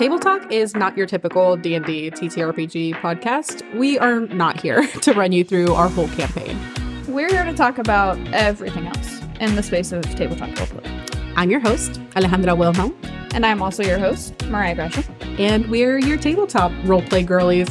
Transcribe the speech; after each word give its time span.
Table 0.00 0.18
Talk 0.18 0.50
is 0.50 0.74
not 0.74 0.96
your 0.96 1.06
typical 1.06 1.58
D&D 1.58 2.12
TTRPG 2.12 2.94
podcast. 3.02 3.60
We 3.78 3.98
are 3.98 4.20
not 4.20 4.58
here 4.58 4.86
to 5.02 5.12
run 5.12 5.30
you 5.30 5.44
through 5.44 5.74
our 5.74 5.90
whole 5.90 6.08
campaign. 6.08 6.58
We're 7.06 7.28
here 7.28 7.44
to 7.44 7.52
talk 7.52 7.76
about 7.76 8.16
everything 8.32 8.86
else 8.86 9.20
in 9.40 9.56
the 9.56 9.62
space 9.62 9.92
of 9.92 10.02
tabletop 10.14 10.48
roleplay. 10.52 11.32
I'm 11.36 11.50
your 11.50 11.60
host, 11.60 12.00
Alejandra 12.12 12.56
Wilhelm. 12.56 12.98
And 13.34 13.44
I'm 13.44 13.60
also 13.60 13.82
your 13.82 13.98
host, 13.98 14.42
Mariah 14.46 14.74
Gresham. 14.74 15.04
And 15.38 15.68
we're 15.68 15.98
your 15.98 16.16
tabletop 16.16 16.72
roleplay 16.84 17.26
girlies. 17.26 17.68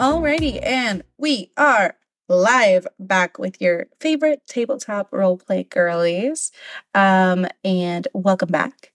Alrighty, 0.00 0.58
and 0.62 1.02
we 1.18 1.52
are 1.58 1.94
live 2.26 2.86
back 2.98 3.38
with 3.38 3.60
your 3.60 3.88
favorite 4.00 4.40
tabletop 4.46 5.10
roleplay 5.10 5.68
girlies. 5.68 6.52
Um, 6.94 7.46
and 7.62 8.08
welcome 8.14 8.48
back 8.48 8.92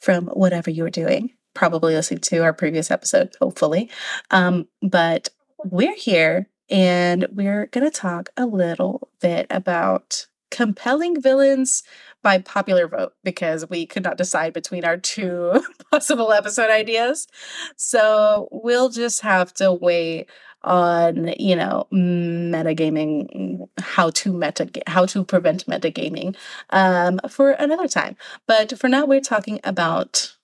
from 0.00 0.26
whatever 0.26 0.68
you 0.68 0.82
were 0.82 0.90
doing. 0.90 1.30
Probably 1.54 1.94
listening 1.94 2.22
to 2.22 2.38
our 2.38 2.52
previous 2.52 2.90
episode, 2.90 3.36
hopefully. 3.40 3.88
Um, 4.32 4.66
but 4.82 5.28
we're 5.64 5.94
here 5.94 6.48
and 6.68 7.28
we're 7.30 7.66
going 7.66 7.88
to 7.88 7.96
talk 7.96 8.30
a 8.36 8.44
little 8.44 9.10
bit 9.20 9.46
about 9.50 10.26
compelling 10.50 11.20
villains 11.20 11.82
by 12.22 12.38
popular 12.38 12.88
vote 12.88 13.12
because 13.22 13.68
we 13.68 13.86
could 13.86 14.02
not 14.02 14.16
decide 14.16 14.52
between 14.52 14.84
our 14.84 14.96
two 14.96 15.62
possible 15.92 16.32
episode 16.32 16.70
ideas. 16.70 17.28
So 17.76 18.48
we'll 18.50 18.88
just 18.88 19.20
have 19.20 19.52
to 19.54 19.72
wait 19.72 20.28
on 20.62 21.32
you 21.38 21.54
know 21.54 21.86
metagaming 21.92 23.68
how 23.78 24.10
to 24.10 24.32
meta 24.32 24.68
how 24.86 25.06
to 25.06 25.24
prevent 25.24 25.66
metagaming 25.66 26.36
um 26.70 27.20
for 27.28 27.52
another 27.52 27.88
time. 27.88 28.16
But 28.46 28.78
for 28.78 28.88
now 28.88 29.04
we're 29.04 29.20
talking 29.20 29.60
about 29.64 30.34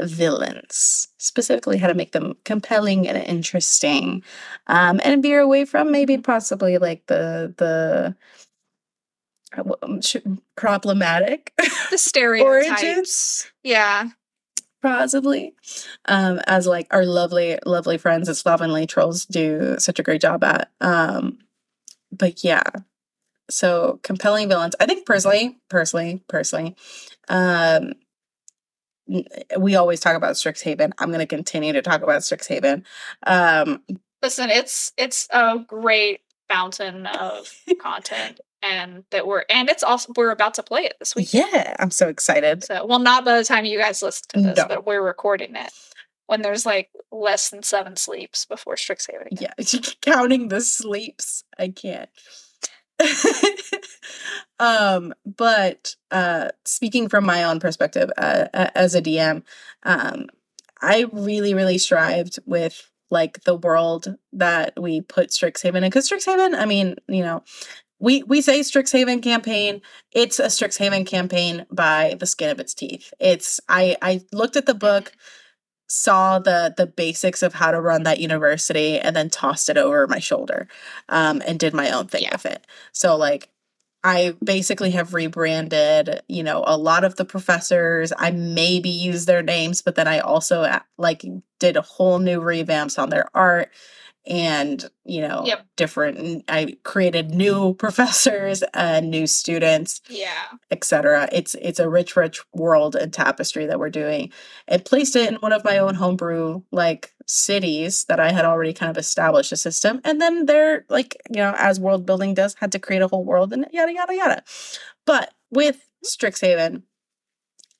villains 0.00 1.08
specifically 1.18 1.76
how 1.76 1.88
to 1.88 1.94
make 1.94 2.12
them 2.12 2.34
compelling 2.44 3.06
and 3.06 3.18
interesting 3.18 4.22
um 4.66 5.00
and 5.04 5.22
veer 5.22 5.40
away 5.40 5.64
from 5.64 5.90
maybe 5.92 6.16
possibly 6.16 6.78
like 6.78 7.06
the 7.06 7.52
the 7.58 8.14
uh, 9.58 9.72
um, 9.82 10.00
problematic 10.56 11.52
the 11.90 11.98
stereotypes. 11.98 13.50
Yeah 13.62 14.10
possibly. 14.82 15.54
Um 16.06 16.40
as 16.46 16.66
like 16.66 16.86
our 16.90 17.04
lovely 17.04 17.58
lovely 17.66 17.98
friends 17.98 18.28
at 18.28 18.36
slovenly 18.36 18.86
trolls 18.86 19.26
do 19.26 19.76
such 19.78 19.98
a 19.98 20.02
great 20.02 20.20
job 20.20 20.44
at 20.44 20.70
um 20.80 21.38
but 22.12 22.42
yeah. 22.44 22.62
So 23.50 24.00
compelling 24.02 24.48
villains. 24.48 24.74
I 24.80 24.86
think 24.86 25.06
personally 25.06 25.58
personally 25.68 26.22
personally 26.28 26.76
um 27.28 27.92
we 29.58 29.74
always 29.74 29.98
talk 29.98 30.16
about 30.16 30.36
strixhaven. 30.36 30.92
I'm 30.98 31.08
going 31.08 31.18
to 31.18 31.26
continue 31.26 31.72
to 31.72 31.82
talk 31.82 32.02
about 32.02 32.22
strixhaven. 32.22 32.84
Um 33.26 33.82
listen 34.22 34.50
it's 34.50 34.92
it's 34.96 35.28
a 35.30 35.58
great 35.66 36.20
fountain 36.48 37.06
of 37.06 37.52
content 37.80 38.40
and 38.62 39.04
that 39.10 39.26
we're 39.26 39.44
and 39.48 39.68
it's 39.68 39.82
also 39.82 40.12
we're 40.16 40.30
about 40.30 40.54
to 40.54 40.62
play 40.62 40.82
it 40.82 40.94
this 40.98 41.14
week. 41.14 41.32
Yeah, 41.32 41.74
I'm 41.78 41.90
so 41.90 42.08
excited. 42.08 42.64
So, 42.64 42.84
well, 42.86 42.98
not 42.98 43.24
by 43.24 43.38
the 43.38 43.44
time 43.44 43.64
you 43.64 43.78
guys 43.78 44.02
listen 44.02 44.26
to 44.30 44.40
this, 44.40 44.56
no. 44.58 44.66
but 44.68 44.86
we're 44.86 45.02
recording 45.02 45.56
it 45.56 45.72
when 46.26 46.42
there's 46.42 46.64
like 46.64 46.90
less 47.10 47.50
than 47.50 47.62
seven 47.62 47.96
sleeps 47.96 48.44
before 48.44 48.76
Strixhaven. 48.76 49.40
Yeah, 49.40 49.52
counting 50.00 50.48
the 50.48 50.60
sleeps, 50.60 51.44
I 51.58 51.68
can't. 51.68 52.08
um, 54.60 55.14
but 55.24 55.96
uh, 56.10 56.50
speaking 56.64 57.08
from 57.08 57.24
my 57.24 57.44
own 57.44 57.60
perspective 57.60 58.10
uh, 58.16 58.46
as 58.52 58.94
a 58.94 59.02
DM, 59.02 59.42
um, 59.82 60.26
I 60.80 61.06
really, 61.12 61.54
really 61.54 61.78
strived 61.78 62.38
with 62.46 62.90
like 63.10 63.42
the 63.44 63.56
world 63.56 64.16
that 64.32 64.74
we 64.80 65.00
put 65.00 65.30
Strixhaven 65.30 65.76
in. 65.76 65.84
Because 65.84 66.08
Strixhaven, 66.08 66.54
I 66.56 66.64
mean, 66.64 66.96
you 67.08 67.22
know, 67.22 67.42
we 68.00 68.22
we 68.24 68.40
say 68.40 68.60
Strixhaven 68.60 69.22
campaign. 69.22 69.82
It's 70.12 70.38
a 70.38 70.46
Strixhaven 70.46 71.06
campaign 71.06 71.66
by 71.70 72.16
the 72.18 72.26
skin 72.26 72.50
of 72.50 72.58
its 72.58 72.74
teeth. 72.74 73.12
It's 73.20 73.60
I 73.68 73.96
I 74.02 74.22
looked 74.32 74.56
at 74.56 74.66
the 74.66 74.74
book, 74.74 75.12
saw 75.88 76.38
the 76.38 76.74
the 76.76 76.86
basics 76.86 77.42
of 77.42 77.54
how 77.54 77.70
to 77.70 77.80
run 77.80 78.04
that 78.04 78.18
university, 78.20 78.98
and 78.98 79.14
then 79.14 79.30
tossed 79.30 79.68
it 79.68 79.76
over 79.76 80.06
my 80.08 80.18
shoulder, 80.18 80.66
um, 81.08 81.42
and 81.46 81.58
did 81.60 81.74
my 81.74 81.90
own 81.90 82.06
thing 82.08 82.22
yeah. 82.22 82.32
with 82.32 82.46
it. 82.46 82.66
So 82.92 83.16
like. 83.16 83.50
I 84.02 84.34
basically 84.42 84.92
have 84.92 85.12
rebranded, 85.12 86.22
you 86.26 86.42
know, 86.42 86.64
a 86.66 86.78
lot 86.78 87.04
of 87.04 87.16
the 87.16 87.26
professors. 87.26 88.14
I 88.16 88.30
maybe 88.30 88.88
use 88.88 89.26
their 89.26 89.42
names, 89.42 89.82
but 89.82 89.94
then 89.94 90.08
I 90.08 90.20
also 90.20 90.66
like 90.96 91.22
did 91.58 91.76
a 91.76 91.82
whole 91.82 92.18
new 92.18 92.40
revamps 92.40 92.98
on 92.98 93.10
their 93.10 93.28
art 93.34 93.70
and 94.30 94.88
you 95.04 95.20
know 95.20 95.42
yep. 95.44 95.66
different 95.76 96.44
i 96.48 96.76
created 96.84 97.32
new 97.32 97.74
professors 97.78 98.62
and 98.72 99.10
new 99.10 99.26
students 99.26 100.00
yeah. 100.08 100.44
etc 100.70 101.28
it's 101.32 101.54
it's 101.60 101.78
a 101.78 101.88
rich 101.88 102.16
rich 102.16 102.40
world 102.54 102.94
and 102.94 103.12
tapestry 103.12 103.66
that 103.66 103.78
we're 103.78 103.90
doing. 103.90 104.30
And 104.68 104.84
placed 104.84 105.16
it 105.16 105.28
in 105.28 105.36
one 105.36 105.52
of 105.52 105.64
my 105.64 105.78
own 105.78 105.94
homebrew 105.94 106.62
like 106.70 107.12
cities 107.26 108.04
that 108.04 108.20
i 108.20 108.32
had 108.32 108.44
already 108.44 108.72
kind 108.72 108.90
of 108.90 108.98
established 108.98 109.52
a 109.52 109.56
system. 109.56 110.00
And 110.04 110.20
then 110.20 110.46
they're 110.46 110.84
like 110.88 111.16
you 111.30 111.40
know 111.40 111.54
as 111.56 111.80
world 111.80 112.06
building 112.06 112.34
does 112.34 112.54
had 112.54 112.72
to 112.72 112.78
create 112.78 113.02
a 113.02 113.08
whole 113.08 113.24
world 113.24 113.52
and 113.52 113.66
yada 113.72 113.92
yada 113.92 114.14
yada. 114.14 114.44
But 115.06 115.32
with 115.50 115.90
strixhaven 116.04 116.82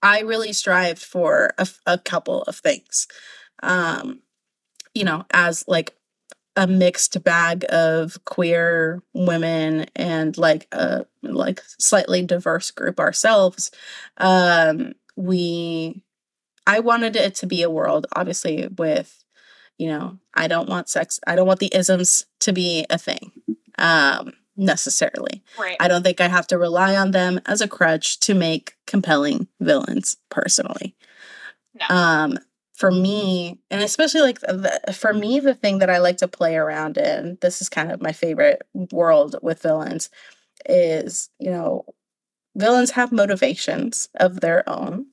i 0.03 0.21
really 0.21 0.53
strived 0.53 1.03
for 1.03 1.53
a, 1.59 1.69
a 1.87 1.99
couple 1.99 2.43
of 2.43 2.56
things. 2.56 3.06
Um 3.62 4.21
you 4.94 5.05
know 5.05 5.25
as 5.31 5.65
like 5.69 5.94
a 6.56 6.66
mixed 6.66 7.22
bag 7.22 7.65
of 7.69 8.22
queer 8.25 9.03
women 9.15 9.87
and 9.94 10.37
like 10.37 10.66
a 10.72 11.06
like 11.22 11.62
slightly 11.78 12.22
diverse 12.22 12.71
group 12.71 12.99
ourselves 12.99 13.71
um 14.19 14.93
we 15.16 16.03
i 16.66 16.81
wanted 16.81 17.15
it 17.15 17.34
to 17.34 17.47
be 17.47 17.62
a 17.62 17.71
world 17.71 18.06
obviously 18.16 18.69
with 18.78 19.25
you 19.78 19.89
know 19.89 20.19
i 20.34 20.49
don't 20.49 20.69
want 20.69 20.89
sex 20.89 21.21
i 21.27 21.37
don't 21.37 21.47
want 21.47 21.60
the 21.60 21.75
isms 21.75 22.27
to 22.41 22.53
be 22.53 22.84
a 22.91 22.99
thing 22.99 23.31
um 23.78 24.33
necessarily. 24.60 25.43
Right. 25.59 25.77
I 25.81 25.89
don't 25.89 26.03
think 26.03 26.21
i 26.21 26.28
have 26.28 26.47
to 26.49 26.59
rely 26.59 26.94
on 26.94 27.10
them 27.10 27.41
as 27.47 27.60
a 27.60 27.69
crutch 27.69 28.21
to 28.21 28.34
make 28.34 28.75
compelling 28.87 29.49
villains 29.59 30.19
personally. 30.28 30.94
No. 31.75 31.97
um 31.97 32.39
for 32.81 32.91
me, 32.91 33.59
and 33.71 33.83
especially 33.83 34.23
like 34.23 34.41
the, 34.41 34.95
for 34.95 35.13
me, 35.13 35.39
the 35.39 35.55
thing 35.55 35.81
that 35.81 35.91
I 35.91 35.99
like 35.99 36.17
to 36.17 36.27
play 36.27 36.57
around 36.57 36.97
in, 36.97 37.37
this 37.43 37.61
is 37.61 37.69
kind 37.69 37.93
of 37.93 38.01
my 38.01 38.13
favorite 38.13 38.63
world 38.91 39.37
with 39.43 39.61
villains, 39.61 40.09
is, 40.67 41.29
you 41.39 41.51
know, 41.51 41.85
villains 42.57 42.93
have 42.93 43.13
motivations 43.13 44.09
of 44.15 44.41
their 44.41 44.67
own. 44.67 45.05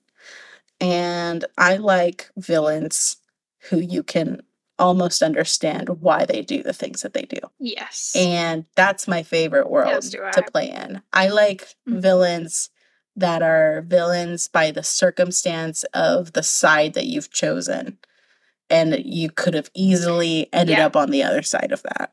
And 0.79 1.43
I 1.57 1.75
like 1.75 2.29
villains 2.37 3.17
who 3.69 3.79
you 3.81 4.01
can 4.01 4.43
almost 4.79 5.21
understand 5.21 5.89
why 5.89 6.23
they 6.23 6.43
do 6.43 6.63
the 6.63 6.71
things 6.71 7.01
that 7.01 7.13
they 7.13 7.23
do. 7.23 7.39
Yes. 7.59 8.13
And 8.15 8.63
that's 8.77 9.09
my 9.09 9.23
favorite 9.23 9.69
world 9.69 10.05
yes, 10.05 10.35
to 10.35 10.43
play 10.53 10.69
in. 10.69 11.01
I 11.11 11.27
like 11.27 11.63
mm-hmm. 11.85 11.99
villains 11.99 12.69
that 13.17 13.41
are 13.41 13.81
villains 13.81 14.47
by 14.47 14.71
the 14.71 14.83
circumstance 14.83 15.83
of 15.93 16.33
the 16.33 16.43
side 16.43 16.93
that 16.93 17.07
you've 17.07 17.31
chosen. 17.31 17.97
And 18.69 18.97
you 19.03 19.29
could 19.29 19.53
have 19.55 19.71
easily 19.73 20.49
ended 20.53 20.77
yeah. 20.77 20.85
up 20.85 20.95
on 20.95 21.09
the 21.09 21.23
other 21.23 21.41
side 21.41 21.71
of 21.71 21.81
that. 21.83 22.11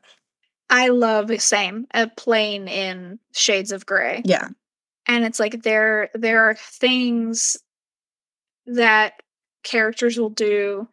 I 0.69 0.87
love 0.87 1.27
the 1.27 1.37
same 1.37 1.85
a 1.93 2.07
playing 2.07 2.67
in 2.67 3.19
Shades 3.33 3.71
of 3.71 3.85
Grey. 3.85 4.23
Yeah. 4.25 4.49
And 5.05 5.23
it's 5.23 5.39
like 5.39 5.61
there 5.61 6.09
there 6.15 6.49
are 6.49 6.55
things 6.55 7.57
that 8.65 9.21
characters 9.63 10.17
will 10.17 10.31
do 10.31 10.87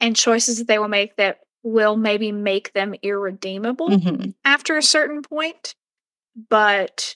and 0.00 0.16
choices 0.16 0.58
that 0.58 0.66
they 0.66 0.80
will 0.80 0.88
make 0.88 1.16
that 1.16 1.40
will 1.62 1.96
maybe 1.96 2.32
make 2.32 2.72
them 2.72 2.94
irredeemable 3.02 3.90
mm-hmm. 3.90 4.30
after 4.44 4.76
a 4.76 4.82
certain 4.82 5.22
point. 5.22 5.76
But 6.48 7.14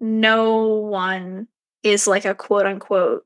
no 0.00 0.66
one 0.66 1.46
is 1.90 2.06
like 2.06 2.24
a 2.24 2.34
quote 2.34 2.66
unquote, 2.66 3.24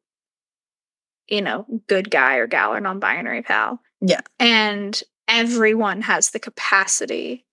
you 1.29 1.41
know, 1.41 1.67
good 1.89 2.11
guy 2.11 2.37
or 2.37 2.47
gal 2.47 2.75
or 2.75 2.81
non 2.81 2.99
binary 2.99 3.43
pal. 3.43 3.81
Yeah. 4.01 4.21
And 4.39 5.01
everyone 5.29 6.03
has 6.03 6.31
the 6.31 6.39
capacity 6.39 7.45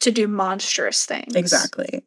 to 0.00 0.10
do 0.10 0.26
monstrous 0.26 1.04
things. 1.06 1.34
Exactly. 1.34 2.02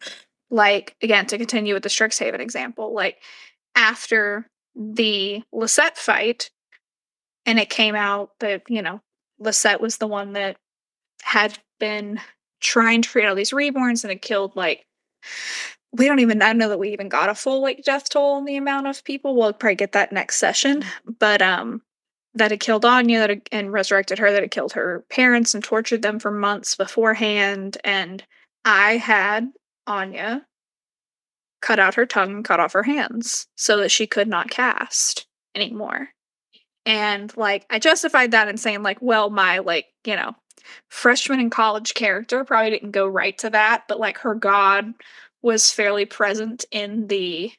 Like, 0.49 0.95
again, 1.01 1.25
to 1.27 1.37
continue 1.37 1.73
with 1.73 1.83
the 1.83 1.89
Strixhaven 1.89 2.39
example, 2.39 2.93
like 2.93 3.17
after 3.75 4.49
the 4.75 5.43
Lisette 5.51 5.97
fight, 5.97 6.49
and 7.45 7.59
it 7.59 7.69
came 7.69 7.95
out 7.95 8.31
that, 8.39 8.63
you 8.67 8.81
know, 8.81 9.01
Lisette 9.39 9.81
was 9.81 9.97
the 9.97 10.07
one 10.07 10.33
that 10.33 10.57
had 11.21 11.57
been 11.79 12.19
trying 12.61 13.01
to 13.01 13.09
create 13.09 13.27
all 13.27 13.35
these 13.35 13.51
reborns 13.51 14.03
and 14.03 14.11
it 14.11 14.21
killed 14.21 14.55
like 14.55 14.85
we 15.93 16.07
don't 16.07 16.19
even 16.19 16.41
I 16.41 16.53
know 16.53 16.69
that 16.69 16.79
we 16.79 16.91
even 16.91 17.09
got 17.09 17.29
a 17.29 17.35
full 17.35 17.61
like 17.61 17.83
death 17.83 18.09
toll 18.09 18.35
on 18.35 18.45
the 18.45 18.57
amount 18.57 18.87
of 18.87 19.03
people. 19.03 19.35
We'll 19.35 19.53
probably 19.53 19.75
get 19.75 19.91
that 19.93 20.11
next 20.11 20.37
session. 20.37 20.83
But 21.19 21.41
um 21.41 21.81
that 22.35 22.51
it 22.51 22.59
killed 22.59 22.83
Anya 22.83 23.19
that 23.19 23.29
it, 23.29 23.49
and 23.51 23.71
resurrected 23.71 24.17
her, 24.17 24.31
that 24.31 24.43
it 24.43 24.51
killed 24.51 24.73
her 24.73 25.05
parents 25.09 25.53
and 25.53 25.63
tortured 25.63 26.01
them 26.01 26.19
for 26.19 26.31
months 26.31 26.75
beforehand. 26.75 27.77
And 27.83 28.23
I 28.65 28.97
had 28.97 29.51
Anya 29.85 30.45
cut 31.61 31.79
out 31.79 31.93
her 31.95 32.07
tongue 32.07 32.31
and 32.31 32.45
cut 32.45 32.59
off 32.59 32.73
her 32.73 32.83
hands 32.83 33.47
so 33.55 33.77
that 33.77 33.91
she 33.91 34.07
could 34.07 34.27
not 34.27 34.49
cast 34.49 35.27
anymore. 35.55 36.09
And 36.85 37.35
like 37.37 37.65
I 37.69 37.79
justified 37.79 38.31
that 38.31 38.47
in 38.47 38.57
saying, 38.57 38.83
like, 38.83 38.97
well, 38.99 39.29
my 39.29 39.59
like, 39.59 39.85
you 40.03 40.15
know, 40.15 40.35
freshman 40.89 41.39
in 41.39 41.49
college 41.49 41.93
character 41.93 42.43
probably 42.43 42.71
didn't 42.71 42.91
go 42.91 43.05
right 43.07 43.37
to 43.37 43.49
that, 43.51 43.83
but 43.87 43.99
like 43.99 44.17
her 44.19 44.33
god 44.33 44.93
was 45.43 45.69
fairly 45.69 46.05
present 46.05 46.65
in 46.71 47.07
the 47.07 47.51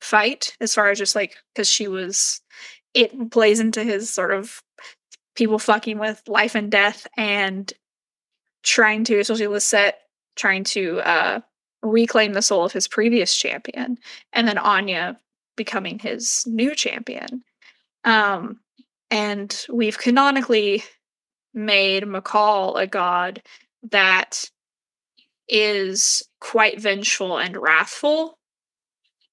fight 0.00 0.56
as 0.60 0.74
far 0.74 0.88
as 0.90 0.98
just 0.98 1.14
like 1.14 1.36
because 1.52 1.68
she 1.68 1.86
was 1.86 2.40
it 2.94 3.30
plays 3.30 3.60
into 3.60 3.84
his 3.84 4.10
sort 4.10 4.32
of 4.32 4.62
people 5.34 5.58
fucking 5.58 5.98
with 5.98 6.22
life 6.26 6.54
and 6.54 6.70
death 6.70 7.06
and 7.16 7.74
trying 8.62 9.04
to 9.04 9.18
especially 9.18 9.46
Lisette 9.46 10.00
trying 10.36 10.64
to 10.64 11.00
uh 11.00 11.40
reclaim 11.82 12.32
the 12.32 12.42
soul 12.42 12.64
of 12.64 12.72
his 12.72 12.88
previous 12.88 13.36
champion 13.36 13.98
and 14.32 14.48
then 14.48 14.58
Anya 14.58 15.18
becoming 15.56 15.98
his 15.98 16.44
new 16.46 16.74
champion. 16.74 17.42
Um 18.04 18.60
and 19.10 19.66
we've 19.68 19.98
canonically 19.98 20.84
made 21.52 22.04
McCall 22.04 22.80
a 22.80 22.86
god 22.86 23.42
that 23.90 24.48
is 25.50 26.22
quite 26.40 26.80
vengeful 26.80 27.38
and 27.38 27.56
wrathful, 27.56 28.38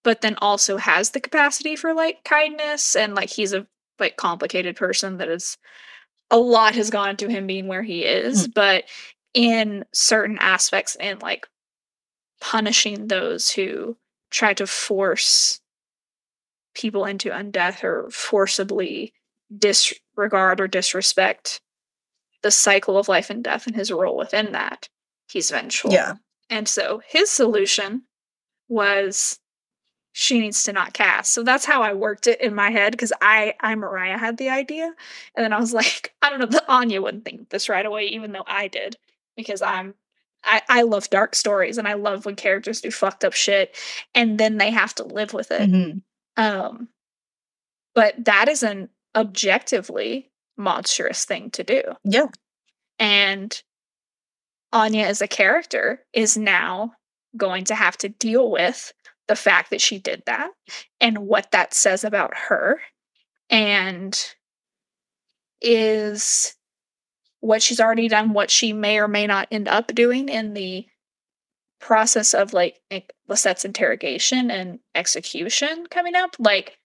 but 0.04 0.22
then 0.22 0.36
also 0.42 0.78
has 0.78 1.12
the 1.12 1.20
capacity 1.22 1.76
for 1.76 1.94
like 1.94 2.24
kindness 2.24 2.96
and 2.96 3.16
like 3.16 3.30
he's 3.30 3.54
a 3.54 3.68
like 4.00 4.18
complicated 4.18 4.76
person 4.76 5.18
that 5.18 5.28
is 5.30 5.58
a 6.30 6.38
lot 6.38 6.76
has 6.76 6.90
gone 6.90 7.10
into 7.12 7.30
him 7.30 7.48
being 7.48 7.68
where 7.68 7.84
he 7.84 8.04
is, 8.04 8.48
Mm. 8.48 8.54
but 8.54 8.84
in 9.34 9.86
certain 9.94 10.38
aspects 10.40 10.96
in 11.00 11.20
like 11.20 11.48
punishing 12.42 13.08
those 13.08 13.50
who 13.52 13.98
try 14.32 14.54
to 14.54 14.68
force 14.68 15.60
people 16.76 17.06
into 17.06 17.30
undeath 17.30 17.84
or 17.84 18.10
forcibly 18.12 19.14
disregard 19.58 20.60
or 20.62 20.68
disrespect 20.68 21.62
the 22.44 22.52
cycle 22.52 22.98
of 22.98 23.08
life 23.08 23.30
and 23.30 23.44
death 23.44 23.66
and 23.68 23.76
his 23.76 23.92
role 23.92 24.18
within 24.18 24.52
that 24.52 24.90
he's 25.30 25.50
vengeful 25.52 25.92
Yeah. 25.92 26.14
and 26.50 26.68
so 26.68 27.02
his 27.08 27.30
solution 27.30 28.04
was 28.70 29.40
she 30.14 30.40
needs 30.40 30.64
to 30.64 30.74
not 30.74 30.94
cast. 30.94 31.32
So 31.32 31.44
that's 31.44 31.64
how 31.66 31.84
I 31.84 31.94
worked 31.94 32.26
it 32.26 32.42
in 32.42 32.56
my 32.56 32.72
head 32.72 32.92
because 32.92 33.14
I 33.22 33.54
I 33.60 33.76
Mariah 33.76 34.18
had 34.18 34.38
the 34.38 34.50
idea. 34.50 34.86
And 35.36 35.44
then 35.44 35.54
I 35.54 35.60
was 35.60 35.74
like, 35.82 36.14
I 36.24 36.30
don't 36.32 36.40
know, 36.40 36.48
the 36.48 36.64
Anya 36.68 37.02
wouldn't 37.04 37.24
think 37.24 37.50
this 37.50 37.70
right 37.70 37.86
away, 37.86 38.06
even 38.08 38.32
though 38.32 38.44
I 38.48 38.68
did. 38.68 38.98
Because 39.36 39.62
I'm 39.62 39.94
I, 40.44 40.64
I 40.70 40.82
love 40.84 41.10
dark 41.12 41.36
stories 41.36 41.78
and 41.78 41.88
I 41.88 41.94
love 41.94 42.26
when 42.26 42.36
characters 42.36 42.82
do 42.82 42.90
fucked 42.90 43.24
up 43.26 43.34
shit 43.34 43.76
and 44.16 44.40
then 44.40 44.58
they 44.58 44.72
have 44.72 44.96
to 44.96 45.04
live 45.04 45.34
with 45.34 45.52
it. 45.52 45.70
Mhm. 45.70 46.02
Um 46.36 46.88
but 47.94 48.16
that 48.26 48.48
is 48.50 48.64
an 48.64 48.90
objectively 49.16 50.32
monstrous 50.58 51.26
thing 51.26 51.52
to 51.52 51.64
do 51.64 51.82
Yeah. 52.04 52.28
and 52.98 53.62
Anya 54.74 55.06
as 55.06 55.22
a 55.22 55.28
character 55.28 56.04
is 56.14 56.38
now 56.38 56.94
going 57.36 57.66
to 57.66 57.76
have 57.76 57.98
to 57.98 58.10
deal 58.10 58.50
with 58.50 58.94
the 59.28 59.36
fact 59.36 59.70
that 59.70 59.82
she 59.82 60.00
did 60.00 60.24
that 60.26 60.52
and 61.02 61.20
what 61.20 61.52
that 61.52 61.74
says 61.74 62.04
about 62.04 62.36
her 62.36 62.80
and 63.50 64.34
is 65.62 66.56
what 67.40 67.62
she's 67.62 67.80
already 67.80 68.08
done 68.08 68.34
what 68.34 68.50
she 68.50 68.74
may 68.74 69.00
or 69.00 69.08
may 69.08 69.28
not 69.28 69.48
end 69.52 69.68
up 69.68 69.94
doing 69.94 70.30
in 70.30 70.54
the 70.54 70.86
process 71.80 72.34
of 72.34 72.54
like 72.54 72.80
Lisette's 73.28 73.66
interrogation 73.66 74.50
and 74.50 74.80
execution 74.96 75.86
coming 75.90 76.16
up 76.16 76.36
like 76.40 76.78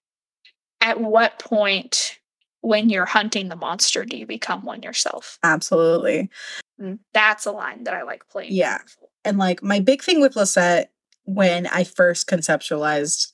at 0.80 1.00
what 1.00 1.38
point 1.38 2.18
when 2.62 2.88
you're 2.88 3.06
hunting 3.06 3.48
the 3.48 3.56
monster 3.56 4.04
do 4.04 4.16
you 4.16 4.26
become 4.26 4.64
one 4.64 4.82
yourself 4.82 5.38
Absolutely. 5.42 6.30
and 6.78 6.98
that's 7.12 7.46
a 7.46 7.52
line 7.52 7.84
that 7.84 7.94
I 7.94 8.02
like 8.02 8.28
playing. 8.28 8.52
Yeah. 8.52 8.78
And 9.24 9.38
like 9.38 9.62
my 9.62 9.80
big 9.80 10.02
thing 10.02 10.20
with 10.20 10.36
Lisette 10.36 10.90
when 11.24 11.66
I 11.66 11.84
first 11.84 12.28
conceptualized 12.28 13.32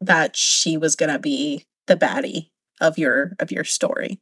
that 0.00 0.36
she 0.36 0.76
was 0.76 0.94
gonna 0.94 1.18
be 1.18 1.64
the 1.86 1.96
baddie 1.96 2.50
of 2.80 2.98
your 2.98 3.32
of 3.38 3.50
your 3.50 3.64
story. 3.64 4.20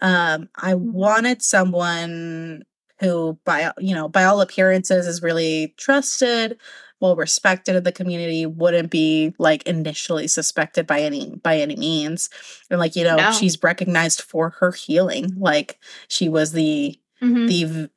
Um, 0.00 0.48
I 0.56 0.74
wanted 0.74 1.42
someone 1.42 2.64
who 3.00 3.38
by 3.44 3.72
you 3.78 3.94
know, 3.94 4.08
by 4.08 4.24
all 4.24 4.40
appearances 4.40 5.06
is 5.06 5.22
really 5.22 5.74
trusted, 5.76 6.58
well 7.02 7.16
respected 7.16 7.76
in 7.76 7.82
the 7.84 7.92
community, 7.92 8.46
wouldn't 8.46 8.90
be 8.90 9.34
like 9.38 9.62
initially 9.64 10.26
suspected 10.28 10.86
by 10.86 11.00
any 11.00 11.34
by 11.42 11.58
any 11.58 11.76
means. 11.76 12.30
And 12.70 12.78
like, 12.80 12.96
you 12.96 13.04
know, 13.04 13.16
No. 13.16 13.32
she's 13.32 13.62
recognized 13.62 14.22
for 14.22 14.50
her 14.60 14.72
healing. 14.72 15.34
Like 15.36 15.78
she 16.08 16.28
was 16.30 16.52
the 16.52 16.98
Mhm. 17.20 17.46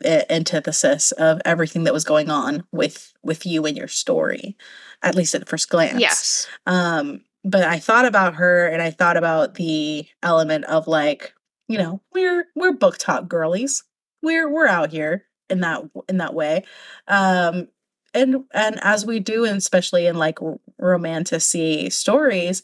the 0.04 0.31
antithesis 0.31 1.12
of 1.13 1.42
everything 1.46 1.84
that 1.86 1.94
was 1.94 2.04
going 2.04 2.30
on 2.30 2.63
with 2.72 3.13
with 3.24 3.46
you 3.46 3.66
and 3.66 3.75
your 3.75 3.88
story 3.88 4.56
at 5.02 5.16
least 5.16 5.34
at 5.34 5.50
first 5.50 5.68
glance 5.69 6.00
Yes. 6.00 6.48
um 6.68 7.22
but 7.44 7.63
i 7.63 7.80
thought 7.80 8.06
about 8.06 8.36
her 8.36 8.68
and 8.68 8.84
i 8.84 8.92
thought 8.92 9.18
about 9.18 9.56
the 9.56 10.06
element 10.22 10.66
of 10.66 10.88
like 10.88 11.34
you 11.68 11.80
know 11.80 12.01
we're 12.13 12.46
we're 12.56 12.74
book 12.74 13.00
talk 13.00 13.28
girlies 13.28 13.84
we're 14.22 14.48
we're 14.48 14.68
out 14.68 14.92
here 14.92 15.25
in 15.50 15.62
that 15.62 15.81
in 16.08 16.18
that 16.18 16.36
way 16.36 16.63
um 17.08 17.68
and 18.15 18.45
and 18.53 18.79
as 18.81 19.06
we 19.06 19.19
do 19.19 19.45
and 19.45 19.57
especially 19.57 20.07
in 20.07 20.15
like 20.15 20.41
r- 20.41 20.59
romantasy 20.79 21.89
stories 21.91 22.63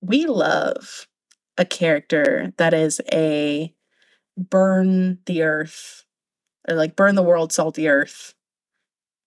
we 0.00 0.26
love 0.26 1.08
a 1.58 1.64
character 1.64 2.52
that 2.58 2.72
is 2.74 3.00
a 3.12 3.74
burn 4.36 5.18
the 5.26 5.42
earth 5.42 6.04
or 6.68 6.74
like 6.76 6.94
burn 6.96 7.14
the 7.14 7.22
world 7.22 7.52
salt 7.52 7.74
the 7.74 7.88
earth 7.88 8.34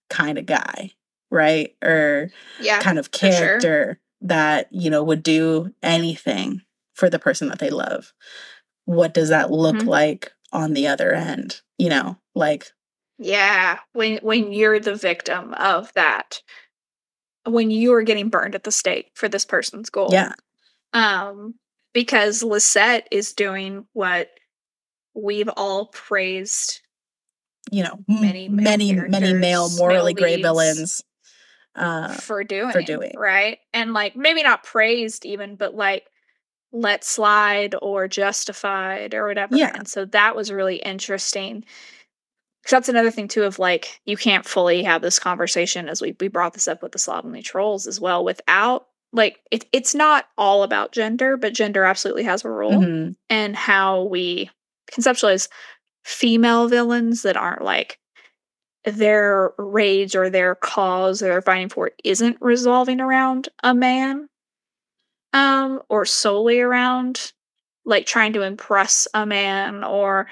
kind 0.09 0.37
of 0.37 0.45
guy 0.45 0.91
right 1.31 1.75
or 1.83 2.29
Yeah. 2.59 2.79
kind 2.79 2.97
of 2.99 3.07
for 3.11 3.17
sure. 3.19 3.29
character 3.31 3.99
that 4.21 4.67
you 4.71 4.89
know 4.89 5.03
would 5.03 5.23
do 5.23 5.73
anything 5.83 6.61
for 6.93 7.09
the 7.09 7.19
person 7.19 7.49
that 7.49 7.59
they 7.59 7.69
love 7.69 8.13
what 8.85 9.13
does 9.13 9.29
that 9.29 9.51
look 9.51 9.75
Mhm. 9.77 9.87
like 9.87 10.31
on 10.53 10.73
the 10.73 10.87
other 10.87 11.11
end 11.13 11.61
you 11.77 11.89
know 11.89 12.17
like 12.35 12.71
Yeah. 13.17 13.79
When 13.93 14.17
when 14.17 14.51
you're 14.51 14.79
the 14.79 14.95
victim 14.95 15.53
of 15.53 15.91
that, 15.93 16.41
when 17.45 17.69
you 17.71 17.93
are 17.93 18.03
getting 18.03 18.29
burned 18.29 18.55
at 18.55 18.63
the 18.63 18.71
stake 18.71 19.11
for 19.13 19.29
this 19.29 19.45
person's 19.45 19.89
goal. 19.89 20.09
yeah 20.11 20.33
Um, 20.93 21.55
because 21.93 22.43
Lisette 22.43 23.07
is 23.11 23.33
doing 23.33 23.85
what 23.93 24.29
we've 25.13 25.49
all 25.55 25.87
praised 25.87 26.81
you 27.71 27.83
know 27.83 27.97
Many 28.07 28.47
many 28.49 28.93
many 28.93 29.33
male 29.33 29.69
morally 29.77 30.13
male 30.13 30.21
gray 30.21 30.41
villains 30.41 31.01
uh 31.75 32.09
for 32.13 32.43
doing 32.43 32.71
for 32.71 32.81
doing. 32.83 33.13
right 33.17 33.57
and 33.73 33.91
like 33.93 34.15
maybe 34.15 34.43
not 34.43 34.63
praised 34.63 35.25
even 35.25 35.55
but 35.55 35.73
like 35.73 36.03
let 36.71 37.03
slide 37.03 37.73
or 37.81 38.07
justified 38.07 39.13
or 39.15 39.25
whatever 39.27 39.55
Yeah. 39.55 39.71
and 39.73 39.87
so 39.87 40.05
that 40.05 40.35
was 40.35 40.51
really 40.51 40.75
interesting 40.75 41.63
because 42.65 42.77
that's 42.77 42.89
another 42.89 43.11
thing 43.11 43.27
too 43.27 43.43
of 43.43 43.59
like 43.59 44.01
you 44.05 44.17
can't 44.17 44.43
fully 44.45 44.81
have 44.81 45.03
this 45.03 45.19
conversation 45.19 45.87
as 45.87 46.01
we 46.01 46.15
we 46.19 46.27
brought 46.27 46.53
this 46.53 46.67
up 46.67 46.81
with 46.81 46.91
the 46.91 46.99
slovenly 46.99 47.43
trolls 47.43 47.85
as 47.85 48.01
well 48.01 48.25
without 48.25 48.87
like 49.13 49.39
it, 49.51 49.65
it's 49.71 49.93
not 49.93 50.25
all 50.35 50.63
about 50.63 50.91
gender 50.91 51.37
but 51.37 51.53
gender 51.53 51.83
absolutely 51.83 52.23
has 52.23 52.43
a 52.43 52.49
role 52.49 52.71
mhm, 52.71 53.15
and 53.29 53.55
how 53.55 54.03
we 54.03 54.49
conceptualize 54.91 55.47
female 56.03 56.67
villains 56.67 57.21
that 57.21 57.37
aren't 57.37 57.63
like 57.63 57.99
their 58.83 59.53
rage 59.57 60.15
or 60.15 60.31
their 60.31 60.55
cause 60.55 61.19
that 61.19 61.27
they're 61.27 61.41
fighting 61.43 61.69
for 61.69 61.91
isn't 62.03 62.37
resolving 62.41 62.99
around 62.99 63.47
a 63.63 63.75
man 63.75 64.27
um 65.33 65.81
or 65.87 66.03
solely 66.03 66.59
around 66.59 67.31
like 67.85 68.07
trying 68.07 68.33
to 68.33 68.41
impress 68.41 69.07
a 69.13 69.23
man 69.25 69.83
or 69.83 70.27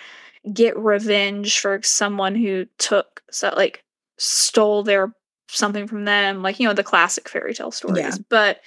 get 0.52 0.78
revenge 0.78 1.60
for 1.60 1.80
someone 1.84 2.36
who 2.36 2.66
took 2.78 3.22
so 3.32 3.54
like 3.56 3.84
stole 4.18 4.84
their 4.84 5.14
something 5.48 5.88
from 5.88 6.06
them 6.06 6.42
like 6.42 6.60
you 6.60 6.68
know 6.68 6.74
the 6.74 6.84
classic 6.84 7.30
fairy 7.30 7.54
tale 7.54 7.72
stories 7.72 7.98
Yeah. 8.04 8.16
but 8.30 8.62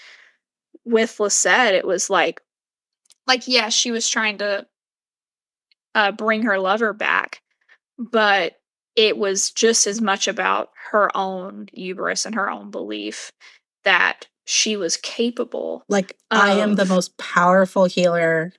with 0.85 1.19
Lisette 1.21 1.75
it 1.75 1.87
was 1.87 2.09
like 2.09 2.41
like 3.27 3.47
yeah 3.47 3.69
she 3.69 3.91
was 3.91 4.09
trying 4.09 4.39
to 4.39 4.67
uh 5.95 6.13
bring 6.13 6.43
her 6.43 6.59
lover 6.59 6.93
back 6.93 7.43
but 7.99 8.59
it 8.95 9.19
was 9.19 9.51
just 9.51 9.87
as 9.87 10.01
much 10.01 10.29
about 10.29 10.71
her 10.91 11.15
own 11.17 11.69
hubris 11.75 12.25
and 12.25 12.35
her 12.35 12.49
own 12.49 12.71
belief 12.71 13.33
that 13.85 14.29
she 14.45 14.77
was 14.77 14.97
capable 14.97 15.85
Like 15.89 16.17
I 16.31 16.53
am 16.61 16.77
the 16.77 16.85
most 16.85 17.19
powerful 17.19 17.85
healer 17.85 18.53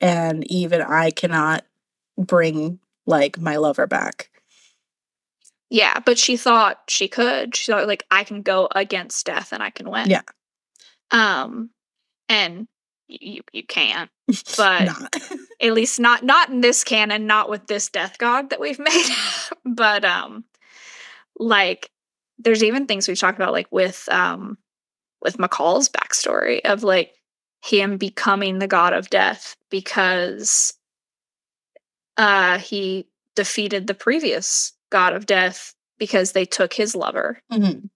and 0.00 0.50
even 0.50 0.80
I 0.80 1.10
cannot 1.10 1.64
bring 2.18 2.78
like 3.06 3.38
my 3.38 3.56
lover 3.56 3.86
back. 3.86 4.30
Yeah, 5.70 6.00
but 6.00 6.18
she 6.18 6.36
thought 6.36 6.80
she 6.88 7.06
could. 7.06 7.54
She 7.54 7.70
thought 7.70 7.86
like 7.86 8.04
I 8.10 8.24
can 8.24 8.42
go 8.42 8.68
against 8.74 9.24
death 9.26 9.52
and 9.52 9.62
I 9.62 9.70
can 9.70 9.88
win. 9.88 10.10
Yeah. 10.10 10.22
Um, 11.12 11.70
and 12.28 12.66
you 13.08 13.42
you 13.52 13.64
can't. 13.64 14.10
But 14.56 14.88
at 15.62 15.72
least 15.72 15.98
not 15.98 16.22
not 16.24 16.50
in 16.50 16.60
this 16.60 16.84
canon, 16.84 17.26
not 17.26 17.50
with 17.50 17.66
this 17.66 17.88
death 17.88 18.18
god 18.18 18.50
that 18.50 18.60
we've 18.60 18.78
made. 18.78 19.10
but 19.64 20.04
um, 20.04 20.44
like 21.38 21.90
there's 22.38 22.64
even 22.64 22.86
things 22.86 23.06
we've 23.06 23.18
talked 23.18 23.38
about 23.38 23.52
like 23.52 23.68
with 23.70 24.08
um 24.10 24.58
with 25.22 25.36
McCall's 25.36 25.88
backstory 25.88 26.60
of 26.64 26.82
like 26.82 27.14
him 27.62 27.96
becoming 27.96 28.58
the 28.58 28.66
god 28.68 28.92
of 28.92 29.10
death 29.10 29.56
because 29.70 30.74
uh 32.20 32.58
he 32.58 33.06
defeated 33.36 33.86
the 33.86 33.94
previous 33.94 34.72
god 34.90 35.12
of 35.14 35.24
death 35.26 35.74
because 35.98 36.32
they 36.32 36.44
took 36.44 36.72
his 36.74 36.94
lover 36.94 37.40
Mhm. 37.50 37.88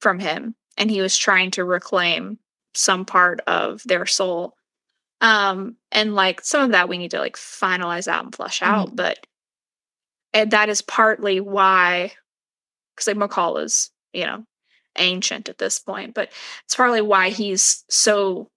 from 0.00 0.18
him 0.18 0.54
and 0.76 0.90
he 0.90 1.00
was 1.00 1.16
trying 1.16 1.50
to 1.52 1.64
reclaim 1.64 2.38
some 2.74 3.04
part 3.04 3.40
of 3.46 3.82
their 3.84 4.06
soul 4.06 4.56
um 5.20 5.76
and 5.92 6.14
like 6.14 6.40
some 6.42 6.62
of 6.64 6.70
that 6.72 6.88
we 6.88 6.98
need 6.98 7.10
to 7.12 7.18
like 7.20 7.36
finalize 7.36 8.08
out 8.08 8.24
and 8.24 8.34
flush 8.34 8.62
out 8.62 8.94
but 8.96 9.18
and 10.32 10.50
that 10.52 10.68
is 10.68 10.80
partly 10.82 11.40
why 11.40 12.12
because 12.96 13.06
like 13.08 13.16
mccall 13.30 13.62
is 13.62 13.90
you 14.12 14.24
know 14.24 14.44
ancient 14.98 15.48
at 15.48 15.58
this 15.58 15.78
point 15.78 16.14
but 16.14 16.30
it's 16.64 16.74
partly 16.74 17.00
why 17.00 17.28
he's 17.30 17.84
so 17.90 18.48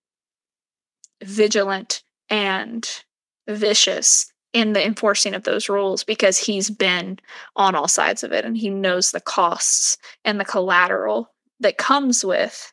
vigilant 1.23 2.03
and 2.29 3.03
vicious 3.47 4.31
in 4.53 4.73
the 4.73 4.85
enforcing 4.85 5.33
of 5.33 5.43
those 5.43 5.67
rules 5.67 6.03
because 6.03 6.37
he's 6.37 6.69
been 6.69 7.19
on 7.55 7.75
all 7.75 7.87
sides 7.87 8.23
of 8.23 8.31
it 8.31 8.45
and 8.45 8.55
he 8.55 8.69
knows 8.69 9.11
the 9.11 9.19
costs 9.19 9.97
and 10.23 10.39
the 10.39 10.45
collateral 10.45 11.31
that 11.59 11.77
comes 11.77 12.23
with 12.23 12.71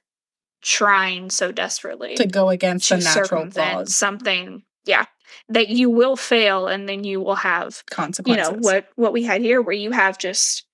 trying 0.63 1.31
so 1.31 1.51
desperately 1.51 2.15
to 2.15 2.27
go 2.27 2.51
against 2.51 2.91
the 2.91 2.99
natural 2.99 3.49
laws 3.57 3.95
something 3.95 4.63
yeah 4.85 5.07
that 5.49 5.69
you 5.69 5.89
will 5.89 6.17
fail 6.17 6.67
and 6.67 6.87
then 6.89 7.03
you 7.03 7.19
will 7.21 7.37
have 7.37 7.83
consequences. 7.87 8.47
you 8.47 8.53
know 8.53 8.59
what 8.61 8.89
what 8.97 9.13
we 9.13 9.23
had 9.23 9.41
here 9.41 9.63
where 9.63 9.75
you 9.75 9.91
have 9.91 10.19
just 10.19 10.67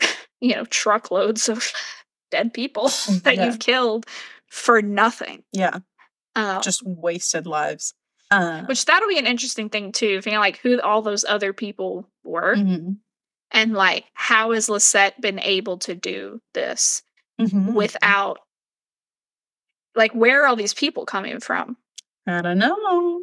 you 0.40 0.54
know 0.56 0.64
truckloads 0.64 1.48
of 1.48 1.72
dead 2.32 2.52
people 2.52 2.88
that 3.22 3.36
Yeah. 3.36 3.44
you've 3.46 3.60
killed 3.60 4.06
for 4.48 4.82
nothing 4.82 5.44
Yeah, 5.52 5.78
um, 6.34 6.60
just 6.62 6.82
wasted 6.84 7.46
lives. 7.46 7.94
Uh, 8.32 8.64
which 8.64 8.84
that'll 8.84 9.08
be 9.08 9.18
an 9.18 9.26
interesting 9.26 9.68
thing 9.68 9.92
too 9.92 10.22
figuring 10.22 10.40
like 10.40 10.58
who 10.58 10.80
all 10.80 11.02
those 11.02 11.24
other 11.24 11.52
people 11.52 12.08
were 12.24 12.56
mhm, 12.56 12.96
and 13.50 13.74
like 13.74 14.04
how 14.14 14.52
has 14.52 14.68
lisette 14.68 15.20
been 15.20 15.38
able 15.40 15.78
to 15.78 15.94
do 15.94 16.40
this 16.54 17.02
mhm. 17.40 17.74
without 17.74 18.38
like 19.94 20.12
where 20.14 20.42
are 20.42 20.46
all 20.46 20.56
these 20.56 20.74
people 20.74 21.04
coming 21.04 21.40
from 21.40 21.76
I 22.26 22.40
don't 22.40 22.58
know. 22.58 23.21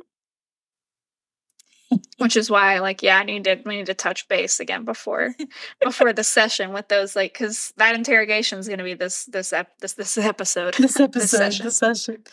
Which 2.17 2.38
is 2.38 2.50
why 2.51 2.79
like 2.79 3.01
yeah 3.01 3.17
i 3.17 3.24
need 3.24 3.43
to 3.43 3.60
we 3.65 3.77
need 3.77 3.86
to 3.88 3.93
touch 3.93 4.27
base 4.27 4.60
again 4.60 4.86
before 4.86 5.34
before 5.81 6.13
the 6.13 6.24
session 6.24 6.72
with 6.72 6.88
those 6.88 7.15
like 7.15 7.34
because 7.34 7.74
that 7.77 7.96
interrogation 7.96 8.60
is 8.60 8.67
going 8.67 8.77
to 8.77 8.84
be 8.84 8.93
this 8.93 9.25
this 9.25 9.51
ep- 9.53 9.77
this 9.79 9.93
this 9.93 10.17
episode 10.17 10.74
This 10.79 11.00
episode, 11.00 11.38
session. 11.38 11.65
this 11.65 11.77
session. 11.77 12.24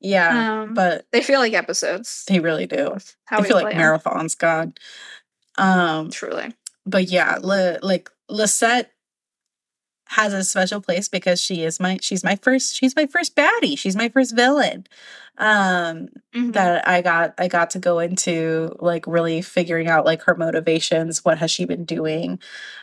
Yeah, 0.00 0.62
um 0.62 0.74
but 0.74 1.06
they 1.12 1.20
feel 1.22 1.40
like 1.40 1.52
episodes 1.52 2.24
they 2.28 2.38
really 2.40 2.66
do. 2.66 2.96
how 3.24 3.40
we 3.40 3.48
feel 3.48 3.56
like 3.60 3.76
marathons, 3.76 4.36
God. 4.38 4.78
Um, 5.58 6.10
truly 6.10 6.54
but 6.86 7.08
yeah, 7.08 7.38
li- 7.42 7.78
like 7.82 8.10
Lisette 8.28 8.91
has 10.12 10.32
a 10.32 10.44
special 10.44 10.80
place 10.80 11.08
because 11.08 11.40
she 11.40 11.64
is 11.64 11.80
my 11.80 11.98
she's 12.02 12.24
my 12.24 12.36
first 12.36 12.74
she's 12.76 12.96
my 12.96 13.06
first 13.06 13.36
baddie. 13.36 13.78
She's 13.78 13.96
my 13.96 14.08
first 14.08 14.34
villain. 14.36 14.86
Um 15.38 16.08
Mhm. 16.34 16.52
that 16.54 16.86
I 16.88 17.00
got 17.02 17.34
I 17.38 17.48
got 17.48 17.70
to 17.70 17.78
go 17.78 17.98
into 17.98 18.76
like 18.80 19.06
really 19.06 19.42
figuring 19.42 19.88
out 19.88 20.04
like 20.04 20.22
her 20.24 20.34
motivations, 20.34 21.24
what 21.24 21.38
has 21.38 21.50
she 21.50 21.64
been 21.64 21.84
doing, 21.84 22.38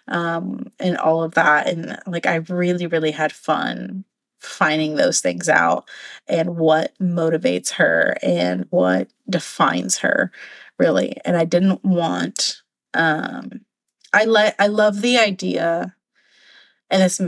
um, 0.08 0.72
and 0.80 0.98
all 0.98 1.24
of 1.24 1.34
that. 1.36 1.68
And 1.68 1.98
like 2.08 2.26
I 2.26 2.36
really, 2.36 2.88
really 2.88 3.12
had 3.12 3.32
fun 3.32 4.06
finding 4.40 4.96
those 4.96 5.20
things 5.22 5.50
out 5.50 5.90
and 6.28 6.58
what 6.58 6.94
motivates 7.00 7.72
her 7.72 8.16
and 8.24 8.66
what 8.70 9.10
defines 9.30 9.98
her 10.00 10.32
really. 10.80 11.18
And 11.26 11.36
I 11.38 11.46
didn't 11.46 11.84
want 11.84 12.62
um 12.94 13.62
I 14.14 14.26
let 14.26 14.56
I 14.60 14.68
love 14.68 15.02
the 15.02 15.18
idea 15.20 15.96
and 16.92 17.04
it's 17.04 17.20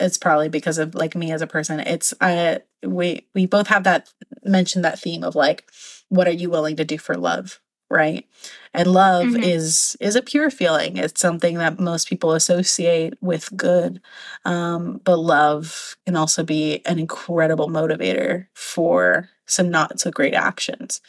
it's 0.00 0.18
probably 0.18 0.48
because 0.48 0.78
of 0.78 0.94
like 0.94 1.14
me 1.16 1.32
as 1.32 1.42
a 1.42 1.46
person. 1.46 1.80
It's 1.80 2.14
i 2.20 2.60
we 2.82 3.26
we 3.34 3.46
both 3.46 3.68
have 3.68 3.84
that 3.84 4.10
mentioned 4.44 4.84
that 4.84 4.98
theme 4.98 5.24
of 5.24 5.34
like 5.34 5.64
what 6.08 6.28
are 6.28 6.32
you 6.32 6.50
willing 6.50 6.76
to 6.76 6.84
do 6.84 6.98
for 6.98 7.16
love 7.16 7.60
right? 7.88 8.26
And 8.74 8.88
love 8.92 9.36
Mhm. 9.36 9.44
is 9.44 9.96
is 10.00 10.16
a 10.16 10.22
pure 10.22 10.50
feeling. 10.50 10.96
It's 10.96 11.20
something 11.20 11.58
that 11.58 11.78
most 11.78 12.08
people 12.08 12.32
associate 12.32 13.14
with 13.20 13.54
good. 13.56 14.00
Um 14.44 15.00
but 15.04 15.18
love 15.18 15.96
can 16.06 16.16
also 16.16 16.42
be 16.44 16.82
an 16.86 16.98
incredible 16.98 17.68
motivator 17.68 18.46
for 18.54 19.28
some 19.46 19.70
not 19.70 20.00
so 20.00 20.10
great 20.10 20.34
actions. 20.34 21.00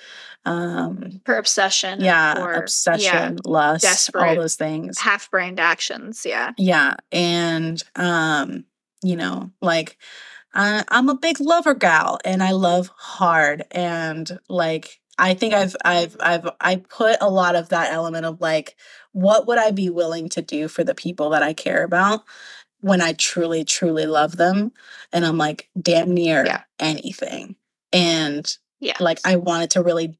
Um 0.46 1.22
for 1.26 1.38
obsession 1.38 2.00
yeah 2.00 2.42
or 2.42 2.54
obsession 2.54 3.38
lust 3.44 4.10
all 4.16 4.36
those 4.36 4.56
things. 4.56 4.98
half-brained 5.00 5.60
actions 5.60 6.26
yeah. 6.26 6.54
Yeah 6.58 6.96
and 7.12 7.82
um 7.96 8.64
you 9.04 9.16
know 9.16 9.52
like 9.62 9.98
I, 10.54 10.84
i'm 10.88 11.10
a 11.10 11.16
big 11.18 11.40
lover 11.40 11.74
gal 11.74 12.20
and 12.24 12.42
i 12.42 12.52
love 12.52 12.90
hard 12.96 13.66
and 13.72 14.40
like 14.48 15.00
i 15.20 15.34
think 15.34 15.54
i've 15.54 15.76
i've 15.84 16.16
i've 16.22 16.50
i 16.62 16.78
put 16.78 17.18
a 17.22 17.30
lot 17.30 17.56
of 17.56 17.70
that 17.70 17.92
element 17.92 18.26
of 18.26 18.40
like 18.40 18.76
what 19.12 19.48
would 19.48 19.58
i 19.60 19.72
be 19.72 19.90
willing 19.90 20.30
to 20.30 20.42
do 20.42 20.68
for 20.70 20.84
the 20.84 20.96
people 20.96 21.30
that 21.32 21.44
i 21.44 21.52
care 21.54 21.84
about 21.84 22.24
when 22.80 23.02
i 23.02 23.12
truly 23.14 23.66
truly 23.66 24.06
love 24.06 24.38
them? 24.38 24.72
And 25.12 25.26
i'm 25.26 25.38
like 25.38 25.70
damn 25.80 26.14
near 26.14 26.46
Yeah. 26.46 26.64
anything 26.80 27.56
and 27.98 28.58
yeah 28.80 28.96
like 29.00 29.20
i 29.26 29.36
wanted 29.36 29.70
to 29.72 29.82
really 29.82 30.18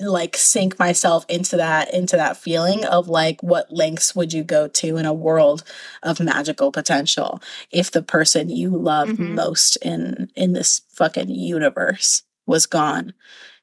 like 0.00 0.36
sink 0.36 0.78
myself 0.78 1.24
into 1.28 1.56
that 1.56 1.92
into 1.94 2.16
that 2.16 2.36
feeling 2.36 2.84
of 2.84 3.08
like 3.08 3.40
what 3.42 3.72
lengths 3.72 4.14
would 4.14 4.32
you 4.32 4.42
go 4.42 4.66
to 4.66 4.96
in 4.96 5.06
a 5.06 5.12
world 5.14 5.62
of 6.02 6.18
magical 6.20 6.72
potential 6.72 7.40
if 7.70 7.90
the 7.92 8.02
person 8.02 8.48
you 8.50 8.70
love 8.70 9.08
Mhm. 9.10 9.34
most 9.34 9.76
in 9.76 10.30
in 10.34 10.52
this 10.52 10.82
fucking 10.90 11.30
universe 11.30 12.22
was 12.46 12.66
gone 12.66 13.14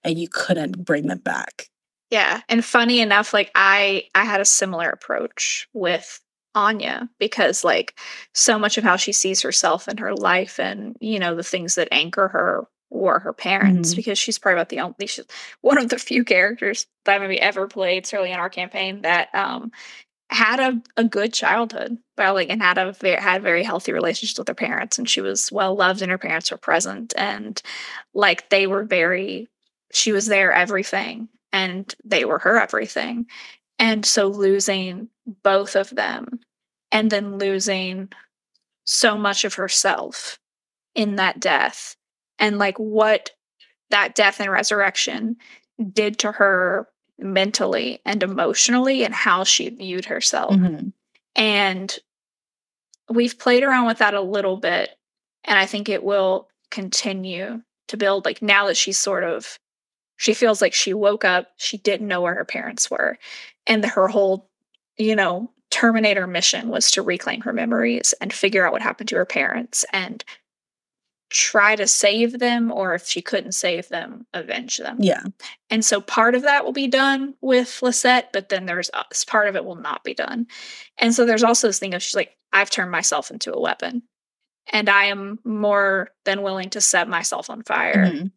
and 0.04 0.18
you 0.18 0.28
couldn't 0.30 0.84
bring 0.86 1.08
them 1.08 1.20
back 1.20 1.68
Yeah, 2.10 2.42
and 2.50 2.64
funny 2.66 3.00
enough, 3.00 3.34
like 3.34 3.52
I 3.56 4.06
I 4.16 4.26
had 4.26 4.42
a 4.42 4.46
similar 4.46 4.90
approach 4.90 5.68
with 5.74 6.20
Anya 6.56 7.10
because 7.20 7.64
like 7.64 7.98
so 8.34 8.58
much 8.60 8.78
of 8.78 8.84
how 8.84 8.98
she 8.98 9.14
sees 9.14 9.42
herself 9.42 9.88
and 9.88 10.00
her 10.00 10.14
life 10.14 10.60
and 10.60 10.96
you 11.00 11.20
know 11.20 11.36
the 11.36 11.44
things 11.44 11.76
that 11.76 11.88
anchor 11.92 12.28
her 12.30 12.68
were 12.92 13.20
her 13.20 13.34
parents 13.34 13.94
Mhm. 13.94 13.96
because 13.98 14.20
she's 14.20 14.38
probably 14.38 14.58
about 14.60 14.70
the 14.70 14.80
only 14.82 15.08
she's 15.08 15.26
one 15.62 15.78
of 15.80 15.90
the 15.90 15.98
few 16.00 16.24
characters 16.26 16.88
that 17.06 17.22
maybe 17.22 17.42
ever 17.42 17.68
played 17.68 18.06
certainly 18.06 18.32
in 18.34 18.40
our 18.40 18.50
campaign 18.50 19.02
that 19.04 19.34
um 19.34 19.72
had 20.30 20.60
a, 20.62 20.82
a 20.98 21.04
good 21.04 21.34
childhood 21.34 21.98
like 22.18 22.50
and 22.50 22.62
had 22.62 22.78
a 22.78 22.94
very 22.94 23.20
had 23.20 23.42
very 23.42 23.64
healthy 23.64 23.92
relationships 23.94 24.38
with 24.40 24.48
her 24.48 24.54
parents 24.54 24.98
and 25.00 25.10
she 25.10 25.22
was 25.22 25.52
well 25.52 25.76
loved 25.76 26.02
and 26.02 26.12
her 26.12 26.18
parents 26.20 26.52
were 26.52 26.58
present 26.58 27.14
and 27.18 27.62
like 28.14 28.50
they 28.50 28.68
were 28.68 28.84
very 28.84 29.50
she 29.94 30.12
was 30.12 30.28
their 30.28 30.52
everything 30.54 31.28
and 31.52 31.96
they 32.06 32.26
were 32.26 32.40
her 32.40 32.60
everything 32.60 33.26
and 33.80 34.06
so 34.06 34.28
losing 34.28 35.10
both 35.44 35.76
of 35.76 35.90
them 35.90 36.40
and 36.92 37.10
then 37.12 37.38
losing 37.40 38.10
so 38.86 39.18
much 39.18 39.44
of 39.46 39.56
herself 39.56 40.40
in 40.96 41.16
that 41.18 41.40
death 41.40 41.96
and 42.42 42.58
like 42.58 42.78
what 42.78 43.32
that 43.92 44.16
death 44.16 44.42
and 44.42 44.52
resurrection 44.52 45.38
did 45.94 46.20
to 46.20 46.32
her 46.34 46.88
mentally 47.18 48.02
and 48.06 48.24
emotionally 48.24 49.04
and 49.06 49.14
how 49.14 49.44
she 49.46 49.70
viewed 49.70 50.06
herself 50.06 50.54
Mhm. 50.56 50.92
and 51.36 52.00
we've 53.10 53.38
played 53.40 53.64
around 53.64 53.86
with 53.86 54.00
that 54.00 54.14
a 54.14 54.22
little 54.22 54.58
bit 54.58 54.90
and 55.46 55.58
i 55.60 55.66
think 55.66 55.88
it 55.88 56.04
will 56.04 56.50
continue 56.72 57.62
to 57.88 57.98
build 57.98 58.26
like 58.26 58.42
now 58.42 58.68
that 58.68 58.78
she's 58.78 58.98
sort 58.98 59.24
of 59.24 59.60
she 60.18 60.34
feels 60.34 60.62
like 60.62 60.74
she 60.74 60.94
woke 60.94 61.24
up 61.26 61.50
she 61.58 61.78
didn't 61.78 62.08
know 62.08 62.22
where 62.22 62.36
her 62.36 62.46
parents 62.46 62.90
were 62.90 63.18
and 63.68 63.86
her 63.86 64.08
whole 64.08 64.50
you 64.98 65.16
know 65.16 65.52
Terminator 65.70 66.28
mission 66.28 66.68
was 66.68 66.92
to 66.92 67.02
reclaim 67.02 67.40
her 67.42 67.54
memories 67.54 68.14
and 68.20 68.34
figure 68.34 68.66
out 68.66 68.74
what 68.74 68.82
happened 68.82 69.08
to 69.10 69.16
her 69.16 69.26
parents 69.26 69.86
and 69.94 70.24
try 71.32 71.76
to 71.76 71.88
save 71.88 72.40
them, 72.40 72.72
or 72.72 72.94
if 72.94 73.08
she 73.08 73.22
couldn't 73.22 73.54
save 73.54 73.88
them, 73.90 74.28
avenge 74.34 74.78
them. 74.78 74.98
Yeah. 75.00 75.24
And 75.70 75.84
so 75.84 76.02
part 76.02 76.36
of 76.36 76.42
that 76.44 76.66
will 76.66 76.74
be 76.74 76.88
done 76.88 77.36
with 77.42 77.82
Lisette, 77.82 78.32
but 78.34 78.50
then 78.50 78.66
there's 78.66 78.90
uh, 78.94 79.04
part 79.28 79.48
of 79.48 79.56
it 79.56 79.64
will 79.66 79.76
not 79.76 80.04
be 80.04 80.14
done. 80.14 80.48
And 80.98 81.14
so 81.14 81.26
there's 81.26 81.44
also 81.44 81.68
this 81.68 81.80
thing 81.80 81.94
of 81.94 82.04
she's 82.04 82.16
like, 82.16 82.36
I've 82.54 82.70
turned 82.70 82.92
myself 82.92 83.32
into 83.32 83.54
a 83.54 83.60
weapon, 83.62 84.04
and 84.74 84.90
I 84.90 85.06
am 85.06 85.40
more 85.46 86.10
than 86.26 86.42
willing 86.42 86.70
to 86.72 86.82
set 86.82 87.08
myself 87.08 87.50
on 87.50 87.64
fire 87.64 88.08
Mhm. 88.08 88.32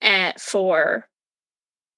and 0.00 0.40
for 0.40 1.08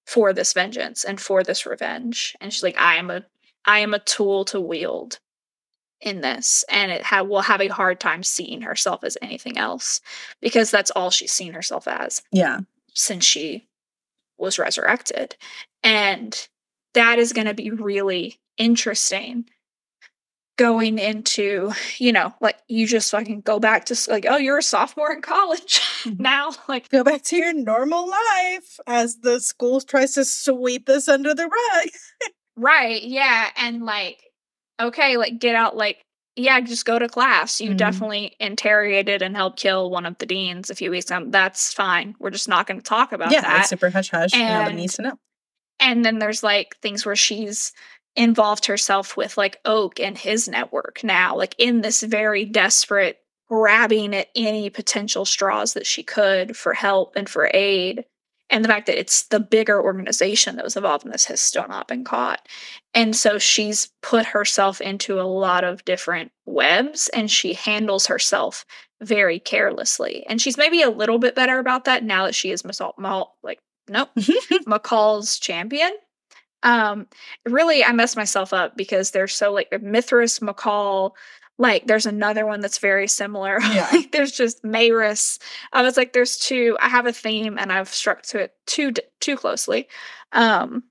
for 0.07 0.33
this 0.33 0.55
vengeance 0.55 1.05
and 1.05 1.21
for 1.21 1.43
this 1.45 1.67
revenge. 1.67 2.35
And 2.41 2.51
she's 2.51 2.63
like, 2.63 2.81
I 2.81 2.97
am 2.97 3.11
a 3.11 3.25
I 3.67 3.81
am 3.81 3.93
a 3.93 3.99
tool 3.99 4.47
to 4.47 4.59
wield 4.61 5.19
in 6.01 6.21
this, 6.21 6.65
and 6.71 6.93
it 6.93 7.03
ha- 7.03 7.23
will 7.23 7.41
have 7.43 7.61
a 7.61 7.69
hard 7.69 7.99
time 8.01 8.23
seeing 8.23 8.61
herself 8.63 9.03
as 9.05 9.19
anything 9.23 9.59
else 9.59 10.01
because 10.41 10.71
that's 10.71 10.91
all 10.93 11.11
she's 11.11 11.33
seen 11.33 11.53
herself 11.53 11.89
as 11.89 12.23
Yeah. 12.33 12.61
since 12.95 13.25
she 13.25 13.67
was 14.39 14.59
resurrected. 14.59 15.37
And 15.83 16.49
that 16.95 17.19
is 17.19 17.33
going 17.33 17.47
to 17.49 17.55
be 17.55 17.71
really 17.71 18.39
interesting 18.57 19.49
going 20.57 20.99
into, 20.99 21.73
you 21.99 22.13
know, 22.13 22.35
like 22.41 22.59
you 22.67 22.85
just 22.87 23.11
fucking 23.13 23.43
go 23.43 23.61
back 23.61 23.85
to 23.87 23.97
like, 24.11 24.27
oh, 24.29 24.37
you're 24.39 24.59
a 24.59 24.63
sophomore 24.63 25.13
in 25.13 25.23
college 25.23 25.81
Mhm. 26.05 26.19
now. 26.21 26.51
Like, 26.69 26.89
Go 26.91 27.05
back 27.05 27.23
to 27.25 27.37
your 27.37 27.53
normal 27.53 28.09
life 28.09 28.81
as 28.87 29.19
the 29.19 29.39
school 29.41 29.81
tries 29.81 30.15
to 30.15 30.25
sweep 30.25 30.87
this 30.87 31.09
under 31.09 31.33
the 31.35 31.45
rug. 31.47 31.89
right. 32.57 33.03
Yeah. 33.03 33.51
And 33.57 33.85
like, 33.85 34.21
okay, 34.81 35.17
like 35.17 35.39
get 35.39 35.55
out, 35.55 35.77
like, 35.77 36.05
yeah, 36.37 36.61
just 36.61 36.85
go 36.85 36.99
to 36.99 37.09
class. 37.09 37.61
You 37.61 37.71
Mhm. 37.71 37.77
definitely 37.79 38.37
interrogated 38.39 39.23
and 39.23 39.35
helped 39.37 39.59
kill 39.59 39.91
one 39.91 40.07
of 40.07 40.17
the 40.19 40.27
deans 40.27 40.71
a 40.71 40.75
few 40.75 40.91
weeks 40.91 41.11
ago. 41.11 41.25
That's 41.29 41.73
fine. 41.73 42.15
We're 42.21 42.31
just 42.31 42.49
not 42.49 42.67
going 42.67 42.79
to 42.79 42.85
talk 42.85 43.13
about 43.13 43.33
yeah, 43.33 43.41
that. 43.41 43.57
Yeah, 43.57 43.63
super 43.63 43.91
hush 43.91 44.11
hush. 44.11 44.33
Nobody 44.35 44.77
needs 44.77 44.95
to 44.97 45.03
know. 45.03 45.19
and 45.81 46.05
then 46.05 46.19
there's 46.19 46.43
like 46.43 46.77
things 46.83 47.05
where 47.07 47.17
she's 47.17 47.73
involved 48.17 48.67
herself 48.67 49.17
with 49.17 49.37
like 49.39 49.59
Oak 49.65 50.01
and 50.01 50.19
his 50.19 50.49
network 50.49 51.01
now, 51.05 51.37
like 51.37 51.55
in 51.59 51.81
this 51.83 52.03
very 52.03 52.45
desperate 52.45 53.19
grabbing 53.49 54.15
at 54.15 54.29
any 54.35 54.71
potential 54.71 55.25
straws 55.25 55.75
that 55.75 55.87
she 55.87 56.03
could 56.03 56.57
for 56.57 56.75
help 56.75 57.15
and 57.17 57.29
for 57.29 57.51
aid. 57.55 58.05
And 58.51 58.65
the 58.65 58.69
fact 58.69 58.87
that 58.87 58.99
it's 58.99 59.25
the 59.25 59.41
bigger 59.41 59.83
organization 59.83 60.57
that 60.57 60.65
was 60.65 60.77
involved 60.77 61.05
in 61.05 61.11
this 61.11 61.27
has 61.27 61.41
still 61.41 61.67
not 61.69 61.89
been 61.89 62.05
caught. 62.05 62.49
And 62.95 63.15
so 63.15 63.39
she's 63.39 63.91
put 64.03 64.27
herself 64.27 64.81
into 64.81 65.21
a 65.21 65.23
lot 65.23 65.65
of 65.65 65.85
different 65.85 66.33
webs 66.47 67.09
and 67.11 67.31
she 67.31 67.53
handles 67.53 68.07
herself 68.07 68.65
very 69.03 69.39
carelessly. 69.39 70.25
And 70.29 70.41
she's 70.41 70.57
maybe 70.57 70.83
a 70.83 70.91
little 70.91 71.19
bit 71.19 71.35
better 71.35 71.59
about 71.59 71.85
that 71.85 72.05
now 72.05 72.25
that 72.25 72.35
she 72.35 72.51
is 72.51 72.63
Masal- 72.63 72.99
Mal- 72.99 73.37
like, 73.43 73.61
nope, 73.89 74.11
McCall's 74.17 75.39
champion. 75.39 75.93
Um, 76.63 77.07
really, 77.47 77.85
I 77.85 77.93
messed 77.93 78.17
myself 78.17 78.53
up 78.53 78.77
because 78.77 79.11
they're 79.11 79.29
so 79.29 79.53
like 79.53 79.69
Mithras, 79.81 80.41
McCall. 80.41 81.13
Like, 81.61 81.87
there's 81.87 82.07
another 82.07 82.47
one 82.47 82.61
that's 82.61 82.79
very 82.79 83.09
similar. 83.09 83.59
Yeah. 83.63 83.89
like, 83.93 84.13
there's 84.13 84.33
just 84.33 84.63
Mayrus. 84.63 85.39
I 85.73 85.83
was 85.83 85.97
like, 85.97 86.13
there's 86.13 86.37
two. 86.39 86.77
I 86.81 86.89
have 86.89 87.07
a 87.07 87.13
theme, 87.13 87.59
and 87.59 87.73
I've 87.73 87.89
struck 87.89 88.23
to 88.25 88.39
it 88.39 88.55
too 88.67 88.93
too 89.21 89.37
closely. 89.37 89.89
Um, 90.33 90.85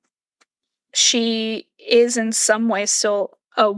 she 0.93 1.67
is 1.79 2.17
in 2.17 2.31
some 2.31 2.69
ways 2.69 2.91
still 2.91 3.37
a 3.55 3.73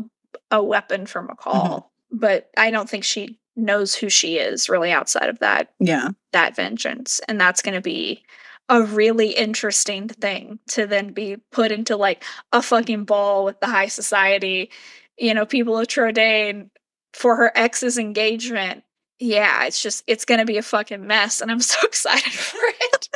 a 0.51 0.63
weapon 0.63 1.05
for 1.05 1.21
McCall, 1.27 1.85
but 2.11 2.49
I 2.57 2.71
don't 2.71 2.89
think 2.89 3.03
she 3.03 3.37
knows 3.55 3.93
who 3.93 4.09
she 4.09 4.37
is 4.37 4.69
really 4.69 4.91
outside 4.91 5.29
of 5.29 5.39
that 5.39 5.73
Yeah. 5.79 6.09
that 6.31 6.55
vengeance 6.55 7.19
and 7.27 7.39
that's 7.41 7.61
going 7.61 7.75
to 7.75 7.81
be 7.81 8.23
a 8.69 8.83
really 8.83 9.31
interesting 9.31 10.07
thing 10.07 10.59
to 10.69 10.87
then 10.87 11.11
be 11.11 11.37
put 11.51 11.71
into 11.71 11.97
like 11.97 12.23
a 12.53 12.61
fucking 12.61 13.03
ball 13.03 13.43
with 13.43 13.59
the 13.59 13.67
high 13.67 13.87
society 13.87 14.71
you 15.17 15.33
know 15.33 15.45
people 15.45 15.77
of 15.77 15.87
Trodain 15.87 16.69
for 17.13 17.35
her 17.35 17.51
ex's 17.55 17.97
engagement 17.97 18.83
yeah 19.19 19.65
it's 19.65 19.81
just 19.81 20.03
it's 20.07 20.25
going 20.25 20.39
to 20.39 20.45
be 20.45 20.57
a 20.57 20.61
fucking 20.61 21.05
mess 21.05 21.41
and 21.41 21.51
i'm 21.51 21.59
so 21.59 21.79
excited 21.85 22.31
for 22.33 22.59
it 22.93 23.09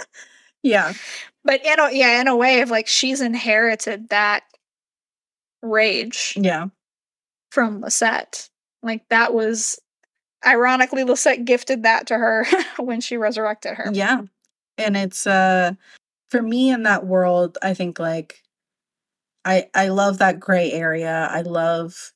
Yeah. 0.64 0.94
but 1.44 1.66
in 1.66 1.80
a, 1.80 1.92
yeah 1.92 2.20
in 2.22 2.28
a 2.28 2.36
way 2.36 2.62
of 2.62 2.70
like 2.72 2.88
she's 2.88 3.22
inherited 3.22 4.10
that 4.10 4.44
rage 5.62 6.34
Yeah. 6.38 6.68
from 7.52 7.82
Lisette. 7.82 8.50
Like 8.82 9.08
that 9.10 9.34
was 9.34 9.80
ironically 10.46 11.04
Lisette 11.06 11.46
gifted 11.46 11.84
that 11.84 12.08
to 12.08 12.18
her 12.18 12.46
when 12.78 13.00
she 13.00 13.16
resurrected 13.16 13.76
her. 13.76 13.90
Yeah. 13.94 14.24
And 14.78 14.98
it's 14.98 15.26
uh 15.26 15.74
for 16.30 16.42
me 16.42 16.70
in 16.72 16.84
that 16.84 17.06
world, 17.06 17.58
I 17.62 17.74
think 17.74 17.98
like 18.00 18.42
I 19.46 19.70
I 19.74 19.88
love 19.90 20.18
that 20.18 20.40
gray 20.40 20.72
area. 20.72 21.28
I 21.32 21.42
love 21.42 22.12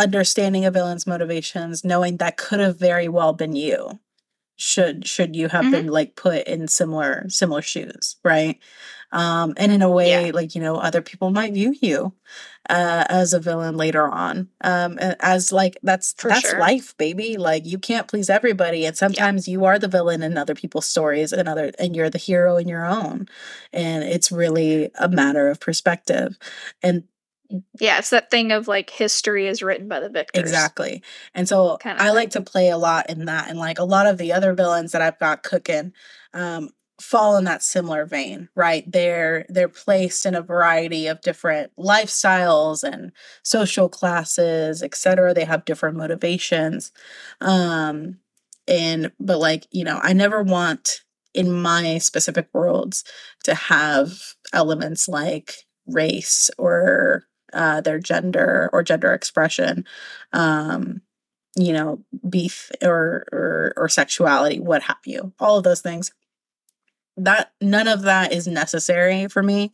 understanding 0.00 0.64
a 0.64 0.70
villain's 0.72 1.06
motivations, 1.06 1.84
knowing 1.84 2.18
that 2.18 2.36
could 2.38 2.60
have 2.60 2.78
very 2.78 3.08
well 3.08 3.32
been 3.34 3.56
you. 3.56 4.00
Should 4.56 5.06
should 5.08 5.36
you 5.36 5.48
have 5.48 5.66
Mhm. 5.66 5.70
been 5.72 5.86
like 5.88 6.16
put 6.16 6.46
in 6.46 6.68
similar 6.68 7.26
similar 7.30 7.62
shoes, 7.62 8.16
right? 8.24 8.58
Um 9.12 9.54
and 9.56 9.72
in 9.72 9.82
a 9.82 9.90
way 9.90 10.32
like 10.32 10.54
you 10.54 10.60
know 10.62 10.76
other 10.76 11.02
people 11.02 11.30
might 11.30 11.54
view 11.54 11.74
you 11.80 12.14
uh 12.68 13.04
as 13.08 13.32
a 13.32 13.40
villain 13.40 13.76
later 13.76 14.06
on. 14.06 14.48
Um 14.62 14.98
as 15.20 15.52
like 15.52 15.78
that's 15.82 16.12
For 16.18 16.28
that's 16.28 16.42
sure. 16.42 16.58
life, 16.60 16.96
baby. 16.98 17.36
Like 17.38 17.66
you 17.66 17.78
can't 17.78 18.06
please 18.08 18.30
everybody 18.30 18.86
and 18.86 18.96
sometimes 18.96 19.48
you 19.48 19.64
are 19.64 19.78
the 19.78 19.88
villain 19.88 20.22
in 20.22 20.36
other 20.38 20.54
people's 20.54 20.86
stories 20.86 21.32
and 21.32 21.48
other 21.48 21.72
and 21.78 21.96
you're 21.96 22.10
the 22.10 22.18
hero 22.18 22.56
in 22.58 22.68
your 22.68 22.84
own. 22.86 23.28
And 23.72 24.04
it's 24.04 24.30
really 24.30 24.90
a 24.98 25.08
matter 25.08 25.48
of 25.48 25.60
perspective. 25.60 26.38
And 26.82 27.04
Yeah, 27.80 27.98
it's 27.98 28.10
that 28.10 28.30
thing 28.30 28.52
of 28.52 28.68
like 28.68 28.90
history 28.90 29.46
is 29.46 29.62
written 29.62 29.88
by 29.88 30.00
the 30.00 30.08
victors. 30.08 30.40
Exactly. 30.42 31.02
And 31.34 31.48
so 31.48 31.76
Kinda 31.78 32.02
I 32.02 32.10
like 32.10 32.30
to 32.30 32.40
play 32.40 32.70
a 32.70 32.78
lot 32.78 33.10
in 33.10 33.24
that. 33.26 33.48
And 33.48 33.58
like 33.58 33.78
a 33.78 33.84
lot 33.84 34.06
of 34.06 34.18
the 34.18 34.32
other 34.32 34.52
villains 34.54 34.92
that 34.92 35.02
I've 35.02 35.18
got 35.18 35.42
cooking 35.42 35.92
um 36.32 36.70
fall 37.00 37.36
in 37.38 37.44
that 37.44 37.62
similar 37.62 38.04
vein, 38.06 38.48
right? 38.54 38.84
They're 38.90 39.46
they're 39.48 39.68
placed 39.68 40.26
in 40.26 40.34
a 40.34 40.42
variety 40.42 41.06
of 41.06 41.20
different 41.22 41.72
lifestyles 41.78 42.84
and 42.84 43.10
social 43.42 43.88
classes, 43.88 44.82
etc. 44.82 45.34
They 45.34 45.44
have 45.44 45.64
different 45.64 45.96
motivations. 45.96 46.92
Um 47.40 48.18
and 48.68 49.10
but 49.18 49.38
like, 49.38 49.66
you 49.72 49.84
know, 49.84 49.98
I 50.02 50.12
never 50.12 50.42
want 50.42 51.00
in 51.34 51.52
my 51.52 51.98
specific 51.98 52.48
worlds 52.52 53.04
to 53.44 53.54
have 53.54 54.12
elements 54.52 55.08
like 55.08 55.54
race 55.86 56.50
or 56.58 57.24
uh, 57.52 57.80
their 57.80 57.98
gender 57.98 58.70
or 58.72 58.82
gender 58.82 59.12
expression, 59.12 59.84
um, 60.32 61.00
you 61.56 61.72
know, 61.72 62.02
beef 62.28 62.70
or, 62.82 63.26
or 63.32 63.72
or 63.76 63.88
sexuality, 63.88 64.60
what 64.60 64.82
have 64.84 64.98
you, 65.04 65.32
all 65.40 65.58
of 65.58 65.64
those 65.64 65.80
things. 65.82 66.12
That 67.16 67.52
none 67.60 67.88
of 67.88 68.02
that 68.02 68.32
is 68.32 68.46
necessary 68.46 69.28
for 69.28 69.42
me 69.42 69.72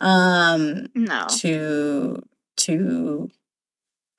um, 0.00 0.86
No. 0.94 1.26
to 1.38 2.22
to 2.58 3.30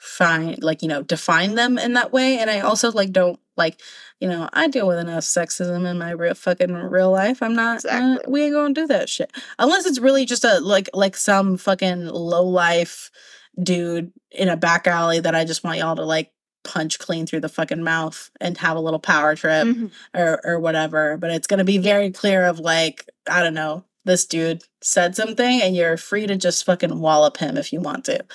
find 0.08 0.63
like 0.63 0.82
you 0.82 0.88
know 0.88 1.04
define 1.04 1.56
them 1.56 1.78
in 1.78 1.93
that 1.93 2.12
way 2.12 2.39
and 2.39 2.50
i 2.50 2.60
also 2.62 2.91
like 2.91 3.12
don't 3.12 3.39
like 3.58 3.80
you 4.20 4.28
know 4.28 4.48
i 4.54 4.67
deal 4.67 4.88
with 4.88 4.98
enough 4.98 5.24
sexism 5.24 5.86
in 5.89 5.98
my 5.98 6.12
real 6.12 6.34
fucking 6.34 6.74
real 6.74 7.12
life 7.12 7.41
i'm 7.43 7.54
not 7.56 7.84
uh, 7.86 8.17
we 8.28 8.43
ain't 8.43 8.54
gonna 8.54 8.74
do 8.74 8.88
that 8.88 9.10
shit. 9.10 9.32
Unless 9.60 9.86
it's 9.86 10.00
really 10.00 10.26
just 10.26 10.43
a 10.46 10.60
like 10.60 10.89
like 10.93 11.15
some 11.17 11.58
fucking 11.58 12.06
low 12.08 12.46
life 12.46 13.12
dude 13.62 14.12
in 14.32 14.50
a 14.50 14.58
back 14.58 14.88
alley 14.88 15.20
that 15.20 15.36
i 15.36 15.43
just 15.43 15.63
want 15.63 15.78
y'all 15.80 15.96
to 15.96 16.06
like 16.06 16.32
punch 16.63 17.00
clean 17.00 17.26
through 17.26 17.39
the 17.39 17.50
fucking 17.50 17.84
mouth 17.84 18.30
and 18.41 18.58
have 18.58 18.78
a 18.78 18.82
little 18.82 19.00
power 19.00 19.36
trip 19.36 19.65
Mhm. 19.67 19.91
or 20.13 20.39
or 20.43 20.60
whatever 20.60 21.17
but 21.17 21.32
it's 21.32 21.48
to 21.60 21.63
be 21.63 21.78
very 21.78 22.12
clear 22.12 22.46
of 22.46 22.60
like 22.60 23.06
i 23.30 23.41
don't 23.43 23.54
know 23.54 23.84
this 24.08 24.26
dude 24.26 24.63
said 24.82 25.15
something 25.15 25.62
and 25.62 25.76
you're 25.76 25.98
free 25.98 26.26
to 26.26 26.36
just 26.36 26.65
fucking 26.65 27.00
wallop 27.00 27.38
him 27.38 27.58
if 27.58 27.72
you 27.72 27.80
want 27.80 28.06
to 28.06 28.26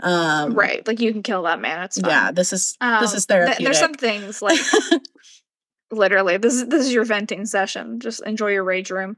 um 0.00 0.54
Right. 0.54 0.86
Like 0.86 1.00
you 1.00 1.12
can 1.12 1.22
kill 1.22 1.42
that 1.44 1.60
man. 1.60 1.82
It's 1.84 2.00
fine. 2.00 2.10
yeah 2.10 2.32
this 2.32 2.52
is 2.52 2.76
this 2.80 2.80
Um, 2.80 3.04
is 3.04 3.12
th- 3.12 3.26
therapeutic 3.26 3.64
there's 3.64 3.78
some 3.78 3.94
things 3.94 4.42
like 4.42 4.58
literally 5.90 6.36
this 6.36 6.54
is 6.54 6.66
this 6.68 6.86
is 6.86 6.92
your 6.92 7.04
venting 7.04 7.46
session. 7.46 8.00
Just 8.00 8.24
enjoy 8.26 8.48
your 8.52 8.64
rage 8.64 8.90
room 8.90 9.16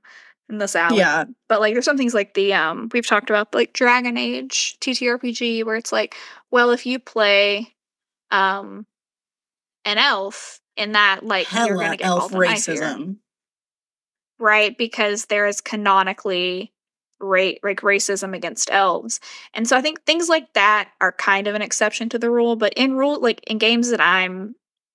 in 0.48 0.58
this 0.58 0.76
alley. 0.76 0.98
yeah 0.98 1.24
But 1.48 1.60
like 1.60 1.74
there's 1.74 1.84
some 1.84 1.96
things 1.98 2.14
like 2.14 2.34
the 2.34 2.54
um 2.54 2.88
we've 2.92 3.06
talked 3.06 3.30
about 3.30 3.54
like 3.54 3.72
Dragon 3.72 4.16
Age 4.16 4.76
TTRPG 4.80 5.64
where 5.64 5.76
it's 5.76 5.92
like, 5.92 6.14
well, 6.50 6.70
if 6.70 6.86
you 6.86 6.98
play 6.98 7.74
um 8.30 8.86
an 9.84 9.98
elf 9.98 10.60
in 10.76 10.92
that 10.92 11.24
like 11.24 11.52
you're 11.52 11.76
gonna 11.76 11.96
get 11.96 12.06
elf 12.06 12.30
called 12.30 12.32
a 12.34 12.46
knife 12.46 12.68
ear, 12.68 12.76
racism 12.76 13.16
right? 14.40 14.76
Because 14.76 15.26
there 15.26 15.46
is 15.46 15.60
canonically 15.60 16.72
ra- 17.20 17.52
like 17.62 17.82
racism 17.82 18.34
against 18.34 18.70
elves. 18.72 19.20
And 19.54 19.68
so 19.68 19.76
I 19.76 19.82
think 19.82 20.04
things 20.04 20.28
like 20.28 20.52
that 20.54 20.90
are 21.00 21.12
kind 21.12 21.46
of 21.46 21.54
an 21.54 21.62
exception 21.62 22.08
to 22.08 22.18
the 22.18 22.30
rule, 22.30 22.56
but 22.56 22.72
in 22.74 22.94
rule 22.94 23.20
like 23.20 23.42
in 23.44 23.58
games 23.58 23.90
that 23.90 24.00
I'm 24.00 24.54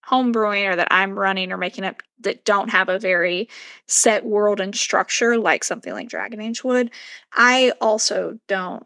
homebrewing 0.10 0.70
or 0.72 0.76
that 0.76 0.88
I'm 0.92 1.18
running 1.18 1.52
or 1.52 1.58
making 1.58 1.84
up 1.84 2.02
that 2.22 2.46
don't 2.46 2.70
have 2.70 2.90
a 2.90 3.00
very 3.00 3.50
set 3.88 4.26
world 4.26 4.60
and 4.60 4.76
structure 4.76 5.38
like 5.38 5.64
something 5.64 5.94
like 5.94 6.10
Dragon 6.10 6.42
Age 6.42 6.64
would, 6.64 6.92
I 7.34 7.74
also 7.82 8.40
don't 8.48 8.86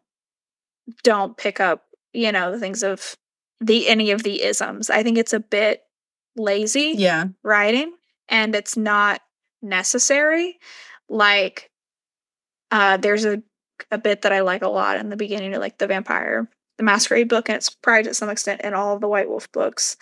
don't 1.04 1.38
pick 1.38 1.60
up, 1.60 1.86
you 2.14 2.32
know, 2.32 2.52
the 2.52 2.60
things 2.60 2.84
of 2.84 3.16
the 3.62 3.88
any 3.88 4.12
of 4.12 4.24
the 4.24 4.42
isms. 4.44 4.90
I 4.90 5.04
think 5.04 5.18
it's 5.18 5.34
a 5.34 5.40
bit 5.40 5.84
lazy 6.36 6.94
Yeah. 6.98 7.26
writing 7.44 7.94
and 8.30 8.56
it's 8.56 8.78
not 8.78 9.22
necessary. 9.62 10.60
Like 11.10 11.70
uh 12.72 12.98
there's 12.98 13.26
a 13.26 13.42
a 13.92 13.98
bit 13.98 14.24
that 14.24 14.34
I 14.34 14.42
like 14.42 14.62
a 14.62 14.68
lot 14.68 14.98
in 14.98 15.10
the 15.10 15.16
beginning 15.16 15.54
of 15.54 15.62
like 15.62 15.78
the 15.78 15.88
vampire 15.88 16.50
the 16.80 16.84
masquerade 16.84 17.28
book 17.28 17.50
and 17.50 17.58
it's 17.58 17.70
probably 17.70 18.04
to 18.04 18.14
some 18.14 18.30
extent 18.30 18.62
in 18.62 18.74
all 18.74 18.96
of 18.96 19.02
the 19.02 19.08
White 19.08 19.30
Wolf 19.30 19.52
books. 19.52 19.98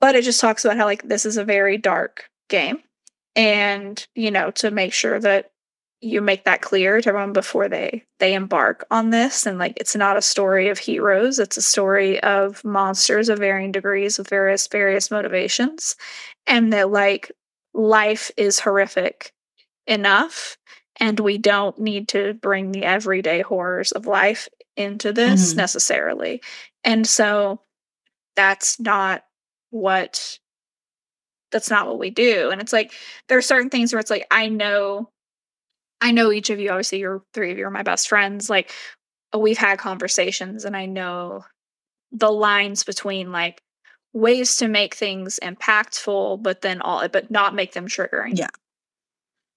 But 0.00 0.16
it 0.16 0.24
just 0.24 0.40
talks 0.40 0.64
about 0.64 0.78
how 0.78 0.86
like 0.86 1.02
this 1.06 1.24
is 1.24 1.36
a 1.36 1.44
very 1.44 1.78
dark 1.78 2.30
game. 2.48 2.82
And, 3.36 4.04
you 4.14 4.30
know, 4.30 4.50
to 4.52 4.70
make 4.70 4.92
sure 4.92 5.20
that 5.20 5.52
you 6.00 6.20
make 6.20 6.44
that 6.44 6.62
clear 6.62 7.00
to 7.00 7.08
everyone 7.08 7.32
before 7.32 7.68
they 7.68 8.04
they 8.18 8.34
embark 8.34 8.84
on 8.90 9.10
this 9.10 9.46
and 9.46 9.58
like 9.58 9.74
it's 9.76 9.94
not 9.94 10.16
a 10.16 10.22
story 10.22 10.68
of 10.68 10.76
heroes 10.76 11.38
it's 11.38 11.56
a 11.56 11.62
story 11.62 12.20
of 12.24 12.64
monsters 12.64 13.28
of 13.28 13.38
varying 13.38 13.70
degrees 13.70 14.18
with 14.18 14.28
various 14.28 14.66
various 14.66 15.12
motivations 15.12 15.94
and 16.48 16.72
that 16.72 16.90
like 16.90 17.30
life 17.74 18.30
is 18.36 18.60
horrific 18.60 19.32
enough 19.86 20.56
and 21.00 21.18
we 21.20 21.38
don't 21.38 21.78
need 21.78 22.08
to 22.08 22.34
bring 22.34 22.72
the 22.72 22.84
everyday 22.84 23.40
horrors 23.40 23.92
of 23.92 24.06
life 24.06 24.48
into 24.76 25.12
this 25.12 25.52
Mhm. 25.54 25.56
necessarily 25.56 26.42
and 26.84 27.06
so 27.06 27.60
that's 28.36 28.80
not 28.80 29.24
what 29.70 30.38
that's 31.50 31.70
not 31.70 31.86
what 31.86 31.98
we 31.98 32.10
do 32.10 32.50
and 32.50 32.60
it's 32.60 32.72
like 32.72 32.92
there 33.28 33.36
are 33.38 33.42
certain 33.42 33.68
things 33.70 33.92
where 33.92 34.00
it's 34.00 34.10
like 34.10 34.26
i 34.30 34.48
know 34.48 35.10
i 36.00 36.10
know 36.10 36.32
each 36.32 36.50
of 36.50 36.58
you 36.60 36.70
obviously 36.70 36.98
you're 37.00 37.22
three 37.34 37.52
of 37.52 37.58
you 37.58 37.66
are 37.66 37.70
my 37.70 37.82
best 37.82 38.08
friends 38.08 38.48
like 38.50 38.70
we've 39.36 39.58
had 39.58 39.78
conversations 39.78 40.64
and 40.64 40.76
i 40.76 40.86
know 40.86 41.44
the 42.12 42.30
lines 42.30 42.84
between 42.84 43.32
like 43.32 43.62
ways 44.12 44.56
to 44.56 44.68
make 44.68 44.94
things 44.94 45.38
impactful 45.42 46.42
but 46.42 46.60
then 46.60 46.80
all 46.82 47.06
but 47.08 47.30
not 47.30 47.54
make 47.54 47.72
them 47.72 47.86
triggering 47.88 48.38
Yeah. 48.38 48.48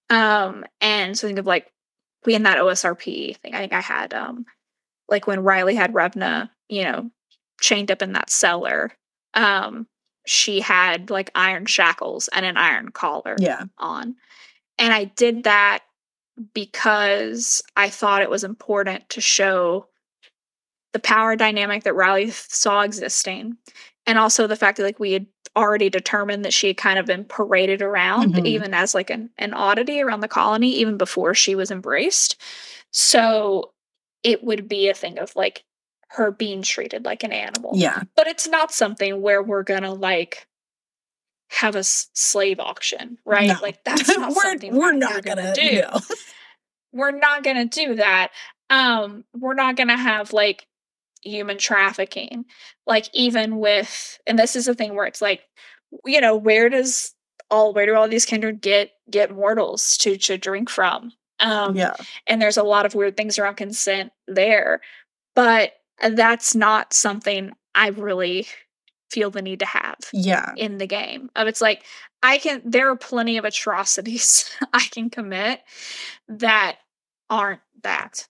um 0.10 0.63
and 0.82 1.18
so 1.18 1.28
think 1.28 1.39
of 1.39 1.46
like 1.46 1.72
we 2.26 2.36
in 2.36 2.44
that 2.44 2.58
osrp 2.60 3.38
thing 3.38 3.54
i 3.54 3.60
think 3.60 3.74
i 3.74 3.82
had 3.82 4.13
um 4.13 4.46
like 5.10 5.28
when 5.28 5.41
riley 5.44 5.76
had 5.76 5.94
revna 5.94 6.50
you 6.70 6.84
know 6.84 7.10
chained 7.62 7.91
up 7.91 8.02
in 8.02 8.13
that 8.13 8.30
cellar 8.30 8.91
um 9.34 9.88
she 10.26 10.60
had 10.60 11.10
like 11.10 11.30
iron 11.36 11.65
shackles 11.65 12.30
and 12.30 12.46
an 12.46 12.58
iron 12.58 12.89
collar 12.89 13.36
Yeah. 13.39 13.65
on. 13.78 14.15
And 14.80 14.91
I 14.91 15.04
did 15.04 15.44
that 15.44 15.84
because 16.56 17.62
I 17.78 17.89
thought 17.91 18.24
it 18.24 18.30
was 18.30 18.44
important 18.44 19.08
to 19.10 19.22
show 19.22 19.88
the 20.94 21.00
power 21.00 21.36
dynamic 21.36 21.84
that 21.84 21.94
Riley 21.94 22.32
saw 22.32 22.82
existing. 22.82 23.58
And 24.08 24.20
also 24.20 24.48
the 24.48 24.56
fact 24.56 24.78
that 24.78 24.84
like 24.84 25.00
we 25.00 25.13
had 25.13 25.26
already 25.56 25.89
determined 25.89 26.46
that 26.46 26.54
she 26.54 26.68
had 26.68 26.78
kind 26.78 27.00
of 27.00 27.06
been 27.06 27.24
paraded 27.26 27.82
around, 27.82 28.36
Mhm. 28.36 28.46
even 28.46 28.74
as 28.74 28.94
like 28.94 29.10
an, 29.10 29.30
an 29.38 29.54
oddity 29.54 30.02
around 30.02 30.20
the 30.20 30.28
colony, 30.28 30.70
even 30.76 30.98
before 30.98 31.34
she 31.34 31.56
was 31.56 31.72
embraced. 31.72 32.36
So 32.91 33.72
it 34.24 34.44
would 34.44 34.68
be 34.68 34.89
a 34.89 34.94
thing 34.94 35.18
of 35.20 35.36
like 35.36 35.63
her 36.10 36.32
being 36.32 36.62
treated 36.62 37.04
like 37.06 37.24
an 37.24 37.32
animal 37.34 37.72
Yeah. 37.76 38.04
but 38.15 38.28
it's 38.28 38.48
not 38.48 38.72
something 38.72 39.22
where 39.22 39.41
we're 39.44 39.63
gonna 39.63 39.94
like 39.94 40.48
have 41.50 41.76
a 41.76 41.80
s- 41.80 42.10
slave 42.13 42.60
auction 42.60 43.18
right 43.26 43.48
No. 43.50 43.56
like 43.62 43.84
that's 43.84 44.08
not 44.18 44.30
we're 44.36 44.41
something 44.44 44.76
we're 44.76 44.94
not 44.94 45.13
we're 45.15 45.22
gonna, 45.22 45.54
do 45.54 45.82
know. 45.82 46.00
we're 46.94 47.12
not 47.12 47.44
gonna 47.44 47.65
do 47.65 47.96
that 47.96 48.32
um 48.70 49.26
we're 49.36 49.54
not 49.56 49.76
gonna 49.76 49.98
have 49.98 50.32
like 50.32 50.65
human 51.26 51.58
trafficking 51.58 52.46
like 52.88 53.10
even 53.14 53.58
with 53.58 54.20
and 54.28 54.38
this 54.40 54.56
is 54.56 54.66
the 54.66 54.76
thing 54.76 54.96
where 54.96 55.06
it's 55.08 55.22
like 55.22 55.42
you 56.06 56.22
know 56.22 56.36
where 56.36 56.70
does 56.70 57.14
all 57.50 57.74
where 57.74 57.86
do 57.86 57.96
all 57.96 58.08
these 58.08 58.26
kindred 58.26 58.62
get 58.62 58.92
get 59.10 59.36
mortals 59.36 59.98
to 59.98 60.18
to 60.18 60.38
drink 60.38 60.70
from 60.70 61.12
um 61.40 61.76
yeah. 61.76 61.96
and 62.28 62.42
there's 62.42 62.58
a 62.58 62.64
lot 62.64 62.86
of 62.86 62.96
weird 62.96 63.18
things 63.18 63.38
around 63.40 63.56
consent 63.56 64.12
there 64.28 64.82
but 65.36 65.74
that's 66.12 66.56
not 66.56 66.94
something 66.94 67.52
i 67.74 67.90
really 67.90 68.48
feel 69.12 69.30
the 69.32 69.42
need 69.42 69.60
to 69.60 69.66
have 69.66 69.98
Yeah. 70.14 70.52
in 70.58 70.78
the 70.78 70.88
game 70.88 71.30
of 71.36 71.48
it's 71.48 71.62
like 71.62 71.84
i 72.24 72.38
can 72.38 72.62
there 72.66 72.90
are 72.90 72.96
plenty 72.96 73.38
of 73.38 73.46
atrocities 73.46 74.50
i 74.74 74.82
can 74.92 75.10
commit 75.10 75.62
that 76.28 76.78
aren't 77.30 77.62
that 77.84 78.28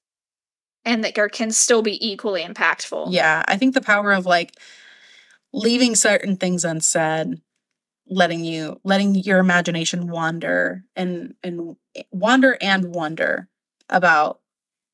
and 0.85 1.03
that 1.03 1.15
can 1.31 1.51
still 1.51 1.81
be 1.81 2.05
equally 2.05 2.43
impactful 2.43 3.07
Yeah. 3.09 3.43
I 3.47 3.57
think 3.57 3.73
the 3.73 3.81
power 3.81 4.11
of 4.11 4.25
like 4.25 4.53
leaving 5.53 5.95
certain 5.95 6.37
things 6.37 6.63
unsaid, 6.65 7.41
letting 8.07 8.43
you 8.43 8.79
letting 8.83 9.15
your 9.15 9.39
imagination 9.39 10.07
wander 10.07 10.83
and 10.95 11.35
and 11.43 11.75
wander 12.11 12.57
and 12.61 12.93
wonder 12.93 13.47
about 13.89 14.39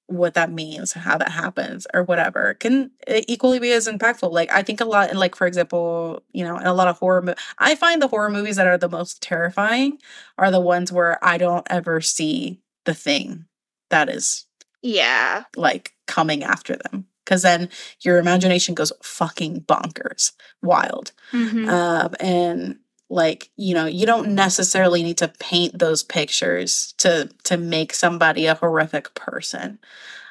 what 0.08 0.34
that 0.34 0.52
means, 0.52 0.94
how 0.94 1.18
that 1.18 1.32
happens, 1.32 1.88
or 1.94 2.04
whatever, 2.04 2.56
can 2.56 2.92
e- 3.10 3.24
equally 3.28 3.60
be 3.60 3.72
as 3.72 3.88
impactful. 3.88 4.32
Like 4.32 4.52
I 4.52 4.62
think 4.62 4.82
a 4.82 4.86
lot, 4.86 5.16
like 5.16 5.36
for 5.36 5.48
example, 5.48 6.24
you 6.34 6.44
know, 6.44 6.58
in 6.58 6.68
a 6.68 6.74
lot 6.74 6.90
of 6.90 7.00
horror, 7.00 7.22
mo- 7.22 7.36
I 7.60 7.76
find 7.76 8.02
the 8.02 8.10
horror 8.10 8.30
movies 8.30 8.58
that 8.58 8.68
are 8.68 8.78
the 8.78 8.90
most 8.90 9.22
terrifying 9.22 10.00
are 10.38 10.52
the 10.52 10.60
ones 10.62 10.92
where 10.92 11.24
I 11.24 11.38
don't 11.38 11.66
ever 11.70 12.02
see 12.02 12.62
the 12.86 12.94
thing 12.94 13.46
that 13.90 14.10
is 14.10 14.46
yeah. 14.82 15.44
like 15.56 15.94
coming 16.08 16.44
after 16.44 16.76
them, 16.76 17.06
because 17.24 17.42
then 17.44 17.70
your 18.02 18.18
imagination 18.18 18.76
goes 18.76 18.92
fucking 19.04 19.62
bonkers, 19.62 20.34
wild, 20.62 21.12
Mhm. 21.34 21.70
um, 21.70 22.16
and 22.20 22.80
like 23.10 23.50
you 23.58 23.74
know 23.74 23.86
you 23.86 24.06
don't 24.06 24.30
necessarily 24.36 25.04
need 25.04 25.18
to 25.18 25.28
paint 25.40 25.78
those 25.78 26.04
pictures 26.04 26.94
to 26.98 27.30
to 27.44 27.58
make 27.58 27.94
somebody 27.94 28.46
a 28.46 28.56
horrific 28.56 29.14
person. 29.16 29.80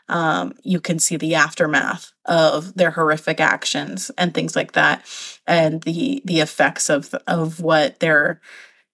Um, 0.08 0.54
you 0.64 0.80
can 0.80 0.98
see 0.98 1.16
the 1.16 1.36
aftermath 1.36 2.12
of 2.24 2.74
their 2.74 2.90
horrific 2.90 3.40
actions 3.40 4.10
and 4.18 4.34
things 4.34 4.56
like 4.56 4.72
that 4.72 5.04
and 5.46 5.82
the 5.82 6.20
the 6.24 6.40
effects 6.40 6.90
of 6.90 7.14
of 7.26 7.60
what 7.60 8.00
their 8.00 8.40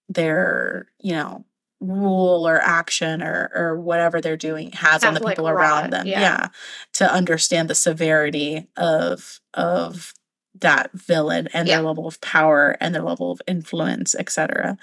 their 0.09 0.87
you 0.99 1.13
know 1.13 1.45
rule 1.79 2.47
or 2.47 2.59
action 2.59 3.21
or 3.21 3.51
or 3.53 3.79
whatever 3.79 4.19
they're 4.19 4.35
doing 4.37 4.71
has 4.71 5.03
on 5.03 5.13
the 5.13 5.19
people 5.19 5.47
around 5.47 5.83
wrought, 5.83 5.91
them 5.91 6.07
yeah. 6.07 6.19
yeah 6.21 6.47
to 6.93 7.11
understand 7.11 7.69
the 7.69 7.75
severity 7.75 8.67
of 8.75 9.39
of 9.53 10.13
that 10.55 10.91
villain 10.93 11.47
and 11.53 11.67
Yeah. 11.67 11.75
their 11.77 11.85
level 11.85 12.07
of 12.07 12.19
power 12.19 12.75
and 12.81 12.95
their 12.95 13.03
level 13.03 13.31
of 13.31 13.41
influence 13.47 14.15
etc 14.15 14.77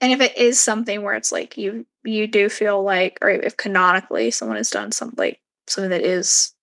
and 0.00 0.12
if 0.12 0.20
it 0.20 0.36
is 0.38 0.60
something 0.60 1.02
where 1.02 1.14
it's 1.14 1.32
like 1.32 1.56
you 1.58 1.84
you 2.04 2.28
do 2.28 2.48
feel 2.48 2.80
like 2.82 3.18
or 3.22 3.28
if 3.30 3.56
canonically 3.56 4.30
someone 4.30 4.56
has 4.56 4.70
done 4.70 4.92
something 4.92 5.18
like 5.18 5.40
something 5.66 5.90
that 5.90 6.02
is 6.02 6.54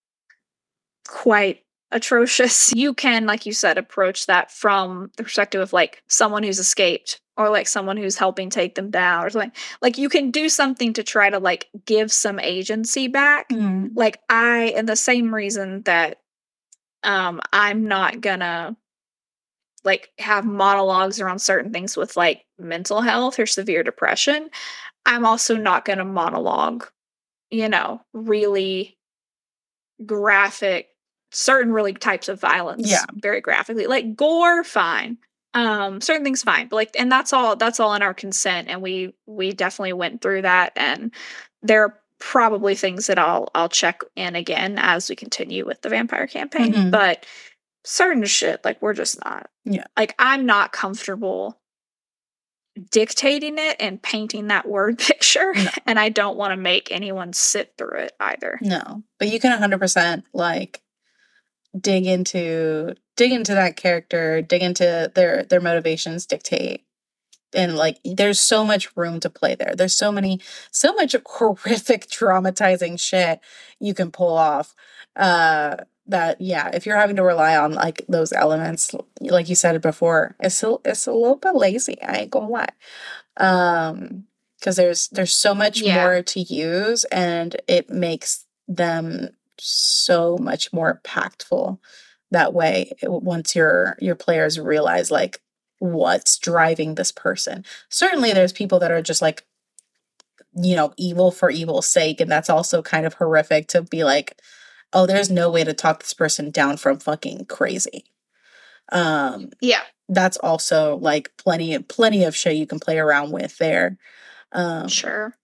quite 1.10 1.64
atrocious 1.92 2.74
you 2.76 2.94
can 2.94 3.26
like 3.26 3.46
you 3.46 3.52
said 3.52 3.78
approach 3.78 4.28
that 4.28 4.50
from 4.50 5.12
the 5.18 5.24
perspective 5.24 5.60
of 5.60 5.74
like 5.74 6.04
someone 6.08 6.44
who's 6.44 6.60
escaped 6.60 7.20
or 7.38 7.50
like 7.50 7.68
someone 7.68 7.98
who's 7.98 8.18
helping 8.18 8.50
take 8.50 8.76
them 8.76 8.90
down 8.90 9.24
or 9.24 9.30
something. 9.30 9.52
Like 9.82 9.98
you 9.98 10.10
can 10.10 10.32
do 10.32 10.50
something 10.50 10.94
to 10.94 11.04
try 11.04 11.30
to 11.30 11.40
like 11.40 11.68
give 11.86 12.12
some 12.12 12.40
agency 12.40 13.08
back. 13.08 13.48
Like 13.96 14.20
i 14.30 14.74
and 14.76 14.88
the 14.90 14.96
same 14.96 15.34
reason 15.34 15.82
that 15.84 16.20
um 17.04 17.40
i'm 17.54 17.88
not 17.88 18.22
gonna 18.22 18.76
like 19.84 20.12
have 20.18 20.46
monologues 20.46 21.22
around 21.22 21.40
certain 21.40 21.72
things 21.72 21.96
with 21.96 22.18
like 22.18 22.46
mental 22.60 23.02
health 23.02 23.40
or 23.40 23.46
severe 23.46 23.84
depression 23.84 24.50
i'm 25.06 25.26
also 25.26 25.56
not 25.56 25.86
gonna 25.86 26.04
monologue 26.04 26.88
you 27.52 27.70
know 27.70 28.02
really 28.14 28.98
graphic 30.06 30.90
certain 31.32 31.72
really 31.72 31.94
types 31.94 32.30
of 32.30 32.40
violence 32.40 32.90
Yeah. 32.90 33.06
very 33.16 33.42
graphically. 33.42 33.86
Like 33.88 34.16
gore 34.16 34.64
fine 34.64 35.18
um 35.54 36.02
certain 36.02 36.24
things 36.24 36.44
fine 36.44 36.68
but 36.68 36.76
like 36.76 36.92
and 37.00 37.12
that's 37.12 37.34
all 37.34 37.56
that's 37.56 37.80
all 37.80 37.94
in 37.94 38.02
our 38.02 38.14
consent 38.14 38.68
and 38.70 38.82
we 38.82 39.14
we 39.26 39.54
definitely 39.54 39.94
went 39.94 40.22
through 40.22 40.42
that 40.42 40.72
and 40.76 41.12
there 41.62 41.84
are 41.84 42.00
probably 42.20 42.76
things 42.76 43.08
that 43.08 43.18
i'll 43.20 43.50
i'll 43.56 43.70
check 43.70 44.02
in 44.16 44.36
again 44.36 44.78
as 44.78 45.10
we 45.10 45.16
continue 45.16 45.66
with 45.66 45.82
the 45.82 45.90
vampire 45.90 46.28
campaign 46.28 46.74
Mhm. 46.74 46.92
but 46.92 47.26
certain 47.86 48.26
shit 48.26 48.64
like 48.66 48.82
we're 48.82 48.94
just 48.94 49.24
not 49.24 49.50
Yeah. 49.66 49.86
like 49.96 50.14
i'm 50.20 50.46
not 50.46 50.72
comfortable 50.72 51.60
dictating 52.92 53.58
it 53.58 53.76
and 53.80 54.02
painting 54.02 54.48
that 54.48 54.68
word 54.68 54.98
picture 55.00 55.54
No. 55.56 55.70
and 55.86 55.98
I 56.00 56.10
don't 56.10 56.38
want 56.38 56.52
to 56.52 56.58
make 56.58 56.92
anyone 56.92 57.34
sit 57.34 57.74
through 57.78 57.98
it 58.00 58.12
either. 58.20 58.60
No, 58.62 59.04
but 59.18 59.30
you 59.30 59.40
can 59.40 59.52
100% 59.60 60.24
like 60.34 60.82
dig 61.80 62.06
into 62.06 62.94
dig 63.18 63.34
into 63.34 63.54
that 63.54 63.76
character, 63.76 64.42
dig 64.42 64.64
into 64.64 65.12
their 65.16 65.44
their 65.44 65.62
motivations, 65.62 66.26
dictate. 66.26 66.84
And 67.54 67.76
like 67.78 68.00
there's 68.06 68.40
so 68.40 68.66
much 68.66 68.96
room 68.98 69.20
to 69.22 69.30
play 69.30 69.56
there. 69.56 69.74
There's 69.76 69.96
so 69.96 70.12
many 70.12 70.40
so 70.72 70.94
much 70.94 71.16
horrific 71.26 72.08
traumatizing 72.08 73.00
shit 73.00 73.42
you 73.80 73.94
can 73.94 74.12
pull 74.12 74.38
off. 74.38 74.76
Uh 75.16 75.78
that 76.10 76.40
yeah, 76.40 76.70
if 76.74 76.86
you're 76.86 76.98
having 76.98 77.18
to 77.18 77.24
rely 77.24 77.58
on 77.58 77.74
like 77.74 78.06
those 78.08 78.32
elements 78.32 78.96
like 79.22 79.50
you 79.50 79.56
said 79.56 79.76
it 79.76 79.82
before, 79.82 80.36
it's 80.40 80.64
a, 80.64 80.78
it's 80.86 81.08
a 81.08 81.12
little 81.14 81.36
bit 81.38 81.56
lazy, 81.56 82.02
I 82.02 82.20
ain't 82.20 82.32
to 82.32 82.40
lie. 82.40 82.70
Um 83.38 84.26
because 84.60 84.76
there's 84.76 85.08
there's 85.10 85.36
so 85.36 85.54
much 85.56 85.82
Yeah. 85.82 86.04
more 86.04 86.22
to 86.24 86.40
use 86.40 87.04
and 87.06 87.56
it 87.68 87.90
makes 87.90 88.46
them 88.68 89.30
so 89.60 90.38
much 90.38 90.74
more 90.74 91.02
impactful 91.04 91.80
that 92.32 92.54
way 92.54 92.92
once 93.04 93.56
your 93.56 93.98
your 94.00 94.16
players 94.16 94.60
realize 94.60 95.12
like 95.12 95.42
what's 95.80 96.38
driving 96.40 96.96
this 96.96 97.12
person 97.12 97.64
certainly 97.90 98.34
there's 98.34 98.54
people 98.54 98.80
that 98.80 98.92
are 98.92 99.02
just 99.02 99.22
like 99.22 99.46
you 100.56 100.76
know 100.76 100.94
evil 100.98 101.32
for 101.32 101.50
evil's 101.50 101.88
sake 101.88 102.20
and 102.20 102.32
that's 102.32 102.50
also 102.50 102.82
kind 102.82 103.06
of 103.06 103.14
horrific 103.16 103.68
to 103.68 103.82
be 103.82 104.04
like 104.04 104.40
oh 104.94 105.06
there's 105.06 105.30
no 105.30 105.50
way 105.50 105.64
to 105.64 105.74
talk 105.74 106.00
this 106.00 106.14
person 106.14 106.50
down 106.52 106.78
from 106.78 106.98
fucking 107.00 107.46
crazy 107.46 108.06
um 108.92 109.50
Yeah. 109.62 109.82
that's 110.10 110.38
also 110.38 110.98
like 110.98 111.32
plenty 111.38 111.74
of 111.76 111.88
plenty 111.88 112.24
of 112.24 112.36
shit 112.36 112.56
you 112.56 112.68
can 112.68 112.80
play 112.80 112.98
around 112.98 113.32
with 113.32 113.58
there 113.58 113.98
um 114.54 114.88
Sure. 114.88 115.36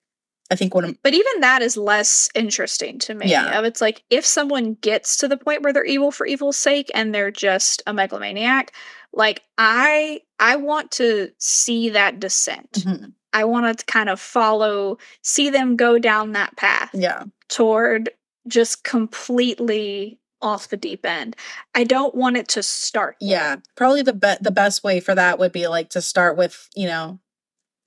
I 0.52 0.56
think 0.56 0.74
one 0.76 0.84
of 0.86 0.98
But 1.04 1.14
even 1.14 1.40
that 1.42 1.62
is 1.62 1.78
less 1.78 2.30
interesting 2.36 3.00
to 3.00 3.14
me. 3.14 3.28
Yeah. 3.28 3.58
Of 3.58 3.66
It's 3.66 3.82
like 3.82 4.04
if 4.10 4.26
someone 4.26 4.76
gets 4.82 5.18
to 5.18 5.28
the 5.28 5.38
point 5.38 5.62
where 5.64 5.74
they're 5.74 5.86
evil 5.86 6.12
for 6.12 6.26
evil's 6.26 6.58
sake 6.58 6.92
and 6.94 7.14
they're 7.14 7.32
just 7.32 7.82
a 7.88 7.94
megalomaniac, 7.94 8.74
like 9.14 9.44
I 9.58 10.22
I 10.40 10.56
want 10.58 10.92
to 10.92 11.32
see 11.38 11.90
that 11.90 12.20
descent. 12.20 12.72
Mhm. 12.74 13.14
I 13.32 13.46
want 13.46 13.80
to 13.80 13.86
kind 13.86 14.10
of 14.10 14.20
follow, 14.20 14.98
see 15.24 15.50
them 15.50 15.76
go 15.76 15.98
down 15.98 16.34
that 16.34 16.56
path 16.56 16.90
yeah 16.94 17.24
toward 17.50 18.10
just 18.48 18.84
completely 18.84 20.20
off 20.42 20.68
the 20.68 20.76
deep 20.78 21.06
end. 21.06 21.36
I 21.74 21.86
don't 21.86 22.14
want 22.14 22.36
it 22.36 22.50
to 22.50 22.62
start. 22.64 23.16
Yeah, 23.22 23.56
probably 23.76 24.02
the 24.02 24.12
be- 24.14 24.36
the 24.42 24.52
best 24.52 24.84
way 24.84 25.00
for 25.00 25.16
that 25.16 25.40
would 25.40 25.54
be 25.54 25.68
like 25.68 25.90
to 25.92 26.02
start 26.02 26.36
with, 26.36 26.68
you 26.76 26.86
know, 26.88 27.20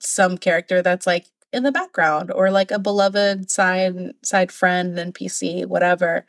some 0.00 0.38
character 0.38 0.80
that's 0.82 1.06
like 1.06 1.26
in 1.56 1.64
the 1.64 1.72
background 1.72 2.30
or 2.32 2.50
like 2.52 2.70
a 2.70 2.78
beloved 2.78 3.50
side 3.50 4.14
side 4.24 4.52
friend 4.52 4.96
NPC, 4.98 5.66
whatever. 5.66 6.26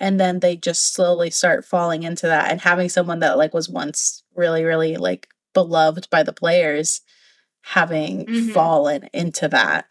And 0.00 0.20
then 0.20 0.40
they 0.40 0.56
just 0.56 0.94
slowly 0.94 1.30
start 1.30 1.64
falling 1.64 2.04
into 2.04 2.26
that 2.28 2.50
and 2.50 2.60
having 2.62 2.88
someone 2.90 3.20
that 3.20 3.38
like 3.38 3.54
was 3.54 3.68
once 3.68 4.24
really 4.36 4.64
really 4.64 4.96
like 4.96 5.28
beloved 5.54 6.08
by 6.10 6.22
the 6.22 6.32
players 6.32 7.02
having 7.62 8.26
Mhm. 8.26 8.52
fallen 8.54 9.08
into 9.12 9.48
that 9.48 9.86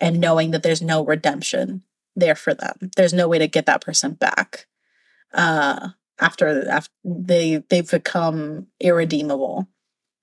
and 0.00 0.20
knowing 0.20 0.50
that 0.52 0.62
there's 0.64 0.82
no 0.82 1.04
redemption 1.04 1.82
there 2.16 2.34
for 2.36 2.54
them. 2.54 2.90
There's 2.96 3.12
no 3.14 3.28
way 3.28 3.38
to 3.38 3.48
get 3.48 3.66
that 3.66 3.80
person 3.82 4.12
back. 4.14 4.66
Uh 5.32 5.90
after 6.20 6.68
after 6.68 6.92
they 7.04 7.56
they've 7.70 7.90
become 7.90 8.68
irredeemable 8.80 9.68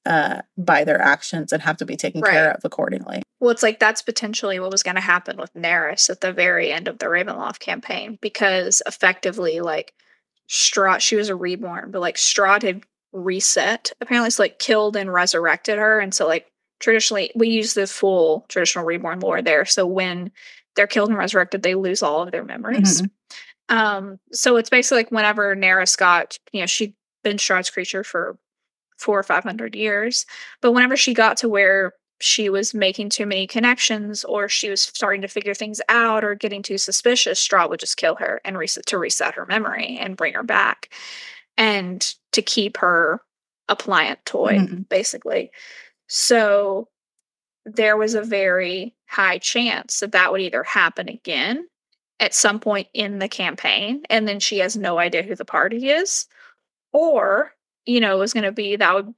uh 0.06 0.42
by 0.58 0.84
their 0.84 1.02
actions 1.02 1.52
and 1.52 1.62
have 1.62 1.78
to 1.78 1.86
be 1.86 1.96
taken 1.96 2.22
care 2.22 2.52
of 2.52 2.62
accordingly. 2.64 3.22
Well, 3.40 3.52
it's 3.52 3.64
like 3.64 3.80
that's 3.80 4.02
potentially 4.02 4.60
what 4.60 4.72
was 4.72 4.84
going 4.84 4.96
to 4.96 5.02
happen 5.02 5.38
with 5.38 5.54
Neris 5.54 6.10
at 6.10 6.22
the 6.22 6.32
very 6.32 6.72
end 6.72 6.88
of 6.88 7.00
the 7.00 7.08
Ravenloft 7.08 7.60
campaign 7.60 8.20
because 8.22 8.82
effectively, 8.86 9.62
like 9.62 9.94
Strahd, 10.50 11.00
she 11.00 11.16
was 11.16 11.30
a 11.30 11.36
reborn, 11.36 11.92
but 11.92 12.02
like 12.02 12.18
Strahd 12.18 12.64
had 12.64 12.84
reset 13.14 13.92
apparently, 14.00 14.28
it's 14.28 14.40
like 14.40 14.60
killed 14.60 14.96
and 14.96 15.12
resurrected 15.12 15.78
her, 15.78 16.00
and 16.00 16.14
so 16.14 16.28
like 16.28 16.52
traditionally 16.80 17.32
we 17.36 17.50
use 17.50 17.74
the 17.74 17.88
full 17.88 18.46
traditional 18.48 18.86
reborn 18.86 19.20
lore 19.20 19.42
there. 19.42 19.66
So 19.66 19.86
when 19.86 20.32
they're 20.76 20.88
killed 20.88 21.10
and 21.10 21.18
resurrected, 21.18 21.64
they 21.64 21.76
lose 21.76 22.02
all 22.02 22.24
of 22.24 22.32
their 22.32 22.44
memories. 22.44 23.02
Um, 23.70 24.20
so 24.34 24.58
it's 24.58 24.70
basically 24.70 24.98
like 24.98 25.12
whenever 25.12 25.56
Neris 25.56 25.98
got, 25.98 26.38
you 26.52 26.60
know, 26.60 26.66
she'd 26.66 26.94
been 27.24 27.38
Strahd's 27.38 27.70
creature 27.70 28.04
for 28.04 28.38
four 29.02 29.20
or 29.20 29.24
five 29.24 29.44
hundred 29.44 29.76
years, 29.76 30.26
but 30.62 30.72
whenever 30.74 30.96
she 30.96 31.14
got 31.14 31.38
to 31.38 31.50
where 31.50 31.94
she 32.20 32.50
was 32.50 32.74
making 32.76 33.10
too 33.10 33.26
many 33.26 33.48
connections 33.48 34.24
or 34.26 34.48
she 34.48 34.70
was 34.70 34.82
starting 34.82 35.22
to 35.22 35.28
figure 35.28 35.56
things 35.56 35.82
out 35.90 36.24
or 36.24 36.36
getting 36.36 36.62
too 36.62 36.78
suspicious, 36.78 37.46
Strahd 37.46 37.70
would 37.70 37.80
just 37.80 37.98
kill 37.98 38.16
her 38.16 38.40
and 38.46 38.58
reset 38.58 38.86
to 38.86 39.00
reset 39.00 39.34
her 39.34 39.46
memory 39.48 39.98
and 40.00 40.16
bring 40.16 40.34
her 40.36 40.44
back 40.44 40.94
and 41.58 42.14
to 42.32 42.44
keep 42.44 42.78
her 42.78 43.22
a 43.70 43.76
pliant 43.76 44.24
toy, 44.26 44.54
Mhm. 44.60 44.88
basically. 44.88 45.52
So 46.08 46.90
there 47.66 47.98
was 47.98 48.14
a 48.14 48.22
very 48.22 48.96
high 49.08 49.40
chance 49.40 50.00
that 50.00 50.12
that 50.12 50.32
would 50.32 50.42
either 50.42 50.64
happen 50.64 51.10
again 51.10 51.68
at 52.20 52.36
some 52.36 52.60
point 52.60 52.88
in 52.94 53.18
the 53.20 53.28
campaign 53.30 54.04
and 54.10 54.28
then 54.28 54.40
she 54.40 54.60
has 54.60 54.78
no 54.78 55.00
idea 55.00 55.24
who 55.24 55.36
the 55.36 55.46
party 55.46 55.90
is 55.90 56.28
or 56.94 57.54
you 57.86 58.00
know 58.00 58.16
it 58.16 58.20
was 58.20 58.34
going 58.34 58.44
to 58.44 58.52
be 58.52 58.76
that 58.76 58.94
would 58.94 59.14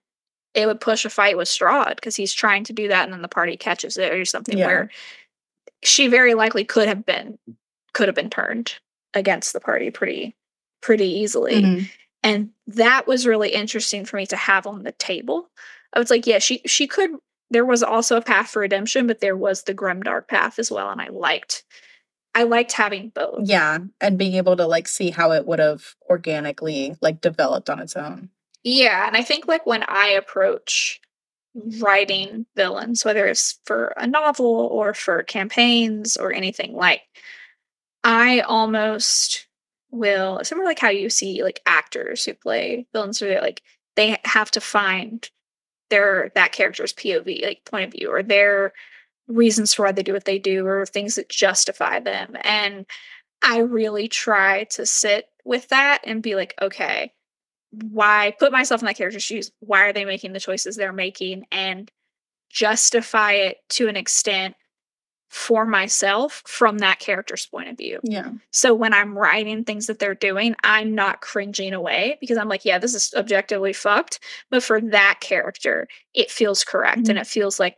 it 0.53 0.67
would 0.67 0.79
push 0.79 1.03
a 1.05 1.09
fight 1.09 1.35
with 1.37 1.47
Strahd 1.47 1.95
because 1.95 2.15
he's 2.15 2.33
trying 2.33 2.63
to 2.65 2.73
do 2.73 2.87
that 2.87 3.03
and 3.05 3.13
then 3.13 3.21
the 3.23 3.27
party 3.27 3.57
catches 3.57 3.97
it 3.97 4.13
or 4.13 4.23
something 4.25 4.57
Yeah. 4.57 4.67
where 4.67 4.89
she 5.83 6.07
very 6.07 6.33
likely 6.33 6.63
could 6.63 6.87
have 6.87 7.05
been 7.05 7.37
could 7.93 8.07
have 8.07 8.15
been 8.15 8.29
turned 8.29 8.75
against 9.13 9.53
the 9.53 9.59
party 9.59 9.91
pretty 9.91 10.35
pretty 10.81 11.07
easily 11.07 11.61
Mhm. 11.61 11.89
and 12.23 12.49
that 12.67 13.07
was 13.07 13.25
really 13.27 13.49
interesting 13.49 14.05
for 14.05 14.17
me 14.17 14.25
to 14.27 14.35
have 14.37 14.65
on 14.67 14.83
the 14.83 14.91
table. 14.93 15.49
I 15.93 15.99
was 15.99 16.09
like, 16.09 16.25
yeah, 16.25 16.39
she 16.39 16.61
she 16.65 16.87
could. 16.87 17.11
There 17.51 17.65
was 17.65 17.83
also 17.83 18.17
a 18.17 18.21
path 18.21 18.49
for 18.49 18.61
redemption, 18.61 19.05
but 19.05 19.19
there 19.19 19.37
was 19.37 19.63
the 19.63 19.75
grimdark 19.75 20.27
path 20.27 20.57
as 20.57 20.71
well, 20.71 20.89
and 20.89 20.99
I 20.99 21.09
liked, 21.09 21.63
I 22.33 22.43
liked 22.43 22.71
having 22.71 23.09
both. 23.09 23.47
Yeah, 23.47 23.77
and 24.01 24.17
being 24.17 24.33
able 24.35 24.55
to 24.57 24.65
like 24.65 24.87
see 24.87 25.11
how 25.11 25.31
it 25.33 25.45
would 25.45 25.59
have 25.59 25.93
organically 26.09 26.95
like 27.01 27.21
developed 27.21 27.69
on 27.69 27.79
its 27.79 27.95
own. 27.95 28.29
Yeah, 28.63 29.07
and 29.07 29.15
I 29.17 29.23
think 29.23 29.47
like 29.47 29.65
when 29.65 29.83
I 29.87 30.07
approach 30.09 31.01
writing 31.79 32.45
villains, 32.55 33.05
whether 33.05 33.27
it's 33.27 33.59
for 33.65 33.93
a 33.97 34.07
novel 34.07 34.45
or 34.71 34.93
for 34.93 35.23
campaigns 35.23 36.17
or 36.17 36.33
anything, 36.33 36.73
like 36.73 37.01
I 38.03 38.41
almost 38.41 39.47
will 39.91 40.43
similar 40.43 40.65
like 40.65 40.79
how 40.79 40.89
you 40.89 41.09
see 41.09 41.43
like 41.43 41.61
actors 41.67 42.25
who 42.25 42.33
play 42.33 42.87
villains 42.93 43.21
where 43.21 43.35
they 43.35 43.41
like 43.41 43.61
they 43.95 44.17
have 44.25 44.49
to 44.51 44.61
find 44.61 45.29
their 45.89 46.31
that 46.35 46.51
character's 46.53 46.93
POV, 46.93 47.43
like 47.43 47.65
point 47.65 47.85
of 47.87 47.93
view, 47.93 48.09
or 48.11 48.23
their 48.23 48.73
reasons 49.27 49.73
for 49.73 49.85
why 49.85 49.91
they 49.93 50.03
do 50.03 50.13
what 50.13 50.25
they 50.25 50.39
do, 50.39 50.65
or 50.67 50.85
things 50.85 51.15
that 51.15 51.29
justify 51.29 51.99
them. 51.99 52.35
And 52.43 52.85
I 53.43 53.59
really 53.59 54.07
try 54.07 54.65
to 54.71 54.85
sit 54.85 55.27
with 55.45 55.69
that 55.69 56.01
and 56.05 56.23
be 56.23 56.35
like, 56.35 56.55
okay, 56.61 57.13
why 57.89 58.35
put 58.39 58.51
myself 58.51 58.81
in 58.81 58.85
that 58.85 58.97
character's 58.97 59.23
shoes? 59.23 59.51
Why 59.59 59.81
are 59.85 59.93
they 59.93 60.05
making 60.05 60.33
the 60.33 60.39
choices 60.39 60.75
they're 60.75 60.93
making? 60.93 61.45
And 61.51 61.91
justify 62.49 63.33
it 63.33 63.57
to 63.69 63.87
an 63.87 63.95
extent 63.95 64.55
for 65.29 65.65
myself 65.65 66.43
from 66.45 66.77
that 66.77 66.99
character's 66.99 67.47
point 67.47 67.67
of 67.67 67.75
view. 67.75 67.99
Yeah. 68.03 68.29
So 68.51 68.75
when 68.75 68.93
I'm 68.93 69.17
writing 69.17 69.63
things 69.63 69.87
that 69.87 69.97
they're 69.97 70.13
doing, 70.13 70.55
I'm 70.63 70.93
not 70.93 71.21
cringing 71.21 71.73
away 71.73 72.17
because 72.21 72.37
I'm 72.37 72.47
like, 72.47 72.65
yeah, 72.65 72.77
this 72.77 72.93
is 72.93 73.11
objectively 73.17 73.73
fucked. 73.73 74.19
But 74.51 74.61
for 74.61 74.79
that 74.79 75.17
character, 75.21 75.87
it 76.13 76.29
feels 76.29 76.63
correct 76.63 77.07
and 77.07 77.17
Mhm. 77.17 77.21
it 77.21 77.27
feels 77.27 77.59
like 77.59 77.77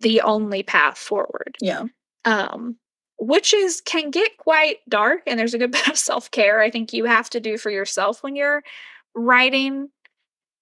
the 0.00 0.20
only 0.22 0.64
path 0.64 0.98
forward. 0.98 1.56
Yeah. 1.60 1.84
Um, 2.24 2.78
which 3.18 3.54
is 3.54 3.80
can 3.80 4.10
get 4.10 4.36
quite 4.36 4.78
dark, 4.88 5.22
and 5.28 5.38
there's 5.38 5.54
a 5.54 5.58
good 5.58 5.70
bit 5.86 5.86
of 5.86 5.96
self 5.96 6.28
care 6.32 6.60
I 6.60 6.70
think 6.72 6.92
you 6.92 7.04
have 7.04 7.30
to 7.30 7.38
do 7.40 7.56
for 7.56 7.70
yourself 7.70 8.24
when 8.24 8.34
you're 8.34 8.64
writing, 9.14 9.88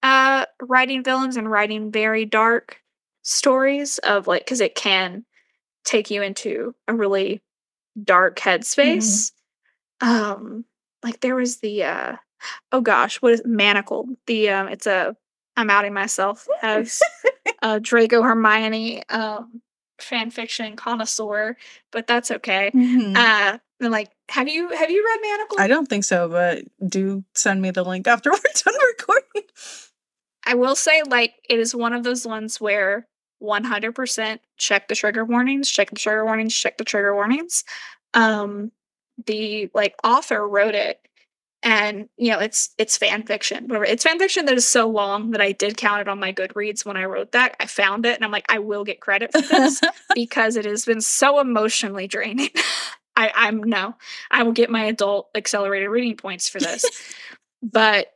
uh, 0.03 0.47
writing 0.63 1.03
villains 1.05 1.37
and 1.37 1.51
writing 1.51 1.91
very 1.91 2.25
dark 2.25 2.81
stories 3.23 3.99
of 3.99 4.27
like 4.27 4.45
because 4.45 4.61
it 4.61 4.75
can 4.75 5.25
take 5.85 6.11
you 6.11 6.23
into 6.23 6.75
a 6.89 6.95
really 6.95 7.43
dark 8.03 8.39
headspace. 8.39 9.33
Um, 10.01 10.65
like 11.03 11.21
there 11.21 11.37
was 11.37 11.59
the 11.59 11.85
uh 11.85 12.17
oh 12.73 12.81
gosh, 12.81 13.21
what 13.21 13.33
is 13.33 13.43
manacled? 13.45 14.09
The 14.27 14.51
um 14.51 14.69
it's 14.69 14.87
a 14.87 15.17
I'm 15.57 15.71
outing 15.71 15.93
myself 15.93 16.47
as 16.63 17.01
uh 17.63 17.79
Draco 17.83 18.23
Hermione 18.23 19.03
um 19.09 19.61
fan 20.03 20.31
fiction 20.31 20.77
connoisseur, 20.77 21.57
but 21.91 22.07
that's 22.07 22.31
okay. 22.31 22.71
Mhm. 22.75 23.17
Uh 23.17 23.59
and 23.81 23.91
like 23.91 24.11
have 24.29 24.49
you 24.49 24.69
have 24.71 24.91
you 24.91 25.05
read 25.05 25.21
Manacled? 25.23 25.61
I 25.61 25.67
don't 25.69 25.87
think 25.89 26.05
so, 26.05 26.29
but 26.29 26.65
do 26.89 27.25
send 27.35 27.63
me 27.63 27.71
the 27.71 27.83
link 27.85 28.07
after 28.07 28.31
we're 28.33 28.39
done 28.65 28.75
recording. 28.99 29.43
I 30.47 30.55
will 30.55 30.75
say, 30.75 31.03
like, 31.07 31.35
it 31.49 31.59
is 31.59 31.75
one 31.75 31.93
of 31.93 32.03
those 32.03 32.27
ones 32.27 32.61
where 32.61 33.07
100% 33.43 34.39
check 34.57 34.89
the 34.89 34.95
trigger 34.95 35.25
warnings, 35.25 35.71
check 35.71 35.91
the 35.91 35.97
trigger 35.97 36.25
warnings, 36.25 36.55
check 36.55 36.79
the 36.79 36.85
trigger 36.85 37.15
warnings. 37.15 37.65
Um, 38.15 38.73
the 39.27 39.71
like 39.75 39.95
author 40.03 40.47
wrote 40.49 40.75
it 40.75 40.99
and 41.63 42.09
you 42.17 42.31
know 42.33 42.39
it's 42.39 42.71
it's 42.79 42.97
fan 42.97 43.23
fiction. 43.25 43.65
Whatever 43.69 43.85
it's 43.85 44.05
fan 44.05 44.19
fiction 44.19 44.47
that 44.47 44.57
is 44.57 44.67
so 44.67 44.89
long 44.89 45.33
that 45.33 45.41
i 45.41 45.53
did 45.53 45.77
count 45.77 46.01
it 46.01 46.09
on 46.09 46.19
my 46.19 46.33
goodreads 46.33 46.85
when 46.87 46.97
i 46.97 47.05
wrote 47.05 47.33
that. 47.33 47.55
I 47.61 47.67
found 47.67 48.07
it 48.07 48.15
and 48.17 48.25
i'm 48.25 48.31
like 48.31 48.47
i 48.51 48.59
will 48.59 48.85
get 48.85 49.01
credit 49.01 49.33
for 49.33 49.43
this 49.43 49.81
because 50.15 50.57
it 50.57 50.65
has 50.65 50.85
been 50.85 51.01
so 51.01 51.39
emotionally 51.41 52.07
draining. 52.09 52.49
I 53.17 53.31
i'm 53.35 53.63
no 53.63 53.97
i 54.31 54.43
will 54.43 54.53
get 54.53 54.71
my 54.71 54.85
adult 54.85 55.29
accelerated 55.35 55.89
reading 55.91 56.17
points 56.17 56.49
for 56.49 56.61
this. 56.61 56.85
But 57.63 58.07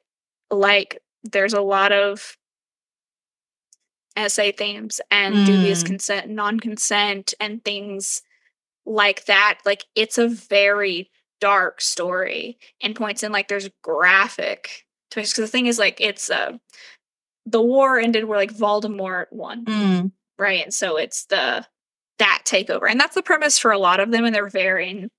like 0.50 1.02
there's 1.22 1.52
a 1.52 1.60
lot 1.60 1.92
of 1.92 2.36
SA 4.16 4.52
themes 4.56 5.00
and 5.10 5.44
dubious 5.44 5.82
Mm. 5.82 5.86
consent 5.86 6.28
non-consent 6.30 7.34
and 7.40 7.64
things 7.64 8.22
like 8.86 9.24
that. 9.26 9.58
Like 9.66 9.84
it's 9.94 10.18
a 10.18 10.28
very 10.28 11.10
dark 11.44 11.82
story 11.82 12.56
and 12.80 12.96
points 12.96 13.22
in 13.22 13.30
like 13.30 13.48
there's 13.48 13.68
graphic 13.82 14.86
twists 15.10 15.34
because 15.34 15.50
the 15.50 15.52
thing 15.52 15.66
is 15.66 15.78
like 15.78 16.00
it's 16.00 16.30
uh 16.30 16.52
the 17.44 17.60
war 17.60 17.98
ended 17.98 18.24
where 18.24 18.38
like 18.38 18.56
Voldemort 18.56 19.26
won 19.30 19.66
Mm. 19.66 20.12
right 20.38 20.64
and 20.64 20.72
so 20.72 20.96
it's 20.96 21.26
the 21.26 21.66
that 22.18 22.42
takeover 22.46 22.90
and 22.90 22.98
that's 22.98 23.14
the 23.14 23.22
premise 23.22 23.58
for 23.58 23.72
a 23.72 23.78
lot 23.78 24.00
of 24.00 24.10
them 24.10 24.24
and 24.24 24.34
they're 24.34 24.48
varying 24.48 25.10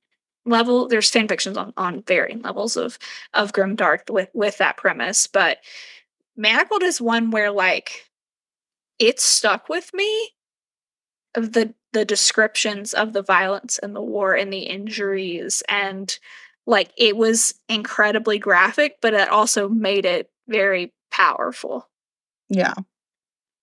level 0.48 0.88
there's 0.88 1.12
fan 1.12 1.28
fictions 1.28 1.58
on 1.58 1.74
on 1.78 2.02
varying 2.08 2.42
levels 2.42 2.76
of 2.76 2.98
of 3.36 3.54
grim 3.54 3.76
dark 3.76 4.06
with 4.10 4.30
with 4.34 4.58
that 4.58 4.78
premise 4.78 5.28
but 5.28 5.60
manacled 6.36 6.82
is 6.82 7.00
one 7.00 7.30
where 7.30 7.52
like 7.52 8.10
it 8.98 9.20
stuck 9.20 9.70
with 9.70 9.92
me 9.94 10.32
of 11.36 11.54
the 11.54 11.74
the 11.94 12.06
descriptions 12.06 12.94
of 12.94 13.14
the 13.14 13.22
violence 13.22 13.80
and 13.80 13.96
the 13.96 14.02
war 14.02 14.34
and 14.34 14.52
the 14.52 14.60
injuries 14.60 15.64
and 15.70 16.20
like 16.66 16.92
it 16.98 17.16
was 17.16 17.54
incredibly 17.70 18.38
graphic 18.40 18.98
but 19.02 19.14
it 19.14 19.30
also 19.30 19.70
made 19.70 20.06
it 20.06 20.30
very 20.48 20.94
powerful. 21.12 21.88
Yeah. 22.50 22.74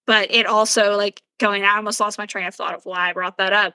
but 0.07 0.31
it 0.33 0.47
also 0.47 0.97
like 0.97 1.23
going 1.39 1.63
i 1.65 1.77
almost 1.77 2.01
lost 2.01 2.19
my 2.19 2.27
train 2.27 2.47
of 2.47 2.55
thought 2.55 2.75
of 2.75 2.85
why 2.87 3.11
i 3.11 3.13
brought 3.13 3.39
that 3.39 3.53
up. 3.53 3.75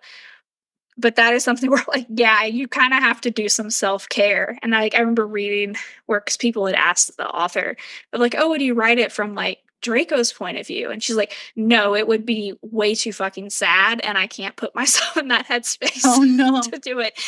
But 1.00 1.18
that 1.18 1.34
is 1.36 1.44
something 1.44 1.70
where 1.72 1.84
like 1.88 2.08
yeah 2.10 2.44
you 2.44 2.68
kind 2.68 2.94
of 2.94 3.00
have 3.00 3.22
to 3.22 3.32
do 3.32 3.48
some 3.50 3.70
self-care. 3.70 4.58
And 4.62 4.72
like 4.72 4.96
i 4.96 5.00
remember 5.00 5.28
reading 5.28 5.76
works 6.08 6.36
people 6.36 6.66
had 6.66 6.76
asked 6.76 7.16
the 7.18 7.28
author 7.28 7.78
of 8.12 8.20
like 8.20 8.36
oh 8.38 8.50
would 8.50 8.62
you 8.62 8.74
write 8.74 9.00
it 9.00 9.12
from? 9.12 9.36
Like 9.36 9.60
draco's 9.82 10.32
point 10.34 10.58
of 10.58 10.66
view 10.66 10.90
and 10.90 11.04
she's 11.04 11.16
like 11.16 11.34
no 11.56 11.96
it 11.96 12.08
would 12.08 12.26
be 12.26 12.54
way 12.62 12.96
too 12.96 13.14
fucking 13.14 13.50
sad 13.50 14.00
and 14.02 14.18
i 14.18 14.26
can't 14.28 14.56
put 14.56 14.74
myself 14.76 15.16
in 15.18 15.28
that 15.28 15.46
oh, 15.50 15.54
headspace 15.54 16.02
Oh 16.04 16.24
no. 16.24 16.62
to 16.62 16.80
do 16.80 17.00
it 17.00 17.20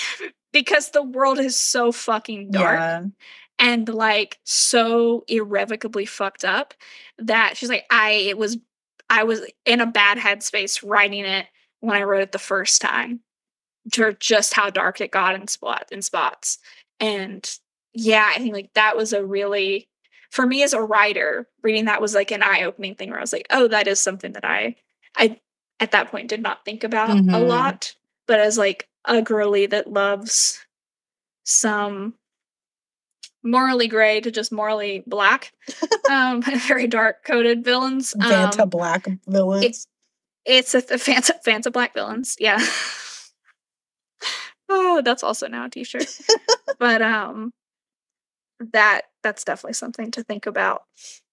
because 0.51 0.89
the 0.91 1.03
world 1.03 1.37
is 1.39 1.55
so 1.57 1.91
fucking 1.91 2.51
dark 2.51 2.79
Yeah. 2.79 3.03
and 3.59 3.87
like 3.87 4.39
so 4.45 5.23
irrevocably 5.27 6.05
fucked 6.05 6.43
up 6.43 6.73
that 7.19 7.55
she's 7.55 7.69
like 7.69 7.85
i 7.91 8.11
it 8.11 8.37
was 8.37 8.57
i 9.09 9.23
was 9.23 9.41
in 9.65 9.79
a 9.79 9.85
bad 9.85 10.17
headspace 10.17 10.83
writing 10.87 11.25
it 11.25 11.45
when 11.81 11.95
i 11.95 12.03
wrote 12.03 12.21
it 12.23 12.31
the 12.31 12.39
first 12.39 12.81
time 12.81 13.19
for 13.93 14.11
just 14.13 14.53
how 14.53 14.69
dark 14.69 15.01
it 15.01 15.11
got 15.11 15.35
in 15.35 15.47
spot 15.47 15.85
in 15.91 16.01
spots 16.01 16.57
and 16.99 17.57
yeah 17.93 18.31
i 18.35 18.39
think 18.39 18.53
like 18.53 18.71
that 18.73 18.97
was 18.97 19.13
a 19.13 19.23
really 19.25 19.87
for 20.31 20.45
me 20.45 20.63
as 20.63 20.73
a 20.73 20.81
writer 20.81 21.47
reading 21.63 21.85
that 21.85 22.01
was 22.01 22.13
like 22.15 22.31
an 22.31 22.43
eye-opening 22.43 22.95
thing 22.95 23.09
where 23.09 23.19
i 23.19 23.21
was 23.21 23.33
like 23.33 23.47
oh 23.49 23.67
that 23.67 23.87
is 23.87 23.99
something 23.99 24.33
that 24.33 24.45
i 24.45 24.75
i 25.17 25.39
at 25.79 25.91
that 25.91 26.09
point 26.11 26.27
did 26.27 26.41
not 26.41 26.65
think 26.65 26.83
about 26.83 27.11
a 27.11 27.21
Mhm. 27.21 27.47
lot 27.47 27.93
but 28.27 28.39
as 28.39 28.57
like 28.57 28.87
a 29.05 29.21
girly 29.21 29.65
that 29.67 29.91
loves 29.91 30.59
some 31.45 32.15
morally 33.43 33.87
gray 33.87 34.19
to 34.21 34.31
just 34.31 34.51
morally 34.51 35.03
black 35.07 35.53
um 36.09 36.41
very 36.67 36.87
dark 36.87 37.23
coded 37.25 37.63
villains 37.63 38.13
um, 38.15 38.69
Black 38.69 39.07
villains. 39.27 39.87
it's 40.45 40.73
a, 40.75 40.79
a 40.79 40.97
Vanta, 40.97 41.31
Vanta 41.45 41.71
Black 41.71 41.93
villains. 41.93 42.35
Yeah. 42.39 42.59
oh, 44.69 45.01
that's 45.03 45.23
also 45.23 45.47
now 45.47 45.65
a 45.65 45.69
t-shirt. 45.69 46.07
but 46.79 47.01
um 47.01 47.51
that 48.73 49.03
that's 49.23 49.43
definitely 49.43 49.73
something 49.73 50.11
to 50.11 50.23
think 50.23 50.45
about 50.45 50.83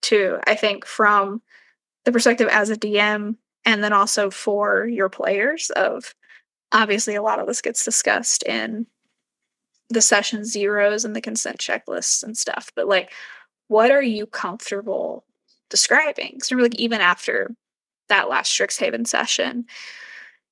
too. 0.03 0.39
I 0.47 0.55
think 0.55 0.85
from 0.85 1.43
the 2.05 2.13
perspective 2.13 2.49
as 2.49 2.71
a 2.71 2.77
DM 2.77 3.37
and 3.65 3.83
then 3.83 3.93
also 3.93 4.31
for 4.31 4.87
your 4.87 5.09
players 5.09 5.71
of 5.71 6.15
obviously 6.73 7.15
a 7.15 7.23
lot 7.23 7.39
of 7.39 7.47
this 7.47 7.63
gets 7.63 7.85
discussed 7.85 8.43
in 8.45 8.87
the 9.89 10.01
session 10.01 10.45
zeros 10.45 11.05
and 11.05 11.15
the 11.15 11.21
consent 11.21 11.59
checklists 11.59 12.23
and 12.23 12.37
stuff. 12.37 12.73
But 12.75 12.89
like 12.89 13.13
what 13.69 13.91
are 13.91 14.03
you 14.03 14.27
comfortable 14.27 15.25
describing? 15.71 16.41
So 16.43 16.57
like 16.57 16.75
even 16.77 17.01
after 17.01 17.51
that 18.09 18.29
last 18.29 18.53
Strixhaven 18.53 19.07
session, 19.07 19.67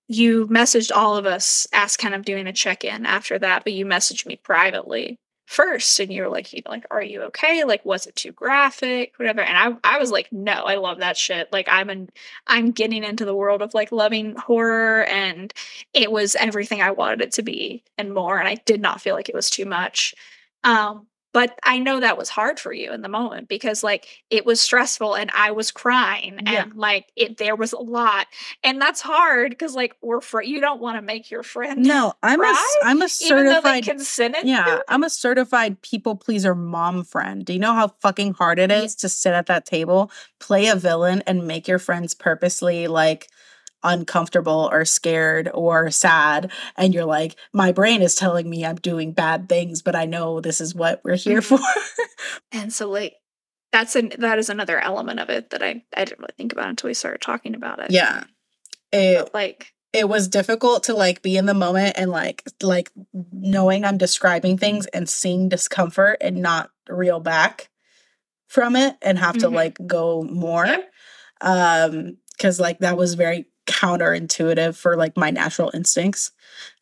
you 0.09 0.47
messaged 0.49 0.91
all 0.95 1.17
of 1.17 1.25
us, 1.25 1.67
asked 1.73 1.99
kind 1.99 2.15
of 2.15 2.25
doing 2.25 2.47
a 2.47 2.53
check-in 2.53 3.07
after 3.07 3.39
that, 3.39 3.65
but 3.65 3.73
you 3.73 3.87
messaged 3.87 4.27
me 4.27 4.37
privately 4.37 5.19
first 5.47 6.01
and 6.01 6.13
you 6.13 6.23
were 6.23 6.29
like, 6.29 6.53
you 6.53 6.63
know, 6.65 6.71
like, 6.71 6.87
are 6.91 7.03
you 7.03 7.23
okay? 7.23 7.65
Like, 7.65 7.85
was 7.85 8.07
it 8.07 8.17
too 8.17 8.33
graphic? 8.33 9.13
Whatever. 9.17 9.43
And 9.43 9.57
I 9.85 9.95
I 9.97 9.99
was 9.99 10.11
like, 10.11 10.33
no, 10.33 10.53
I 10.53 10.77
love 10.77 10.99
that 10.99 11.17
shit. 11.17 11.53
Like 11.53 11.69
I'm 11.71 11.91
an 11.91 12.11
I'm 12.47 12.71
getting 12.71 13.05
into 13.05 13.25
the 13.25 13.35
world 13.35 13.63
of 13.63 13.75
like 13.75 13.93
loving 13.93 14.35
horror 14.37 15.05
and 15.05 15.53
it 15.93 16.11
was 16.11 16.37
everything 16.37 16.81
I 16.83 16.91
wanted 16.93 17.21
it 17.23 17.33
to 17.33 17.43
be 17.43 17.83
and 17.99 18.15
more. 18.15 18.39
And 18.39 18.49
I 18.49 18.57
did 18.67 18.81
not 18.81 19.01
feel 19.01 19.15
like 19.15 19.29
it 19.29 19.35
was 19.35 19.51
too 19.51 19.67
much. 19.67 20.15
Um, 20.65 21.07
but 21.35 21.59
I 21.65 21.79
know 21.79 22.01
that 22.01 22.17
was 22.17 22.31
hard 22.31 22.59
for 22.59 22.73
you 22.73 22.93
in 22.93 23.03
the 23.03 23.09
moment 23.11 23.49
because 23.49 23.83
like 23.83 24.09
it 24.31 24.47
was 24.47 24.59
stressful 24.63 25.15
and 25.15 25.31
I 25.35 25.51
was 25.51 25.71
crying 25.71 26.39
Yeah. 26.47 26.63
and 26.63 26.75
like 26.75 27.13
it 27.17 27.37
there 27.37 27.57
was 27.57 27.75
a 27.75 27.79
lot. 27.79 28.27
And 28.63 28.81
that's 28.81 29.03
hard 29.03 29.51
because 29.51 29.75
like 29.75 29.95
we're 30.01 30.23
fr- 30.23 30.41
you 30.41 30.63
don't 30.63 30.81
want 30.81 30.97
to 30.97 31.03
make 31.03 31.31
your 31.31 31.43
friend 31.43 31.83
no, 31.83 32.15
I'm 32.23 32.41
a 32.41 32.47
s- 32.47 32.55
Right? 32.55 32.81
I'm 32.85 33.03
a 33.03 33.09
even 33.23 33.45
though 33.47 33.53
they 33.61 33.83
certified 33.83 33.85
consented. 33.85 34.47
Yeah, 34.47 34.79
I'm 34.89 35.05
a 35.05 35.11
certified 35.11 35.83
people 35.83 36.17
pleaser 36.17 36.55
mom 36.55 37.05
friend. 37.05 37.45
Do 37.45 37.53
you 37.53 37.59
know 37.59 37.75
how 37.75 37.89
fucking 38.01 38.35
hard 38.35 38.59
it 38.59 38.71
is 38.71 38.95
Yeah. 38.95 39.01
to 39.01 39.09
sit 39.11 39.35
at 39.35 39.47
that 39.47 39.67
table, 39.67 40.11
play 40.41 40.69
a 40.69 40.77
villain, 40.77 41.23
and 41.27 41.47
make 41.47 41.69
your 41.69 41.79
friends 41.81 42.15
purposely 42.15 42.87
like 42.87 43.29
uncomfortable 43.85 44.69
or 44.73 44.85
scared 44.85 45.51
or 45.55 45.91
sad? 45.91 46.51
And 46.77 46.93
you're 46.95 47.05
like, 47.05 47.37
my 47.53 47.71
brain 47.71 48.03
is 48.03 48.15
telling 48.15 48.51
me 48.51 48.65
I'm 48.65 48.77
doing 48.77 49.13
bad 49.13 49.49
things, 49.49 49.83
but 49.83 49.95
I 49.95 50.07
know 50.07 50.41
this 50.41 50.61
is 50.61 50.75
what 50.75 51.01
we're 51.05 51.17
here 51.17 51.41
Mhm. 51.41 51.59
for. 51.59 51.61
And 52.53 52.73
so 52.73 52.89
like 52.91 53.15
that's 53.73 53.97
an 53.97 54.13
that 54.19 54.39
is 54.39 54.49
another 54.49 54.79
element 54.81 55.21
of 55.21 55.31
it 55.31 55.51
that 55.51 55.63
I 55.63 55.85
I 55.97 56.05
didn't 56.05 56.21
really 56.21 56.35
think 56.37 56.53
about 56.53 56.69
until 56.69 56.89
we 56.89 56.95
started 56.95 57.21
talking 57.21 57.55
about 57.55 57.79
it. 57.81 57.91
yeah. 57.91 58.25
It 58.93 59.19
But, 59.25 59.35
like 59.35 59.73
it 59.93 60.09
was 60.09 60.27
difficult 60.29 60.85
to 60.85 60.95
like 60.95 61.23
be 61.23 61.37
in 61.37 61.47
the 61.47 61.55
moment 61.55 61.95
and 61.97 62.11
like 62.11 62.43
like 62.63 62.91
knowing 63.13 63.85
I'm 63.85 63.99
describing 63.99 64.59
things 64.59 64.87
and 64.87 65.09
seeing 65.09 65.49
discomfort 65.49 66.19
and 66.21 66.37
not 66.43 66.71
reel 66.89 67.21
back 67.21 67.71
from 68.49 68.77
it 68.77 68.97
and 69.03 69.19
have 69.19 69.39
to 69.39 69.49
Mhm. 69.49 69.55
like 69.55 69.79
go 69.87 70.23
more. 70.23 70.67
Um 71.41 72.19
cuz 72.39 72.59
like 72.61 72.79
that 72.81 72.97
was 72.97 73.15
very 73.15 73.47
counterintuitive 73.67 74.77
for 74.77 74.97
like 74.97 75.17
my 75.17 75.31
natural 75.31 75.71
instincts 75.75 76.33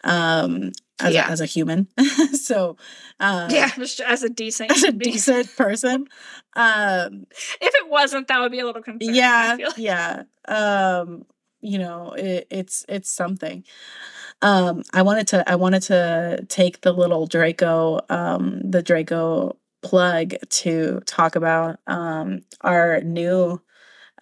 um 0.04 0.72
as 1.00 1.14
Yeah. 1.14 1.28
a, 1.28 1.30
as 1.32 1.40
a 1.40 1.46
human. 1.46 1.88
so 2.32 2.76
um 3.20 3.50
yeah, 3.50 3.70
as 4.06 4.22
a 4.22 4.28
decent 4.28 4.70
as 4.70 4.82
a 4.84 4.92
decent 4.92 5.54
person. 5.56 6.06
Um 6.54 7.26
If 7.60 7.74
it 7.74 7.88
wasn't, 7.88 8.28
that 8.28 8.40
would 8.40 8.52
be 8.52 8.60
a 8.60 8.66
little 8.66 8.82
concerning. 8.82 9.14
yeah 9.16 9.52
I 9.54 9.56
feel 9.56 9.68
like. 9.68 9.78
yeah 9.78 10.22
um 10.48 11.24
you 11.60 11.78
know 11.78 12.12
it, 12.12 12.46
it's 12.50 12.84
it's 12.88 13.08
something 13.10 13.64
um 14.42 14.82
i 14.92 15.02
wanted 15.02 15.26
to 15.28 15.48
i 15.50 15.54
wanted 15.54 15.82
to 15.82 16.44
take 16.48 16.80
the 16.80 16.92
little 16.92 17.26
draco 17.26 18.00
um 18.08 18.60
the 18.68 18.82
draco 18.82 19.56
plug 19.82 20.34
to 20.50 21.00
talk 21.06 21.36
about 21.36 21.78
um 21.86 22.40
our 22.62 23.00
new 23.02 23.60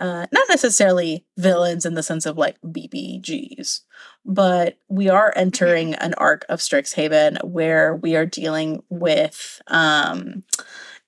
uh 0.00 0.26
not 0.32 0.48
necessarily 0.48 1.24
villains 1.36 1.86
in 1.86 1.94
the 1.94 2.02
sense 2.02 2.26
of 2.26 2.38
like 2.38 2.56
bbgs 2.62 3.80
but 4.24 4.78
we 4.88 5.08
are 5.08 5.32
entering 5.36 5.94
an 5.94 6.14
arc 6.14 6.44
of 6.48 6.60
strixhaven 6.60 7.42
where 7.44 7.96
we 7.96 8.16
are 8.16 8.26
dealing 8.26 8.82
with 8.88 9.62
um 9.68 10.42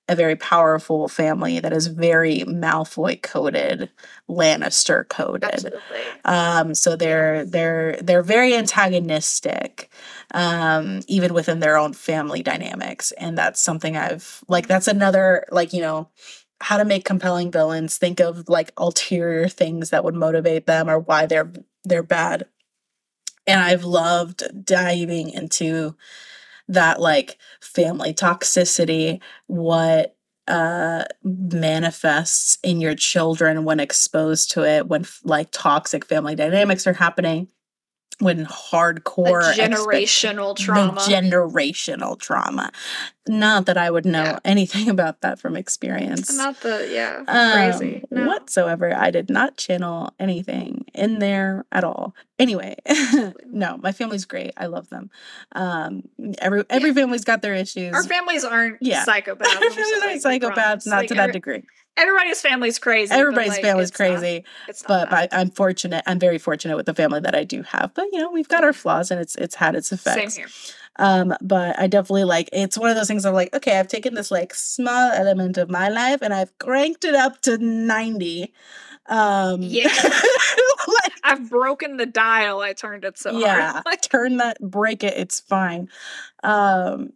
a 0.09 0.15
very 0.15 0.35
powerful 0.35 1.07
family 1.07 1.59
that 1.59 1.71
is 1.71 1.87
very 1.87 2.39
Malfoy 2.41 3.21
coded, 3.21 3.89
Lannister 4.29 5.07
coded. 5.07 5.43
Absolutely. 5.43 6.01
Um, 6.25 6.75
so 6.75 6.95
they're 6.97 7.45
they're 7.45 7.97
they're 8.01 8.21
very 8.21 8.53
antagonistic, 8.53 9.89
um, 10.33 11.01
even 11.07 11.33
within 11.33 11.59
their 11.59 11.77
own 11.77 11.93
family 11.93 12.43
dynamics, 12.43 13.13
and 13.13 13.37
that's 13.37 13.61
something 13.61 13.95
I've 13.95 14.43
like. 14.49 14.67
That's 14.67 14.89
another 14.89 15.45
like 15.51 15.71
you 15.71 15.81
know 15.81 16.09
how 16.63 16.77
to 16.77 16.85
make 16.85 17.03
compelling 17.03 17.51
villains, 17.51 17.97
think 17.97 18.21
of 18.21 18.47
like 18.47 18.71
ulterior 18.77 19.49
things 19.49 19.89
that 19.89 20.05
would 20.05 20.15
motivate 20.15 20.65
them 20.65 20.89
or 20.89 20.97
why 20.97 21.25
they're 21.25 21.51
they're 21.83 22.03
bad. 22.03 22.45
And 23.45 23.59
I've 23.61 23.83
loved 23.83 24.43
diving 24.63 25.29
into 25.29 25.95
that 26.69 27.01
like 27.01 27.37
family 27.59 28.13
toxicity, 28.13 29.21
what 29.47 30.15
uh 30.47 31.03
manifests 31.23 32.57
in 32.63 32.79
your 32.81 32.95
children 32.95 33.65
when 33.65 33.79
exposed 33.79 34.51
to 34.51 34.65
it 34.65 34.87
when 34.87 35.05
like 35.23 35.47
toxic 35.51 36.03
family 36.03 36.35
dynamics 36.35 36.85
are 36.85 36.91
happening 36.91 37.47
when 38.19 38.45
hardcore 38.45 39.55
The 39.55 39.61
generational 39.61 40.55
trauma. 40.55 41.01
generational 41.01 42.19
trauma 42.19 42.71
not 43.27 43.65
that 43.67 43.77
i 43.77 43.89
would 43.89 44.05
know 44.05 44.23
Yeah. 44.23 44.39
anything 44.43 44.89
about 44.95 45.21
that 45.21 45.39
from 45.39 45.55
experience 45.55 46.35
Not 46.35 46.59
the 46.61 46.89
yeah 46.91 47.23
um, 47.27 47.51
crazy 47.53 48.03
no. 48.11 48.27
whatsoever. 48.27 48.93
I 48.95 49.11
did 49.11 49.29
not 49.29 49.57
channel 49.57 50.13
anything 50.19 50.85
in 50.93 51.19
there 51.19 51.65
at 51.71 51.83
all. 51.83 52.13
Anyway, 52.39 52.75
no, 53.45 53.77
my 53.77 53.91
family's 53.91 54.25
great. 54.25 54.51
I 54.57 54.65
love 54.65 54.89
them. 54.89 55.09
Um, 55.53 56.03
every 56.39 56.63
every 56.69 56.93
family's 56.93 57.23
got 57.23 57.41
their 57.41 57.53
issues. 57.55 57.93
Our 57.93 58.03
families 58.03 58.43
aren't 58.43 58.77
Yeah. 58.81 59.05
psychopaths. 59.07 59.45
Our 59.47 59.69
families 59.71 60.03
aren't 60.03 60.23
psychopaths, 60.43 60.85
not 60.85 61.07
to 61.07 61.13
that 61.15 61.31
degree. 61.31 61.63
Everybody's 61.95 62.41
family's 62.41 62.79
crazy. 62.79 63.13
Everybody's 63.13 63.49
like, 63.51 63.61
family's 63.61 63.89
it's 63.89 63.99
not- 63.99 64.05
crazy, 64.07 64.43
it's 64.67 64.87
not 64.89 65.09
but. 65.09 65.33
I, 65.33 65.39
I'm 65.41 65.51
fortunate. 65.51 66.03
I'm 66.07 66.19
very 66.19 66.37
fortunate 66.39 66.75
with 66.75 66.87
the 66.87 66.93
family 66.93 67.19
that 67.19 67.35
I 67.35 67.43
do 67.43 67.61
have. 67.63 67.93
But 67.93 68.05
you 68.11 68.19
know, 68.19 68.31
we've 68.31 68.47
got 68.47 68.63
our 68.63 68.73
flaws, 68.73 69.11
and 69.11 69.21
it's 69.21 69.35
it's 69.35 69.55
had 69.55 69.75
its 69.75 69.91
effects. 69.91 70.33
same 70.33 70.43
here. 70.45 70.51
Um, 70.97 71.35
but 71.41 71.77
I 71.79 71.87
definitely 71.87 72.23
like 72.23 72.49
it's 72.53 72.77
one 72.77 72.89
of 72.89 72.95
those 72.95 73.07
things. 73.07 73.25
I'm 73.25 73.33
like, 73.33 73.53
okay, 73.55 73.79
I've 73.79 73.87
taken 73.87 74.15
this 74.15 74.31
like 74.31 74.53
small 74.55 75.11
element 75.11 75.57
of 75.57 75.69
my 75.69 75.89
life, 75.89 76.21
and 76.21 76.33
I've 76.33 76.57
cranked 76.59 77.05
it 77.05 77.15
up 77.15 77.41
to 77.43 77.57
ninety. 77.59 78.53
Um, 79.07 79.61
Yeah. 79.61 79.89
like, 79.91 81.13
I've 81.23 81.49
broken 81.49 81.97
the 81.97 82.05
dial. 82.05 82.61
I 82.61 82.73
turned 82.73 83.05
it 83.05 83.17
so 83.17 83.37
yeah 83.37 83.71
hard. 83.73 83.85
Like, 83.85 84.01
turn 84.01 84.37
that 84.37 84.59
break 84.61 85.03
it 85.03 85.13
it's 85.17 85.39
fine 85.41 85.89
um 86.43 87.11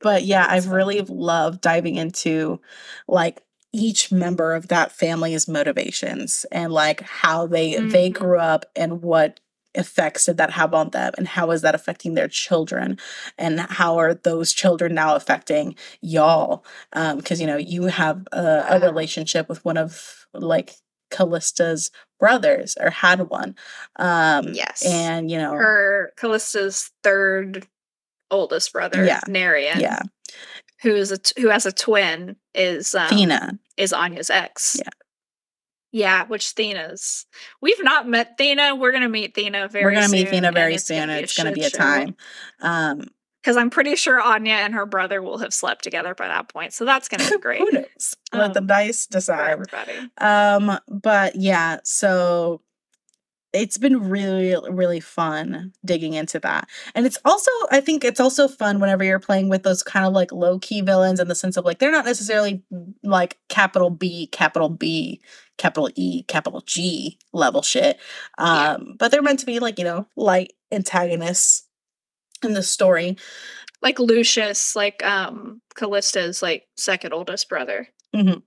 but 0.00 0.22
yeah 0.24 0.46
i've 0.48 0.68
really 0.68 1.00
loved 1.02 1.60
diving 1.60 1.96
into 1.96 2.60
like 3.08 3.42
each 3.72 4.12
member 4.12 4.54
of 4.54 4.68
that 4.68 4.92
family's 4.92 5.48
motivations 5.48 6.44
and 6.52 6.72
like 6.72 7.00
how 7.02 7.46
they 7.46 7.76
they 7.76 8.10
Mhm. 8.10 8.14
grew 8.14 8.38
up 8.38 8.66
and 8.76 9.02
what 9.02 9.40
effects 9.74 10.26
did 10.26 10.36
that 10.36 10.50
have 10.50 10.74
on 10.74 10.90
them 10.90 11.12
and 11.16 11.26
how 11.26 11.50
is 11.50 11.62
that 11.62 11.74
affecting 11.74 12.12
their 12.12 12.28
children 12.28 12.98
and 13.38 13.58
how 13.60 13.96
are 13.98 14.12
those 14.12 14.52
children 14.52 14.94
now 14.94 15.16
affecting 15.16 15.74
y'all 16.02 16.62
um 16.92 17.16
because 17.16 17.40
you 17.40 17.46
know 17.46 17.56
you 17.56 17.84
have 17.84 18.28
a, 18.32 18.64
a 18.68 18.80
relationship 18.80 19.48
with 19.48 19.64
one 19.64 19.78
of 19.78 20.26
like 20.34 20.74
callista's 21.10 21.90
brothers 22.20 22.76
or 22.78 22.90
had 22.90 23.30
one 23.30 23.54
um 23.96 24.48
Yes. 24.52 24.82
and 24.84 25.30
you 25.30 25.38
know 25.38 25.52
her 25.52 26.12
Callista's 26.18 26.90
third 27.02 27.66
oldest 28.30 28.72
brother, 28.72 29.04
Yeah. 29.06 29.20
Narian, 29.28 29.80
yeah 29.80 30.00
who 30.82 30.90
is 30.94 31.10
a 31.10 31.18
t- 31.18 31.40
who 31.40 31.48
has 31.48 31.66
a 31.66 31.72
twin, 31.72 32.36
is 32.54 32.94
um, 32.94 33.08
Thena. 33.08 33.58
is 33.76 33.92
Anya's 33.92 34.30
ex. 34.30 34.76
Yeah. 34.78 34.90
Yeah, 35.94 36.26
which 36.26 36.54
Thena's. 36.54 37.26
We've 37.60 37.82
not 37.84 38.08
met 38.08 38.38
Thena. 38.38 38.78
We're 38.78 38.92
gonna 38.92 39.08
meet 39.10 39.34
Thena 39.34 39.70
very. 39.70 39.84
We're 39.84 39.92
gonna 39.94 40.08
meet 40.08 40.28
soon, 40.30 40.42
Thena 40.44 40.52
very 40.54 40.74
it's 40.74 40.88
gonna 40.88 41.00
soon. 41.02 41.08
be 41.08 41.14
a 41.14 41.22
It's 41.22 41.36
gonna 41.36 41.52
be 41.52 41.64
a 41.64 41.70
time. 41.70 42.16
Um, 42.60 43.08
because 43.42 43.56
I'm 43.56 43.70
pretty 43.70 43.96
sure 43.96 44.20
Anya 44.20 44.54
and 44.54 44.72
her 44.72 44.86
brother 44.86 45.20
will 45.20 45.38
have 45.38 45.52
slept 45.52 45.82
together 45.82 46.14
by 46.14 46.28
that 46.28 46.48
point. 46.48 46.72
So 46.72 46.84
that's 46.84 47.08
gonna 47.08 47.28
be 47.28 47.38
great 47.40 47.58
who 47.58 47.72
knows? 47.72 48.14
Let 48.32 48.54
the 48.54 48.60
Um, 48.60 48.66
dice 48.68 49.06
decide. 49.06 49.50
everybody. 49.50 49.92
Um, 50.18 50.78
but 50.88 51.34
yeah, 51.36 51.80
so 51.84 52.62
it's 53.52 53.76
been 53.76 54.08
really, 54.08 54.56
really 54.70 55.00
fun 55.00 55.72
digging 55.84 56.14
into 56.14 56.38
that. 56.40 56.68
And 56.94 57.04
it's 57.04 57.18
also, 57.24 57.50
I 57.70 57.80
think 57.80 58.02
it's 58.02 58.20
also 58.20 58.48
fun 58.48 58.80
whenever 58.80 59.04
you're 59.04 59.18
playing 59.18 59.48
with 59.50 59.62
those 59.62 59.82
kind 59.82 60.06
of 60.06 60.12
like 60.14 60.32
low 60.32 60.58
key 60.58 60.80
villains 60.80 61.20
in 61.20 61.28
the 61.28 61.34
sense 61.34 61.56
of 61.58 61.64
like 61.64 61.78
they're 61.78 61.92
not 61.92 62.06
necessarily 62.06 62.62
like 63.02 63.38
capital 63.48 63.90
B, 63.90 64.26
capital 64.32 64.70
B, 64.70 65.20
capital 65.58 65.90
E, 65.94 66.22
capital 66.24 66.62
G 66.66 67.18
level 67.32 67.60
shit. 67.62 67.98
Yeah. 68.38 68.72
Um, 68.78 68.94
but 68.98 69.10
they're 69.10 69.22
meant 69.22 69.40
to 69.40 69.46
be 69.46 69.58
like, 69.58 69.78
you 69.78 69.84
know, 69.84 70.06
light 70.16 70.54
antagonists 70.70 71.68
in 72.42 72.54
the 72.54 72.62
story. 72.62 73.16
Like 73.82 73.98
Lucius, 73.98 74.74
like 74.76 75.04
um 75.04 75.60
Callista's 75.74 76.40
like 76.42 76.66
second 76.76 77.12
oldest 77.12 77.48
brother, 77.48 77.88
Mhm. 78.14 78.42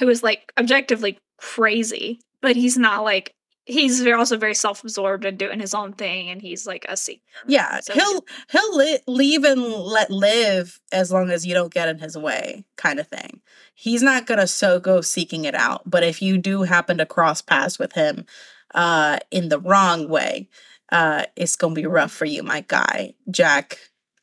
who 0.00 0.08
is 0.08 0.22
like 0.22 0.52
objectively 0.58 1.18
crazy, 1.38 2.20
but 2.42 2.56
he's 2.56 2.76
not 2.78 3.04
like 3.04 3.34
he's 3.68 4.04
also 4.06 4.36
very 4.36 4.54
self-absorbed 4.54 5.24
and 5.24 5.38
doing 5.38 5.60
his 5.60 5.74
own 5.74 5.92
thing, 5.92 6.30
and 6.30 6.40
he's 6.40 6.66
like 6.66 6.86
a 6.88 6.96
seeker. 6.96 7.22
Yeah, 7.46 7.80
So 7.80 7.94
he'll 7.94 8.24
he'll 8.50 8.76
li- 8.76 8.98
leave 9.06 9.44
and 9.44 9.62
let 9.62 10.10
live 10.10 10.80
as 10.90 11.12
long 11.12 11.30
as 11.30 11.46
you 11.46 11.54
don't 11.54 11.72
get 11.72 11.88
in 11.88 11.98
his 11.98 12.16
way, 12.16 12.64
kind 12.76 12.98
of 12.98 13.06
thing. 13.06 13.40
He's 13.74 14.02
not 14.02 14.26
gonna 14.26 14.46
so 14.46 14.80
go 14.80 15.00
seeking 15.00 15.44
it 15.44 15.54
out, 15.54 15.82
but 15.88 16.02
if 16.02 16.20
you 16.22 16.38
do 16.38 16.62
happen 16.62 16.98
to 16.98 17.06
cross 17.06 17.42
paths 17.42 17.78
with 17.78 17.92
him, 17.92 18.24
uh, 18.74 19.18
in 19.30 19.48
the 19.50 19.60
wrong 19.60 20.08
way, 20.08 20.48
uh, 20.90 21.24
it's 21.36 21.56
gonna 21.56 21.74
be 21.74 21.86
rough 21.86 22.12
for 22.12 22.24
you, 22.24 22.42
my 22.42 22.64
guy. 22.66 23.14
Jack, 23.30 23.78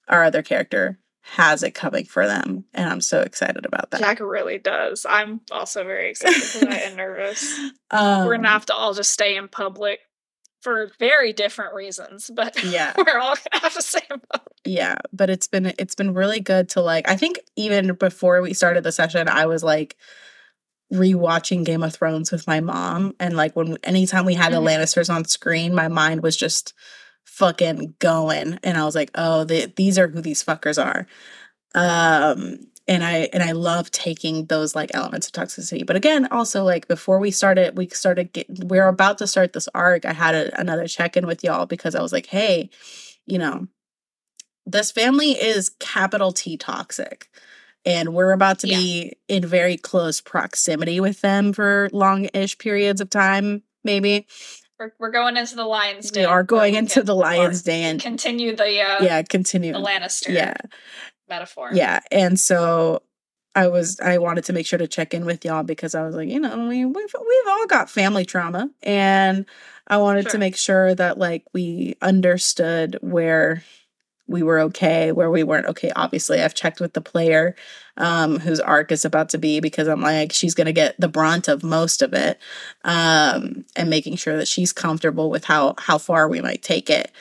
our 0.08 0.24
other 0.24 0.41
character, 0.41 1.00
has 1.34 1.63
it 1.63 1.71
coming 1.71 2.05
for 2.05 2.28
them, 2.28 2.65
and 2.73 2.88
I'm 2.89 3.01
so 3.01 3.21
excited 3.21 3.65
about 3.65 3.91
that. 3.91 3.99
Jack 3.99 4.19
really 4.19 4.59
does. 4.59 5.05
I'm 5.09 5.41
also 5.51 5.84
very 5.84 6.09
excited 6.11 6.41
for 6.43 6.59
that 6.65 6.84
and 6.84 6.97
nervous. 6.97 7.57
um, 7.91 8.26
We're 8.28 8.36
gonna 8.36 8.49
have 8.49 8.67
to 8.67 8.76
all 8.76 8.93
just 8.93 9.11
stay 9.11 9.36
in 9.36 9.47
public 9.47 9.99
for 10.61 10.91
very 10.99 11.34
different 11.34 11.73
reasons, 11.73 12.30
but 12.34 12.63
Yeah. 12.63 12.93
we're 12.97 13.17
all 13.19 13.36
gonna 13.36 13.61
have 13.63 13.73
to 13.73 13.82
stay 13.82 14.01
in 14.09 14.19
public. 14.32 14.53
yeah 14.65 14.95
but 15.13 15.30
it's 15.30 15.47
been 15.47 15.73
it's 15.78 15.93
been 15.95 16.13
really 16.15 16.39
good 16.39 16.69
to 16.69 16.82
like 16.82 17.07
i 17.07 17.15
think 17.15 17.39
even 17.55 17.93
before 17.93 18.41
we 18.41 18.51
started 18.53 18.84
the 18.84 18.91
session 18.91 19.28
i 19.30 19.45
was 19.45 19.63
like 19.63 19.95
rewatching 20.93 21.63
game 21.65 21.84
of 21.84 21.93
thrones 21.93 22.32
with 22.32 22.47
my 22.47 22.59
mom 22.61 23.13
and 23.19 23.36
like 23.36 23.55
when 23.55 23.78
anytime 23.84 24.26
we 24.26 24.34
had 24.34 24.51
the 24.53 24.57
Mhm. 24.57 24.67
lannisters 24.67 25.13
on 25.13 25.26
screen 25.26 25.73
my 25.76 25.88
mind 25.88 26.23
was 26.23 26.36
just 26.38 26.73
fucking 27.26 27.95
going 27.99 28.59
and 28.63 28.78
i 28.78 28.86
was 28.86 28.95
like 28.95 29.11
oh 29.15 29.43
the, 29.43 29.71
these 29.76 29.97
are 29.97 30.07
who 30.07 30.21
these 30.21 30.43
fuckers 30.43 30.84
are 30.84 31.05
um 31.76 32.57
and 32.88 33.03
i 33.03 33.28
and 33.34 33.43
i 33.43 33.51
love 33.51 33.91
taking 33.91 34.45
those 34.45 34.76
like 34.76 34.91
elements 34.93 35.28
of 35.28 35.34
toxicity 35.34 35.86
but 35.86 35.95
again 35.95 36.28
also 36.32 36.63
like 36.63 36.88
before 36.88 37.19
we 37.19 37.32
started 37.32 37.78
we 37.78 37.88
started 37.89 38.32
get, 38.32 38.45
we're 38.65 38.88
about 38.88 39.17
to 39.17 39.28
start 39.28 39.53
this 39.53 39.67
arc 39.76 40.05
i 40.05 40.13
had 40.13 40.34
a, 40.36 40.59
another 40.59 40.88
check-in 40.88 41.26
with 41.28 41.43
y'all 41.43 41.65
because 41.65 41.95
i 41.95 42.01
was 42.01 42.13
like 42.13 42.28
hey 42.28 42.69
you 43.26 43.38
know 43.38 43.67
this 44.65 44.91
family 44.91 45.32
is 45.32 45.69
capital 45.80 46.32
T 46.32 46.57
toxic. 46.57 47.30
And 47.86 48.13
we're 48.15 48.32
about 48.32 48.59
to 48.59 48.67
Yeah. 48.67 48.78
be 48.80 49.13
in 49.28 49.45
very 49.45 49.78
close 49.78 50.19
proximity 50.21 50.99
with 50.99 51.21
them 51.21 51.53
for 51.53 51.89
long 51.93 52.28
ish 52.34 52.57
periods 52.57 52.99
of 52.99 53.11
time, 53.11 53.61
maybe. 53.84 54.26
We're, 54.80 54.93
we're 54.99 55.11
going 55.11 55.38
into 55.38 55.55
the 55.55 55.65
Lions 55.65 56.11
Den. 56.11 56.23
We 56.23 56.26
are 56.26 56.43
going 56.43 56.76
into 56.76 57.01
the 57.01 57.15
Lion's 57.15 57.63
Den. 57.63 57.99
Continue 57.99 58.55
the 58.55 58.82
uh, 58.82 59.03
Yeah, 59.03 59.21
continue. 59.23 59.73
the 59.73 59.80
Lannister 59.80 60.30
Yeah, 60.34 60.53
metaphor. 61.30 61.69
yeah. 61.73 62.01
And 62.11 62.39
so 62.39 63.01
I 63.55 63.67
was 63.67 63.99
I 64.01 64.17
wanted 64.17 64.43
to 64.45 64.53
make 64.53 64.65
sure 64.65 64.80
to 64.80 64.88
check 64.88 65.13
in 65.13 65.26
with 65.26 65.45
y'all 65.45 65.63
because 65.63 65.95
I 65.95 66.03
was 66.05 66.15
like, 66.15 66.28
you 66.28 66.39
know, 66.39 66.67
we 66.67 66.84
we've 66.84 66.95
we've 66.95 67.47
all 67.47 67.67
got 67.67 67.89
family 67.89 68.26
trauma. 68.26 68.69
And 68.84 69.45
I 69.88 69.97
wanted 69.97 70.30
to 70.30 70.38
make 70.38 70.57
sure 70.57 70.93
that 70.93 71.17
like 71.17 71.45
we 71.53 71.95
understood 72.01 72.97
where 73.01 73.63
we 74.28 74.43
were 74.43 74.59
okay, 74.59 75.11
where 75.11 75.30
we 75.30 75.43
weren't 75.43 75.67
okay. 75.67 75.91
Obviously, 75.95 76.41
I've 76.41 76.55
checked 76.55 76.80
with 76.80 76.93
the 76.93 77.01
player 77.01 77.55
um, 77.97 78.39
whose 78.39 78.59
arc 78.59 78.91
is 78.91 79.05
about 79.05 79.30
to 79.30 79.38
be 79.38 79.59
because 79.59 79.88
I'm 79.88 80.01
like, 80.01 80.32
she's 80.34 80.55
going 80.55 80.65
to 80.65 80.73
get 80.73 80.99
the 80.99 81.07
brunt 81.07 81.47
of 81.47 81.63
most 81.63 82.01
of 82.01 82.13
it, 82.13 82.39
um, 82.84 83.65
and 83.76 83.89
making 83.89 84.15
sure 84.15 84.38
that 84.38 84.47
she's 84.47 84.73
comfortable 84.73 85.30
with 85.30 85.45
how 85.45 85.76
how 85.78 85.97
far 85.97 86.28
we 86.28 86.41
might 86.41 86.63
take 86.63 86.89
it, 86.89 87.11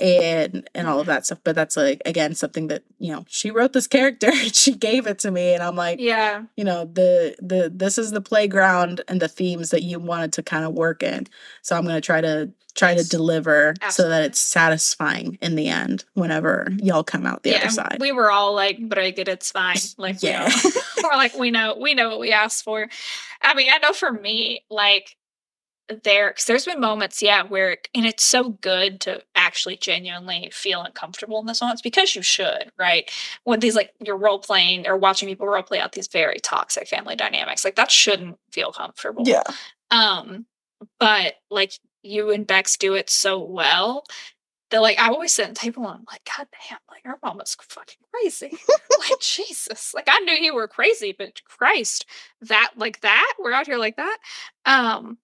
and 0.00 0.68
and 0.74 0.88
all 0.88 1.00
of 1.00 1.06
that 1.06 1.26
stuff. 1.26 1.40
But 1.44 1.54
that's 1.54 1.76
like 1.76 2.02
again 2.04 2.34
something 2.34 2.68
that 2.68 2.82
you 2.98 3.12
know 3.12 3.24
she 3.28 3.50
wrote 3.50 3.72
this 3.72 3.86
character, 3.86 4.28
and 4.32 4.54
she 4.54 4.74
gave 4.74 5.06
it 5.06 5.18
to 5.20 5.30
me, 5.30 5.54
and 5.54 5.62
I'm 5.62 5.76
like, 5.76 6.00
Yeah. 6.00 6.42
you 6.56 6.64
know 6.64 6.84
the 6.84 7.36
the 7.40 7.70
this 7.74 7.98
is 7.98 8.10
the 8.10 8.20
playground 8.20 9.02
and 9.08 9.20
the 9.20 9.28
themes 9.28 9.70
that 9.70 9.82
you 9.82 9.98
wanted 9.98 10.32
to 10.34 10.42
kind 10.42 10.64
of 10.64 10.72
work 10.72 11.02
in 11.02 11.26
so 11.62 11.76
i'm 11.76 11.82
going 11.84 11.94
to 11.94 12.00
try 12.00 12.20
to 12.20 12.50
try 12.74 12.94
to 12.94 13.04
deliver 13.04 13.74
so 13.90 14.08
that 14.08 14.22
it's 14.24 14.40
satisfying 14.40 15.38
in 15.40 15.54
the 15.54 15.68
end 15.68 16.04
whenever 16.14 16.68
y'all 16.82 17.04
come 17.04 17.24
out 17.26 17.42
the 17.42 17.50
yeah, 17.50 17.58
other 17.58 17.70
side 17.70 17.96
we 18.00 18.10
were 18.12 18.30
all 18.30 18.52
like, 18.54 18.78
break 18.88 19.18
it, 19.18 19.28
it's 19.28 19.50
fine. 19.52 19.76
Like, 19.96 20.22
Yeah. 20.22 20.50
we're 21.02 21.10
like, 21.10 21.34
we 21.38 21.50
know, 21.52 21.76
we 21.80 21.94
know 21.94 22.08
what 22.08 22.18
we 22.18 22.32
asked 22.32 22.64
for. 22.64 22.88
I 23.40 23.54
mean, 23.54 23.68
I 23.72 23.78
know 23.78 23.92
for 23.92 24.10
me, 24.10 24.64
like, 24.70 25.16
there, 26.02 26.30
because 26.30 26.46
there's 26.46 26.64
been 26.64 26.80
moments, 26.80 27.22
yeah, 27.22 27.44
where, 27.44 27.76
and 27.94 28.06
it's 28.06 28.24
so 28.24 28.48
good 28.50 29.00
to 29.02 29.22
actually 29.54 29.76
genuinely 29.76 30.50
feel 30.52 30.82
uncomfortable 30.82 31.38
in 31.38 31.46
this 31.46 31.60
moment. 31.60 31.76
It's 31.76 31.82
because 31.82 32.16
you 32.16 32.22
should, 32.22 32.72
right? 32.76 33.08
When 33.44 33.60
these 33.60 33.76
like 33.76 33.92
you're 34.04 34.16
role 34.16 34.40
playing 34.40 34.84
or 34.88 34.96
watching 34.96 35.28
people 35.28 35.46
role 35.46 35.62
play 35.62 35.78
out 35.78 35.92
these 35.92 36.08
very 36.08 36.38
toxic 36.40 36.88
family 36.88 37.14
dynamics, 37.14 37.64
like 37.64 37.76
that 37.76 37.92
shouldn't 37.92 38.36
feel 38.50 38.72
comfortable. 38.72 39.22
Yeah. 39.24 39.44
Um, 39.92 40.46
but 40.98 41.34
like 41.52 41.74
you 42.02 42.32
and 42.32 42.44
Bex 42.44 42.76
do 42.76 42.94
it 42.94 43.08
so 43.08 43.40
well 43.44 44.04
that 44.70 44.82
like 44.82 44.98
I 44.98 45.06
always 45.06 45.32
sit 45.32 45.46
at 45.46 45.54
the 45.54 45.60
table 45.60 45.84
and 45.84 46.00
I'm 46.00 46.04
like, 46.10 46.28
God 46.36 46.48
damn, 46.68 46.78
like 46.90 47.06
our 47.06 47.18
mama's 47.22 47.56
fucking 47.60 47.98
crazy. 48.12 48.58
like 49.08 49.20
Jesus. 49.20 49.94
Like 49.94 50.08
I 50.08 50.18
knew 50.20 50.34
you 50.34 50.52
were 50.52 50.66
crazy, 50.66 51.14
but 51.16 51.40
Christ, 51.44 52.06
that 52.40 52.72
like 52.76 53.02
that, 53.02 53.34
we're 53.38 53.52
out 53.52 53.66
here 53.66 53.78
like 53.78 53.96
that. 53.98 54.18
Um, 54.66 55.18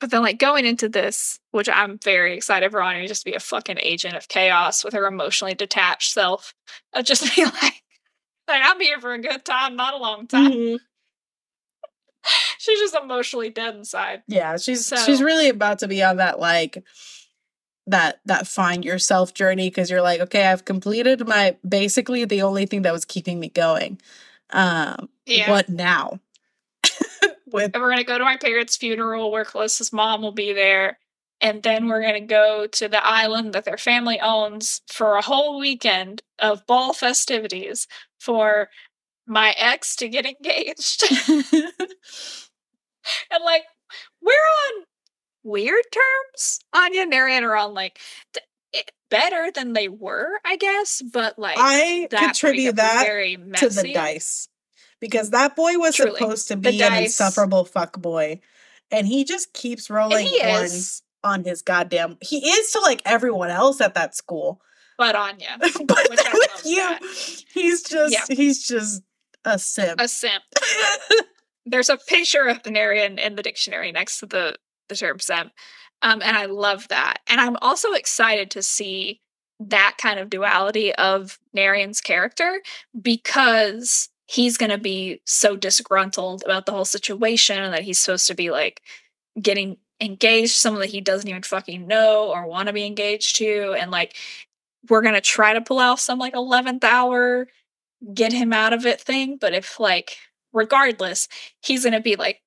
but 0.00 0.10
then 0.10 0.22
like 0.22 0.38
going 0.38 0.64
into 0.64 0.88
this, 0.88 1.40
which 1.50 1.68
I'm 1.68 1.98
very 1.98 2.36
excited 2.36 2.70
for 2.70 2.82
Anya 2.82 3.08
just 3.08 3.22
to 3.24 3.30
be 3.30 3.36
a 3.36 3.40
fucking 3.40 3.78
agent 3.80 4.14
of 4.16 4.28
chaos 4.28 4.84
with 4.84 4.94
her 4.94 5.06
emotionally 5.06 5.54
detached 5.54 6.12
self. 6.12 6.54
Of 6.92 7.04
just 7.04 7.22
be 7.36 7.44
like, 7.44 7.82
like 8.48 8.62
I'm 8.64 8.80
here 8.80 9.00
for 9.00 9.12
a 9.12 9.18
good 9.20 9.44
time, 9.44 9.76
not 9.76 9.94
a 9.94 9.98
long 9.98 10.26
time. 10.26 10.52
Mhm. 10.52 10.78
She's 12.58 12.78
just 12.80 12.94
emotionally 12.96 13.50
dead 13.50 13.74
inside. 13.76 14.22
Yeah, 14.26 14.56
she's 14.56 14.92
she's 15.04 15.22
really 15.22 15.48
about 15.48 15.78
to 15.80 15.88
be 15.88 16.02
on 16.02 16.16
that 16.16 16.38
like 16.38 16.82
that 17.86 18.20
that 18.26 18.46
find 18.46 18.84
yourself 18.84 19.32
journey 19.32 19.70
because 19.70 19.90
you're 19.90 20.02
like, 20.02 20.20
okay, 20.20 20.46
I've 20.46 20.64
completed 20.64 21.26
my 21.26 21.56
basically 21.66 22.24
the 22.26 22.42
only 22.42 22.66
thing 22.66 22.82
that 22.82 22.92
was 22.92 23.04
keeping 23.04 23.40
me 23.40 23.48
going. 23.48 23.98
Um, 24.50 25.08
Yeah. 25.26 25.50
what 25.50 25.68
now? 25.68 26.20
With 27.52 27.72
And 27.74 27.82
we're 27.82 27.90
gonna 27.90 28.04
go 28.04 28.18
to 28.18 28.24
my 28.24 28.36
parents' 28.36 28.76
funeral 28.76 29.30
where 29.30 29.44
Callista's 29.44 29.92
mom 29.92 30.22
will 30.22 30.32
be 30.32 30.52
there. 30.52 30.98
And 31.40 31.62
then 31.62 31.86
we're 31.86 32.02
gonna 32.02 32.20
go 32.20 32.66
to 32.66 32.88
the 32.88 33.04
island 33.04 33.52
that 33.52 33.64
their 33.64 33.78
family 33.78 34.18
owns 34.20 34.82
for 34.88 35.16
a 35.16 35.22
whole 35.22 35.58
weekend 35.58 36.22
of 36.38 36.66
ball 36.66 36.92
festivities 36.92 37.86
for 38.18 38.68
my 39.26 39.54
ex 39.56 39.94
to 39.96 40.08
get 40.08 40.26
engaged. 40.42 41.04
and 41.10 41.72
like 43.44 43.62
we're 44.20 44.32
on 44.32 44.84
weird 45.44 45.84
terms. 45.92 46.60
Anya 46.72 47.02
and 47.02 47.12
Narian 47.12 47.42
are 47.42 47.56
on 47.56 47.74
like 47.74 48.00
d- 48.32 48.40
eh, 48.74 48.82
better 49.10 49.50
than 49.54 49.72
they 49.72 49.88
were, 49.88 50.40
I 50.44 50.56
guess. 50.56 51.02
But 51.12 51.38
like 51.38 51.56
I 51.58 52.08
contribute 52.10 52.76
that 52.76 53.04
very 53.06 53.36
to 53.36 53.68
the 53.68 53.92
dice 53.94 54.48
because 55.00 55.30
that 55.30 55.56
boy 55.56 55.78
was 55.78 55.96
Truly. 55.96 56.18
supposed 56.18 56.48
to 56.48 56.56
be 56.56 56.82
an 56.82 57.02
insufferable 57.04 57.64
fuck 57.64 58.00
boy, 58.00 58.40
and 58.90 59.06
he 59.06 59.24
just 59.24 59.52
keeps 59.52 59.90
rolling 59.90 60.28
ones 60.44 61.02
on 61.24 61.44
his 61.44 61.62
goddamn. 61.62 62.16
He 62.20 62.38
is 62.48 62.70
to 62.72 62.80
like 62.80 63.02
everyone 63.04 63.50
else 63.50 63.80
at 63.80 63.94
that 63.94 64.14
school, 64.14 64.60
But 64.98 65.14
Anya, 65.14 65.56
but 65.60 66.08
with 66.10 66.62
you, 66.64 66.76
that. 66.76 67.00
he's 67.54 67.82
just 67.82 68.12
Yeah. 68.12 68.34
he's 68.36 68.66
just 68.66 69.02
a 69.44 69.58
simp. 69.58 70.00
a 70.00 70.08
simp. 70.08 70.42
there's 71.66 71.88
a 71.88 71.96
picture 71.96 72.46
of 72.48 72.62
Narian 72.64 73.18
in 73.18 73.36
the 73.36 73.42
dictionary 73.42 73.92
next 73.92 74.20
to 74.20 74.26
the 74.26 74.56
the 74.88 74.96
term 74.96 75.18
simp, 75.20 75.52
um, 76.02 76.22
and 76.22 76.36
I 76.36 76.46
love 76.46 76.88
that. 76.88 77.18
And 77.28 77.40
I'm 77.40 77.56
also 77.60 77.92
excited 77.92 78.50
to 78.52 78.62
see 78.62 79.20
that 79.60 79.96
kind 80.00 80.18
of 80.18 80.30
duality 80.30 80.94
of 80.94 81.38
Narian's 81.56 82.00
character 82.00 82.62
because 83.00 84.08
he's 84.28 84.58
going 84.58 84.70
to 84.70 84.78
be 84.78 85.22
so 85.24 85.56
disgruntled 85.56 86.42
about 86.44 86.66
the 86.66 86.72
whole 86.72 86.84
situation 86.84 87.58
and 87.58 87.72
that 87.72 87.82
he's 87.82 87.98
supposed 87.98 88.26
to 88.26 88.34
be 88.34 88.50
like 88.50 88.82
getting 89.40 89.78
engaged 90.00 90.52
to 90.52 90.60
someone 90.60 90.80
that 90.82 90.90
he 90.90 91.00
doesn't 91.00 91.28
even 91.28 91.42
fucking 91.42 91.86
know 91.86 92.30
or 92.30 92.46
want 92.46 92.68
to 92.68 92.72
be 92.72 92.84
engaged 92.84 93.36
to 93.36 93.74
and 93.78 93.90
like 93.90 94.14
we're 94.88 95.02
going 95.02 95.14
to 95.14 95.20
try 95.20 95.54
to 95.54 95.60
pull 95.60 95.78
off 95.78 95.98
some 95.98 96.18
like 96.18 96.34
11th 96.34 96.84
hour 96.84 97.48
get 98.14 98.32
him 98.32 98.52
out 98.52 98.72
of 98.72 98.86
it 98.86 99.00
thing 99.00 99.38
but 99.40 99.54
if 99.54 99.80
like 99.80 100.18
regardless 100.52 101.26
he's 101.62 101.82
going 101.82 101.94
to 101.94 102.00
be 102.00 102.14
like 102.14 102.40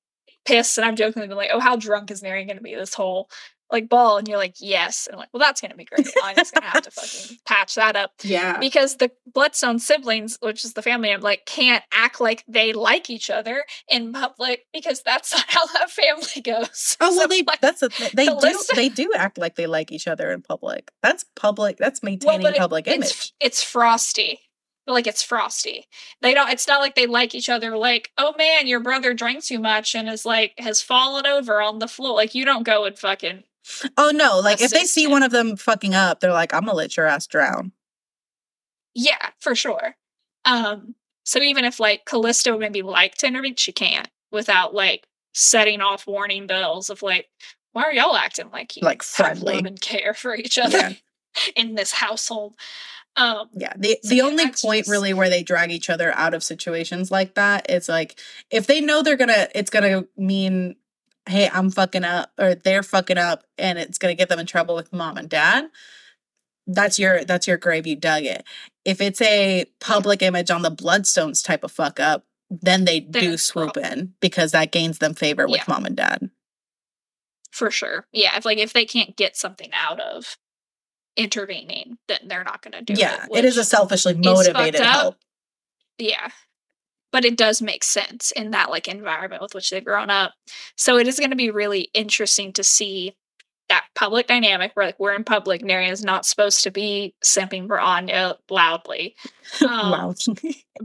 pissed 0.46 0.78
and 0.78 0.84
i'm 0.84 0.96
jokingly 0.96 1.28
like 1.34 1.50
oh 1.52 1.60
how 1.60 1.76
drunk 1.76 2.10
is 2.10 2.22
Narian 2.22 2.46
going 2.46 2.56
to 2.56 2.62
be 2.62 2.74
this 2.74 2.94
whole 2.94 3.28
like 3.72 3.88
ball 3.88 4.18
and 4.18 4.28
you're 4.28 4.38
like 4.38 4.56
yes 4.60 5.06
and 5.06 5.14
I'm 5.14 5.18
like 5.20 5.30
well 5.32 5.40
that's 5.40 5.60
going 5.60 5.70
to 5.70 5.76
be 5.76 5.84
great 5.84 6.06
i'm 6.22 6.36
just 6.36 6.54
going 6.54 6.62
to 6.62 6.68
have 6.68 6.82
to 6.82 6.90
fucking 6.90 7.38
patch 7.46 7.74
that 7.74 7.96
up 7.96 8.12
yeah, 8.22 8.58
because 8.58 8.96
the 8.96 9.10
Bloodstone 9.32 9.78
siblings, 9.78 10.36
which 10.40 10.64
is 10.64 10.74
the 10.74 10.82
family, 10.82 11.10
I'm 11.10 11.20
like, 11.20 11.46
can't 11.46 11.82
act 11.92 12.20
like 12.20 12.44
they 12.46 12.72
like 12.72 13.08
each 13.08 13.30
other 13.30 13.64
in 13.88 14.12
public 14.12 14.66
because 14.72 15.02
that's 15.02 15.32
not 15.32 15.44
how 15.48 15.66
that 15.66 15.90
family 15.90 16.40
goes. 16.42 16.96
Oh 17.00 17.10
well, 17.10 17.22
So, 17.22 17.26
they 17.26 17.42
like, 17.42 17.60
that's 17.60 17.80
the 17.80 17.88
thing. 17.88 18.10
They 18.14 18.26
do 18.26 18.38
Callista- 18.40 18.76
they 18.76 18.88
do 18.88 19.10
act 19.16 19.38
like 19.38 19.56
they 19.56 19.66
like 19.66 19.90
each 19.90 20.06
other 20.06 20.30
in 20.30 20.42
public. 20.42 20.90
That's 21.02 21.24
public. 21.36 21.78
That's 21.78 22.02
maintaining 22.02 22.46
it- 22.46 22.56
public 22.56 22.86
it's, 22.86 22.94
image. 22.94 23.32
It's 23.40 23.62
frosty. 23.62 24.40
Like 24.86 25.06
it's 25.06 25.22
frosty. 25.22 25.86
They 26.22 26.34
don't. 26.34 26.50
It's 26.50 26.66
not 26.66 26.80
like 26.80 26.96
they 26.96 27.06
like 27.06 27.34
each 27.36 27.48
other. 27.48 27.76
Like, 27.76 28.10
oh 28.18 28.34
man, 28.36 28.66
your 28.66 28.80
brother 28.80 29.14
drank 29.14 29.44
too 29.44 29.60
much 29.60 29.94
and 29.94 30.08
is 30.08 30.26
like 30.26 30.54
has 30.58 30.82
fallen 30.82 31.24
over 31.24 31.62
on 31.62 31.78
the 31.78 31.86
floor. 31.86 32.16
Like 32.16 32.34
you 32.34 32.44
don't 32.44 32.64
go 32.64 32.84
and 32.84 32.98
fucking 32.98 33.44
Oh 33.96 34.10
no! 34.14 34.40
Like 34.40 34.60
if 34.60 34.70
they 34.72 34.84
see 34.84 35.06
one 35.06 35.22
of 35.22 35.30
them 35.30 35.56
fucking 35.56 35.94
up, 35.94 36.20
they're 36.20 36.32
like, 36.32 36.52
"I'm 36.54 36.64
gonna 36.64 36.74
let 36.76 36.96
your 36.96 37.06
ass 37.06 37.26
drown." 37.26 37.72
Yeah, 38.94 39.30
for 39.40 39.54
sure. 39.54 39.96
Um, 40.44 40.94
so 41.24 41.38
even 41.40 41.64
if 41.64 41.78
like 41.80 42.04
Callista 42.04 42.56
maybe 42.58 42.82
like 42.82 43.14
to 43.16 43.26
intervene, 43.26 43.56
she 43.56 43.72
can't 43.72 44.08
without 44.30 44.74
like 44.74 45.06
setting 45.34 45.80
off 45.80 46.06
warning 46.06 46.46
bells 46.46 46.90
of 46.90 47.02
like, 47.02 47.28
why 47.72 47.84
are 47.84 47.92
y'all 47.92 48.16
acting 48.16 48.50
like 48.50 48.76
you 48.76 48.82
Like, 48.82 49.02
friendly. 49.02 49.54
love 49.56 49.64
and 49.64 49.80
care 49.80 50.12
for 50.14 50.34
each 50.36 50.58
other 50.58 50.76
Yeah. 50.78 50.92
in 51.56 51.74
this 51.74 51.92
household? 51.92 52.54
Um, 53.16 53.48
Yeah. 53.54 53.72
The 53.76 53.98
So, 54.02 54.08
the 54.10 54.16
yeah, 54.16 54.22
only 54.24 54.44
point 54.46 54.80
just- 54.80 54.90
really 54.90 55.14
where 55.14 55.30
they 55.30 55.42
drag 55.42 55.70
each 55.70 55.88
other 55.88 56.12
out 56.16 56.34
of 56.34 56.42
situations 56.42 57.10
like 57.10 57.34
that 57.34 57.70
is 57.70 57.88
like 57.88 58.18
if 58.50 58.66
they 58.66 58.80
know 58.82 59.02
they're 59.02 59.16
gonna 59.16 59.48
it's 59.54 59.70
gonna 59.70 60.04
mean, 60.16 60.76
hey, 61.28 61.48
I'm 61.52 61.70
fucking 61.70 62.04
up 62.04 62.32
or 62.38 62.54
they're 62.54 62.82
fucking 62.82 63.18
up 63.18 63.44
and 63.58 63.78
it's 63.78 63.98
gonna 63.98 64.14
get 64.14 64.28
them 64.28 64.38
in 64.38 64.46
trouble 64.46 64.74
with 64.74 64.92
mom 64.92 65.16
and 65.16 65.28
dad. 65.28 65.66
That's 66.66 66.98
your 66.98 67.24
that's 67.24 67.46
your 67.46 67.56
grave. 67.56 67.86
You 67.86 67.96
dug 67.96 68.24
it. 68.24 68.44
If 68.84 69.00
it's 69.00 69.20
a 69.22 69.66
public 69.80 70.22
image 70.22 70.50
on 70.50 70.62
the 70.62 70.70
Bloodstones 70.70 71.44
type 71.44 71.64
of 71.64 71.72
fuck 71.72 72.00
up, 72.00 72.24
then 72.50 72.84
they 72.84 73.00
do 73.00 73.36
swoop 73.36 73.76
in 73.76 74.14
because 74.20 74.52
that 74.52 74.72
gains 74.72 74.98
them 74.98 75.14
favor 75.14 75.46
with 75.46 75.58
Yeah. 75.58 75.64
mom 75.68 75.84
and 75.86 75.96
dad. 75.96 76.30
for 77.50 77.70
sure. 77.70 78.06
Yeah, 78.12 78.36
if 78.36 78.44
like 78.44 78.58
if 78.58 78.72
they 78.72 78.84
can't 78.86 79.16
get 79.16 79.36
something 79.36 79.70
out 79.74 80.00
of 80.00 80.36
intervening, 81.16 81.98
then 82.08 82.20
they're 82.26 82.44
not 82.44 82.62
going 82.62 82.72
to 82.72 82.80
do 82.82 82.94
yeah, 82.98 83.24
it. 83.24 83.28
Yeah, 83.30 83.38
it 83.40 83.44
is 83.44 83.56
a 83.58 83.64
selfishly 83.64 84.14
motivated 84.14 84.80
up. 84.80 84.86
help. 85.00 85.16
yeah 85.98 86.30
but 87.12 87.24
it 87.24 87.36
does 87.36 87.62
make 87.62 87.84
sense 87.84 88.32
in 88.32 88.50
that 88.50 88.70
like 88.70 88.88
environment 88.88 89.42
with 89.42 89.54
which 89.54 89.70
they've 89.70 89.84
grown 89.84 90.10
up 90.10 90.32
so 90.76 90.96
it 90.96 91.06
is 91.06 91.18
going 91.18 91.30
to 91.30 91.36
be 91.36 91.50
really 91.50 91.90
interesting 91.94 92.52
to 92.52 92.64
see 92.64 93.14
that 93.68 93.84
public 93.94 94.26
dynamic 94.26 94.72
where 94.74 94.86
like 94.86 94.98
we're 94.98 95.14
in 95.14 95.24
public 95.24 95.62
Narian 95.62 95.92
is 95.92 96.04
not 96.04 96.26
supposed 96.26 96.62
to 96.64 96.70
be 96.70 97.14
simping 97.24 97.66
for 97.66 97.80
Anya 97.80 98.36
loudly 98.50 99.14
um, 99.62 99.90
wow. 99.90 100.14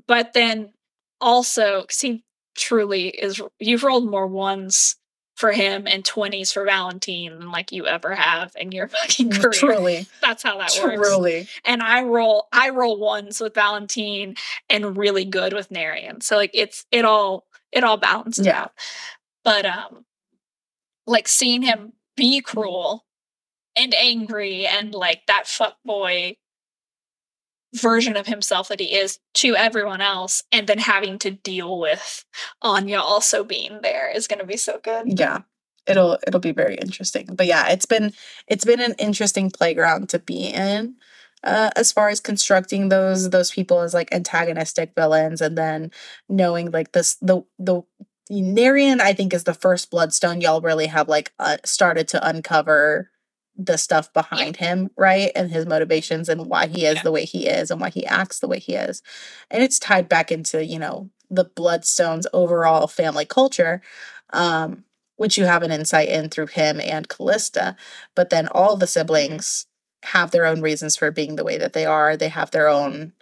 but 0.07 0.33
then 0.33 0.73
also 1.19 1.85
he 1.99 2.23
truly 2.55 3.09
is 3.09 3.41
you've 3.59 3.83
rolled 3.83 4.09
more 4.09 4.27
ones 4.27 4.96
for 5.37 5.51
him 5.51 5.85
and 5.87 6.03
20s 6.03 6.51
for 6.51 6.65
Valentine 6.65 7.37
than 7.37 7.51
like 7.51 7.71
you 7.71 7.85
ever 7.85 8.15
have 8.15 8.51
in 8.59 8.71
your 8.71 8.87
fucking 8.89 9.31
career. 9.31 9.51
Truly. 9.53 10.07
That's 10.19 10.41
how 10.43 10.57
that 10.57 10.77
works 10.83 11.07
Truly. 11.09 11.47
and 11.63 11.81
I 11.83 12.01
roll 12.03 12.47
I 12.51 12.69
roll 12.71 12.97
ones 12.99 13.39
with 13.39 13.53
Valentine 13.53 14.35
and 14.69 14.97
really 14.97 15.25
good 15.25 15.53
with 15.53 15.69
Narian. 15.69 16.23
So 16.23 16.35
like 16.37 16.51
it's 16.55 16.85
it 16.91 17.05
all 17.05 17.45
it 17.71 17.83
all 17.83 17.97
balances 17.97 18.47
Yeah. 18.47 18.63
out. 18.63 18.71
But 19.45 19.65
um 19.67 20.05
like 21.05 21.27
seeing 21.27 21.61
him 21.61 21.93
be 22.15 22.41
cruel 22.41 23.05
and 23.75 23.93
angry 23.93 24.65
and 24.65 24.91
like 24.93 25.21
that 25.27 25.47
fuck 25.47 25.77
boy 25.85 26.35
version 27.75 28.15
of 28.15 28.27
himself 28.27 28.69
that 28.69 28.79
he 28.79 28.95
is 28.95 29.19
to 29.33 29.55
everyone 29.55 30.01
else 30.01 30.43
and 30.51 30.67
then 30.67 30.77
having 30.77 31.19
to 31.19 31.31
deal 31.31 31.79
with 31.79 32.25
Anya 32.61 32.99
also 32.99 33.43
being 33.43 33.79
there 33.81 34.09
is 34.09 34.27
going 34.27 34.39
to 34.39 34.45
be 34.45 34.57
so 34.57 34.79
good. 34.83 35.19
yeah 35.19 35.41
it'll 35.85 36.17
it'll 36.27 36.39
be 36.39 36.51
very 36.51 36.75
interesting 36.75 37.25
but 37.33 37.45
yeah 37.45 37.67
it's 37.69 37.85
been 37.85 38.11
it's 38.47 38.65
been 38.65 38.81
an 38.81 38.93
interesting 38.99 39.49
playground 39.49 40.09
to 40.09 40.19
be 40.19 40.47
in 40.47 40.95
uh, 41.43 41.69
as 41.75 41.91
far 41.91 42.09
as 42.09 42.19
constructing 42.19 42.89
those 42.89 43.29
those 43.29 43.51
people 43.51 43.79
as 43.79 43.93
like 43.93 44.13
antagonistic 44.13 44.93
villains 44.95 45.41
and 45.41 45.57
then 45.57 45.91
knowing 46.29 46.71
like 46.71 46.91
this 46.91 47.15
the 47.21 47.41
the 47.59 47.81
Narian 48.29 48.99
I 48.99 49.13
think 49.13 49.33
is 49.33 49.45
the 49.45 49.53
first 49.53 49.89
bloodstone 49.89 50.41
y'all 50.41 50.61
really 50.61 50.87
have 50.87 51.07
like 51.07 51.31
uh, 51.39 51.57
started 51.63 52.07
to 52.09 52.27
uncover 52.27 53.09
the 53.57 53.77
stuff 53.77 54.11
behind 54.13 54.57
him 54.57 54.89
right 54.97 55.31
and 55.35 55.51
his 55.51 55.65
motivations 55.65 56.29
and 56.29 56.45
why 56.47 56.67
he 56.67 56.85
is 56.85 56.95
Yeah. 56.97 57.03
the 57.03 57.11
way 57.11 57.25
he 57.25 57.47
is 57.47 57.71
and 57.71 57.81
why 57.81 57.89
he 57.89 58.05
acts 58.05 58.39
the 58.39 58.47
way 58.47 58.59
he 58.59 58.75
is 58.75 59.01
and 59.51 59.63
it's 59.63 59.79
tied 59.79 60.07
back 60.09 60.31
into 60.31 60.63
you 60.65 60.79
know 60.79 61.09
the 61.29 61.45
bloodstones 61.45 62.25
overall 62.33 62.87
family 62.87 63.25
culture 63.25 63.81
um 64.31 64.83
which 65.17 65.37
you 65.37 65.45
have 65.45 65.63
an 65.63 65.71
insight 65.71 66.09
in 66.09 66.29
through 66.29 66.45
him 66.47 66.79
and 66.79 67.09
Callista. 67.09 67.75
But 68.15 68.29
then 68.29 68.47
all 68.49 68.77
the 68.77 68.85
siblings 68.85 69.65
have 70.03 70.29
their 70.29 70.45
own 70.45 70.61
reasons 70.61 70.95
for 70.95 71.09
being 71.09 71.37
the 71.37 71.43
way 71.43 71.57
that 71.57 71.73
they 71.73 71.87
are. 71.87 72.15
They 72.15 72.29
have 72.29 72.51
their 72.51 72.67
own 72.69 73.13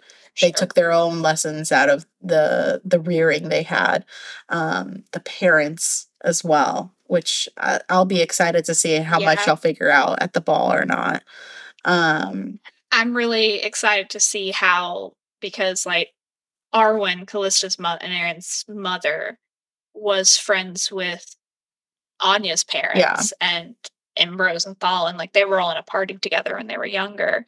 they 0.42 0.48
Sure. 0.48 0.52
took 0.58 0.74
their 0.74 0.92
own 0.92 1.22
lessons 1.22 1.72
out 1.72 1.88
of 1.88 2.06
the 2.22 2.82
the 2.84 3.00
rearing 3.00 3.48
they 3.48 3.62
had 3.62 4.04
um 4.50 5.04
the 5.12 5.20
parents 5.20 6.08
as 6.22 6.44
well 6.44 6.92
which 7.08 7.48
I, 7.58 7.80
i'll 7.88 8.04
be 8.04 8.20
excited 8.20 8.64
to 8.66 8.74
see 8.74 8.96
how 8.98 9.18
much 9.18 9.38
Yeah. 9.38 9.44
they'll 9.46 9.56
figure 9.56 9.90
out 9.90 10.20
at 10.22 10.32
the 10.32 10.40
ball 10.40 10.72
or 10.72 10.84
not 10.84 11.22
um 11.84 12.58
I'm 12.92 13.16
really 13.16 13.56
excited 13.62 14.10
to 14.10 14.20
see 14.20 14.52
how 14.52 15.12
because 15.40 15.84
like 15.84 16.12
Arwen, 16.74 17.26
Callista's 17.26 17.78
mother 17.78 17.98
and 18.02 18.12
Aaron's 18.12 18.64
mother, 18.68 19.38
was 19.92 20.36
friends 20.36 20.90
with 20.92 21.36
Anya's 22.20 22.64
parents 22.64 23.32
and 23.40 23.74
Ambrose 24.16 24.64
and 24.66 24.78
Thalin. 24.78 25.18
Like 25.18 25.32
they 25.32 25.44
were 25.44 25.60
all 25.60 25.70
in 25.72 25.76
a 25.76 25.82
party 25.82 26.16
together 26.16 26.54
when 26.54 26.68
they 26.68 26.76
were 26.78 26.86
younger. 26.86 27.44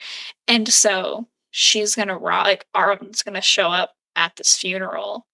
And 0.48 0.68
so 0.68 1.28
she's 1.50 1.94
gonna 1.94 2.18
like 2.18 2.66
Arwen's 2.76 3.22
gonna 3.22 3.40
show 3.40 3.68
up 3.68 3.94
at 4.16 4.36
this 4.36 4.56
funeral. 4.56 5.26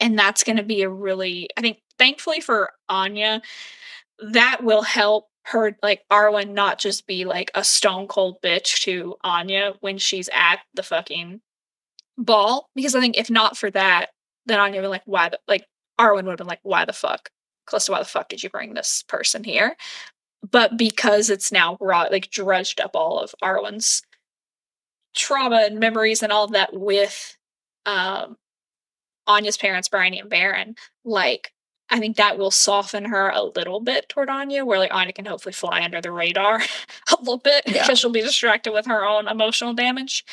And 0.00 0.18
that's 0.18 0.44
gonna 0.44 0.62
be 0.62 0.82
a 0.82 0.88
really 0.88 1.48
I 1.56 1.60
think 1.60 1.78
thankfully 1.98 2.40
for 2.40 2.70
Anya, 2.88 3.42
that 4.20 4.62
will 4.62 4.82
help 4.82 5.26
her 5.44 5.76
like 5.82 6.02
Arwen 6.10 6.50
not 6.50 6.78
just 6.78 7.06
be 7.06 7.24
like 7.24 7.50
a 7.54 7.64
stone 7.64 8.06
cold 8.06 8.36
bitch 8.42 8.82
to 8.82 9.16
Anya 9.24 9.74
when 9.80 9.98
she's 9.98 10.28
at 10.32 10.60
the 10.74 10.82
fucking 10.82 11.40
ball. 12.16 12.68
Because 12.74 12.94
I 12.94 13.00
think 13.00 13.16
if 13.16 13.30
not 13.30 13.56
for 13.56 13.70
that, 13.70 14.10
then 14.46 14.60
Anya 14.60 14.80
would 14.80 14.86
be 14.86 14.90
like, 14.90 15.02
why 15.06 15.30
the 15.30 15.38
like 15.48 15.64
Arwen 15.98 16.24
would 16.24 16.32
have 16.32 16.38
been 16.38 16.46
like, 16.46 16.60
why 16.62 16.84
the 16.84 16.92
fuck? 16.92 17.30
Callista, 17.68 17.92
why 17.92 17.98
the 17.98 18.04
fuck 18.04 18.28
did 18.28 18.42
you 18.42 18.50
bring 18.50 18.74
this 18.74 19.04
person 19.08 19.44
here? 19.44 19.76
But 20.48 20.76
because 20.76 21.30
it's 21.30 21.52
now 21.52 21.76
brought 21.76 22.12
like 22.12 22.30
dredged 22.30 22.80
up 22.80 22.92
all 22.94 23.18
of 23.18 23.34
Arwen's 23.42 24.02
trauma 25.14 25.64
and 25.66 25.80
memories 25.80 26.22
and 26.22 26.32
all 26.32 26.44
of 26.44 26.52
that 26.52 26.70
with 26.72 27.36
um 27.86 28.36
Anya's 29.28 29.56
parents, 29.56 29.88
Bryony 29.88 30.18
and 30.20 30.28
Baron, 30.30 30.74
like 31.04 31.52
I 31.90 31.98
think 32.00 32.16
that 32.16 32.36
will 32.36 32.50
soften 32.50 33.06
her 33.06 33.30
a 33.30 33.42
little 33.42 33.80
bit 33.80 34.08
toward 34.10 34.28
Anya, 34.28 34.64
where 34.64 34.78
like 34.78 34.92
Anya 34.92 35.12
can 35.12 35.24
hopefully 35.24 35.52
fly 35.54 35.82
under 35.82 36.00
the 36.00 36.10
radar 36.12 36.56
a 37.10 37.16
little 37.20 37.38
bit 37.38 37.62
Yeah. 37.66 37.82
because 37.82 37.98
she'll 37.98 38.10
be 38.10 38.20
distracted 38.20 38.72
with 38.72 38.86
her 38.86 39.04
own 39.06 39.26
emotional 39.28 39.72
damage. 39.72 40.24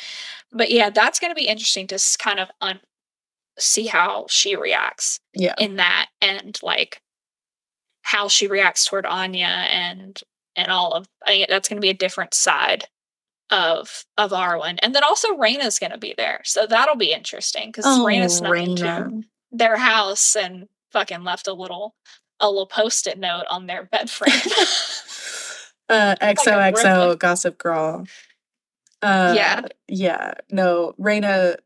But 0.52 0.70
yeah, 0.70 0.90
that's 0.90 1.18
going 1.18 1.30
to 1.30 1.34
be 1.34 1.46
interesting 1.46 1.86
to 1.88 1.98
kind 2.18 2.40
of 2.40 2.48
un- 2.60 2.80
see 3.58 3.86
how 3.86 4.26
she 4.28 4.54
reacts 4.56 5.18
yeah 5.34 5.54
in 5.58 5.76
that, 5.76 6.08
and 6.20 6.58
like 6.62 7.00
how 8.02 8.28
she 8.28 8.46
reacts 8.46 8.84
toward 8.86 9.06
Anya, 9.06 9.46
and 9.46 10.20
and 10.56 10.68
all 10.68 10.92
of. 10.92 11.06
I 11.24 11.30
think 11.30 11.48
that's 11.48 11.68
going 11.68 11.78
to 11.78 11.84
be 11.84 11.90
a 11.90 11.94
different 11.94 12.34
side 12.34 12.84
of 13.50 14.04
of 14.18 14.30
Arwen, 14.32 14.78
and 14.82 14.94
then 14.94 15.04
also 15.04 15.36
Raina's 15.36 15.78
going 15.78 15.92
to 15.92 15.98
be 15.98 16.14
there, 16.16 16.40
so 16.44 16.66
that'll 16.66 16.96
be 16.96 17.12
interesting 17.12 17.68
because 17.68 17.84
oh 17.86 18.04
Raina 18.04 18.30
snuck 18.30 18.56
into 18.56 19.22
their 19.52 19.76
house 19.76 20.36
and 20.36 20.68
fucking 20.92 21.22
left 21.24 21.46
a 21.46 21.52
little 21.52 21.94
a 22.40 22.48
little 22.48 22.66
post-it 22.66 23.18
note 23.18 23.44
on 23.50 23.66
their 23.66 23.84
bed 23.84 24.10
frame. 24.10 24.32
uh 25.88 26.16
xoxo 26.22 26.72
gremlin. 26.72 27.18
gossip 27.18 27.58
girl 27.58 28.06
uh 29.02 29.32
Yeah. 29.36 29.62
yeah 29.88 30.34
no 30.50 30.94
Raina 31.00 31.56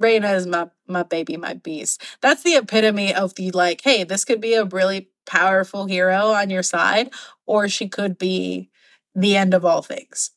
Raina 0.00 0.34
is 0.34 0.46
my 0.46 0.68
my 0.86 1.02
baby, 1.02 1.36
my 1.36 1.54
beast. 1.54 2.02
That's 2.20 2.42
the 2.42 2.56
epitome 2.56 3.14
of 3.14 3.34
the 3.36 3.50
like, 3.52 3.80
hey, 3.82 4.04
this 4.04 4.24
could 4.24 4.40
be 4.40 4.54
a 4.54 4.64
really 4.64 5.08
powerful 5.26 5.86
hero 5.86 6.28
on 6.28 6.50
your 6.50 6.62
side, 6.62 7.10
or 7.46 7.68
she 7.68 7.88
could 7.88 8.18
be 8.18 8.70
the 9.14 9.36
end 9.36 9.54
of 9.54 9.64
all 9.64 9.82
things. 9.82 10.30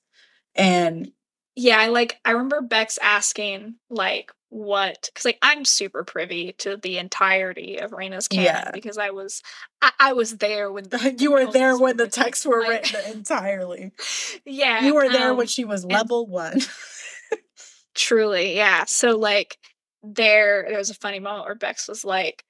And 0.58 1.12
yeah, 1.56 1.80
I 1.80 1.88
like 1.88 2.18
I 2.26 2.32
remember 2.32 2.62
Bex 2.62 2.98
asking 3.02 3.76
like 3.90 4.32
what 4.50 5.10
because 5.14 5.26
like 5.26 5.38
I'm 5.42 5.66
super 5.66 6.04
privy 6.06 6.54
to 6.60 6.78
the 6.78 6.98
entirety 6.98 7.78
of 7.78 7.92
Raina's 7.92 8.28
canon 8.30 8.46
Yeah. 8.46 8.72
because 8.72 8.98
I 8.98 9.10
was 9.10 9.42
I, 9.82 9.92
I 10.00 10.14
was 10.14 10.38
there 10.38 10.72
when 10.72 10.86
you 11.18 11.32
were 11.32 11.52
there 11.52 11.78
when 11.78 11.98
the 11.98 12.08
texts 12.08 12.46
were 12.46 12.62
like- 12.62 12.92
written 12.94 13.12
entirely. 13.18 13.92
yeah 14.46 14.86
You 14.86 14.96
were 14.96 15.10
there 15.10 15.32
um, 15.32 15.38
when 15.38 15.48
she 15.48 15.66
was 15.66 15.84
level 15.86 16.28
one. 16.28 16.60
Truly, 17.96 18.56
yeah. 18.56 18.86
So 18.86 19.18
like 19.18 19.58
there 20.04 20.66
there 20.70 20.78
was 20.78 20.90
a 20.92 20.96
funny 20.96 21.20
moment 21.20 21.46
where 21.46 21.56
Bex 21.56 21.88
was 21.88 22.06
like, 22.06 22.44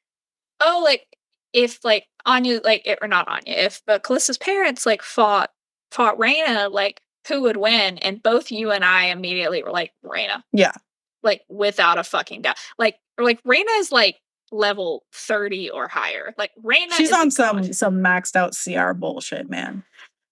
"Oh, 0.60 0.82
like 0.84 1.08
if 1.54 1.84
like 1.86 2.06
Anya 2.26 2.60
like 2.64 2.86
it, 2.86 3.00
or 3.02 3.08
not 3.08 3.28
Anya, 3.30 3.54
if 3.54 3.82
uh, 3.88 4.00
Callista's 4.00 4.38
parents 4.38 4.86
like 4.86 5.02
fought 5.02 5.52
fought 5.92 6.18
Raina, 6.18 6.70
like 6.70 7.00
who 7.28 7.42
would 7.44 7.58
win?" 7.58 7.98
And 8.00 8.22
both 8.22 8.52
you 8.52 8.72
and 8.72 8.84
I 8.86 9.06
immediately 9.08 9.64
were 9.64 9.72
like, 9.72 9.92
"Raina." 10.04 10.44
Yeah. 10.54 10.74
Like 11.24 11.42
without 11.50 11.98
a 11.98 12.04
fucking 12.04 12.44
doubt. 12.44 12.58
Like 12.78 12.98
or 13.18 13.24
like 13.24 13.42
Raina 13.44 13.80
is 13.80 13.92
like 13.92 14.18
level 14.52 15.04
30 15.14 15.70
or 15.72 15.88
higher. 15.88 16.34
Like 16.38 16.52
Raina 16.64 16.92
She's 16.94 17.12
on 17.12 17.32
some 17.32 17.74
some 17.74 17.96
maxed 18.00 18.36
out 18.36 18.56
CR 18.56 18.94
bullshit, 18.94 19.50
man. 19.50 19.84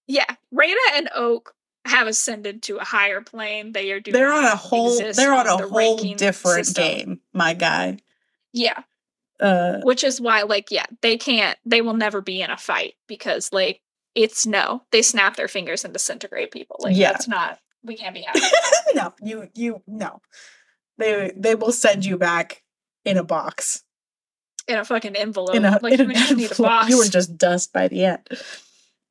Yeah. 0.06 0.26
Raina 0.54 0.76
and 0.94 1.08
Oak 1.14 1.52
have 1.84 2.06
ascended 2.06 2.62
to 2.64 2.76
a 2.78 2.84
higher 2.84 3.20
plane. 3.20 3.72
They 3.72 3.92
are 3.92 4.00
doing 4.00 4.14
They're 4.14 4.32
on 4.32 4.44
a 4.44 4.56
whole 4.56 4.98
they're 4.98 5.34
on 5.34 5.46
on 5.48 5.62
a 5.62 5.68
whole 5.68 5.96
different 5.98 6.66
system. 6.66 6.84
game, 6.84 7.20
my 7.32 7.54
guy. 7.54 7.98
Yeah. 8.52 8.82
Uh 9.38 9.80
which 9.82 10.02
is 10.02 10.20
why 10.20 10.42
like 10.42 10.70
yeah 10.70 10.86
they 11.02 11.18
can't 11.18 11.58
they 11.66 11.82
will 11.82 11.94
never 11.94 12.22
be 12.22 12.40
in 12.40 12.50
a 12.50 12.56
fight 12.56 12.94
because 13.06 13.52
like 13.52 13.82
it's 14.16 14.44
no 14.46 14.82
they 14.90 15.02
snap 15.02 15.36
their 15.36 15.46
fingers 15.48 15.84
and 15.84 15.92
disintegrate 15.92 16.50
people 16.50 16.76
like 16.80 16.96
Yeah. 16.96 17.12
that's 17.12 17.28
not 17.28 17.60
we 17.84 17.96
can't 17.96 18.14
be 18.14 18.22
happy. 18.26 18.40
no, 18.96 19.14
you 19.22 19.48
you 19.54 19.82
no. 19.86 20.20
They 20.98 21.30
they 21.36 21.54
will 21.54 21.70
send 21.72 22.04
you 22.04 22.16
back 22.18 22.62
in 23.04 23.16
a 23.18 23.22
box. 23.22 23.84
in 24.66 24.76
a 24.78 24.84
fucking 24.84 25.14
envelope 25.14 25.54
in 25.54 25.64
a, 25.64 25.78
like 25.82 25.92
in 25.92 26.00
you 26.00 26.06
an 26.06 26.12
don't 26.28 26.36
need 26.38 26.50
a 26.50 26.54
box 26.60 26.88
You 26.88 26.98
were 26.98 27.04
just 27.04 27.36
dust 27.38 27.72
by 27.72 27.86
the 27.86 28.04
end. 28.06 28.28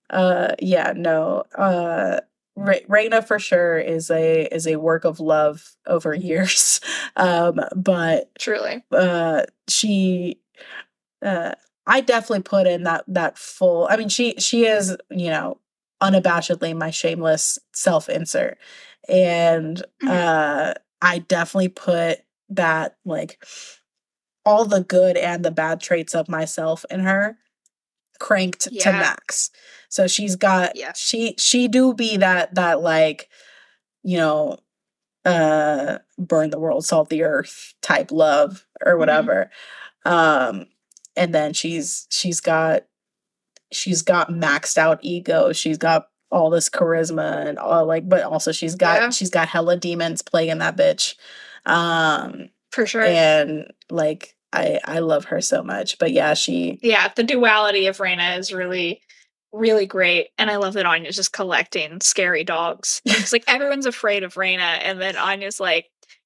Uh, 0.10 0.56
yeah, 0.60 0.94
no. 0.96 1.44
Uh, 1.58 2.20
Ra- 2.58 2.86
Raina 2.90 3.26
for 3.26 3.38
sure 3.40 3.78
is 3.80 4.10
a 4.10 4.54
is 4.54 4.66
a 4.68 4.76
work 4.78 5.06
of 5.06 5.20
love 5.20 5.76
over 5.88 6.14
years. 6.14 6.82
Um, 7.18 7.62
but 7.74 8.30
truly 8.38 8.84
uh, 8.92 9.44
she, 9.70 10.42
uh, 11.22 11.54
I 11.88 12.02
definitely 12.02 12.44
put 12.44 12.68
in 12.68 12.84
that 12.84 13.04
that 13.08 13.38
full. 13.38 13.88
I 13.90 13.98
mean, 13.98 14.10
she 14.10 14.36
she 14.40 14.66
is 14.66 14.96
you 15.10 15.30
know 15.30 15.60
unabashedly 16.02 16.76
my 16.76 16.92
shameless 16.92 17.60
self 17.74 18.10
insert, 18.10 18.58
and 19.08 19.84
Mhm. 20.04 20.10
uh, 20.10 20.74
I 21.02 21.20
definitely 21.20 21.70
put 21.70 22.20
that 22.50 22.98
like 23.06 23.44
all 24.46 24.66
the 24.66 24.84
good 24.84 25.18
and 25.18 25.44
the 25.44 25.52
bad 25.52 25.82
traits 25.82 26.14
of 26.14 26.30
myself 26.30 26.86
in 26.90 27.00
her 27.02 27.38
cranked 28.20 28.62
to 28.82 28.92
max. 28.92 29.52
So 29.90 30.08
she's 30.08 30.36
got 30.36 30.76
Yes. 30.76 31.00
she 31.00 31.36
she 31.40 31.68
do 31.68 31.94
be 31.94 32.18
that 32.18 32.56
that 32.56 32.82
like 32.82 33.30
you 34.04 34.18
know 34.18 34.60
uh 35.26 36.00
burn 36.18 36.52
the 36.52 36.60
world 36.60 36.86
salt 36.86 37.10
the 37.10 37.24
earth 37.24 37.74
type 37.82 38.12
love 38.12 38.66
or 38.86 38.98
whatever. 38.98 39.52
Um 40.06 40.68
and 41.16 41.34
then 41.34 41.54
she's 41.54 42.08
she's 42.10 42.40
got 42.40 42.84
she's 43.72 44.02
got 44.02 44.30
maxed 44.30 44.78
out 44.78 45.00
ego. 45.02 45.54
She's 45.54 45.78
got 45.78 46.08
all 46.32 46.50
this 46.50 46.70
charisma 46.70 47.46
and 47.48 47.58
all 47.58 47.86
like 47.86 48.08
but 48.10 48.24
also 48.24 48.52
she's 48.52 48.76
got 48.76 49.02
Yeah. 49.02 49.10
she's 49.10 49.30
got 49.30 49.48
hella 49.48 49.78
demons 49.78 50.22
plaguing 50.22 50.58
that 50.60 50.76
bitch. 50.78 51.16
Um 51.66 52.50
for 52.72 52.86
sure 52.86 53.04
and 53.04 53.72
like 53.90 54.36
I 54.52 54.80
I 54.86 55.00
love 55.00 55.26
her 55.26 55.42
so 55.42 55.64
much. 55.64 55.98
But 56.00 56.12
yeah, 56.12 56.34
she 56.34 56.80
yeah 56.82 57.12
the 57.16 57.24
duality 57.24 57.88
of 57.88 57.98
Raina 57.98 58.38
is 58.38 58.54
really 58.54 59.02
really 59.54 59.86
great 59.86 60.28
and 60.38 60.52
I 60.52 60.58
love 60.58 60.74
that 60.74 60.86
Anya's 60.86 61.16
just 61.16 61.32
collecting 61.32 62.02
scary 62.02 62.44
dogs 62.44 63.02
it's 63.06 63.32
like 63.32 63.46
everyone's 63.48 63.86
afraid 63.86 64.24
of 64.24 64.34
Raina 64.34 64.80
and 64.82 65.00
then 65.00 65.16
Anya's 65.16 65.62
like 65.62 65.86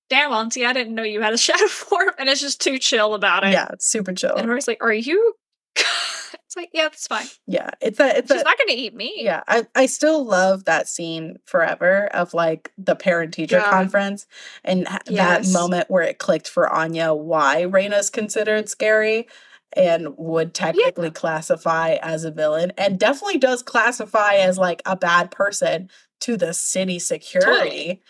damn 0.10 0.32
auntie 0.32 0.66
I 0.66 0.74
didn't 0.74 0.96
know 0.96 1.04
you 1.04 1.22
had 1.22 1.34
a 1.34 1.38
shadow 1.48 1.68
form 1.68 2.10
and 2.18 2.28
it's 2.30 2.42
just 2.42 2.62
too 2.62 2.78
chill 2.80 3.14
about 3.14 3.44
it 3.44 3.52
yeah, 3.52 3.70
it's 3.74 3.86
super 3.88 4.14
chill. 4.14 4.36
and 4.36 4.48
Rory's 4.48 4.68
like 4.68 4.84
are 4.84 4.94
you 4.94 5.34
it's 5.76 6.56
like 6.56 6.70
yeah 6.74 6.84
that's 6.84 7.08
fine 7.08 7.28
Yeah, 7.48 7.70
it's 7.82 8.00
a 8.00 8.18
it's 8.18 8.32
she's 8.32 8.42
a 8.42 8.44
not 8.44 8.58
gonna 8.58 8.78
eat 8.78 8.96
me 8.96 9.14
yeah. 9.18 9.44
I 9.48 9.68
I 9.76 9.86
still 9.86 10.26
love 10.26 10.66
that 10.66 10.88
scene 10.88 11.38
forever 11.46 12.08
of 12.14 12.34
like 12.34 12.72
the 12.78 12.96
parent 12.96 13.34
teacher 13.34 13.58
Yeah. 13.58 13.70
conference 13.70 14.26
and 14.64 14.88
Yes. 15.08 15.52
that 15.52 15.60
moment 15.60 15.90
where 15.90 16.04
it 16.04 16.18
clicked 16.18 16.48
for 16.50 16.68
Anya 16.68 17.14
why 17.14 17.64
Raina's 17.64 18.10
considered 18.10 18.68
scary 18.70 19.28
and 19.74 20.18
would 20.18 20.56
technically 20.56 21.12
classify 21.12 21.98
as 22.02 22.24
a 22.24 22.32
villain 22.32 22.74
and 22.78 23.00
definitely 23.00 23.38
does 23.38 23.62
classify 23.62 24.34
as 24.34 24.58
like 24.58 24.82
a 24.88 24.96
bad 24.96 25.30
person 25.30 25.92
to 26.22 26.36
the 26.36 26.54
city 26.56 26.98
security. 26.98 27.52
Totally. 27.52 28.02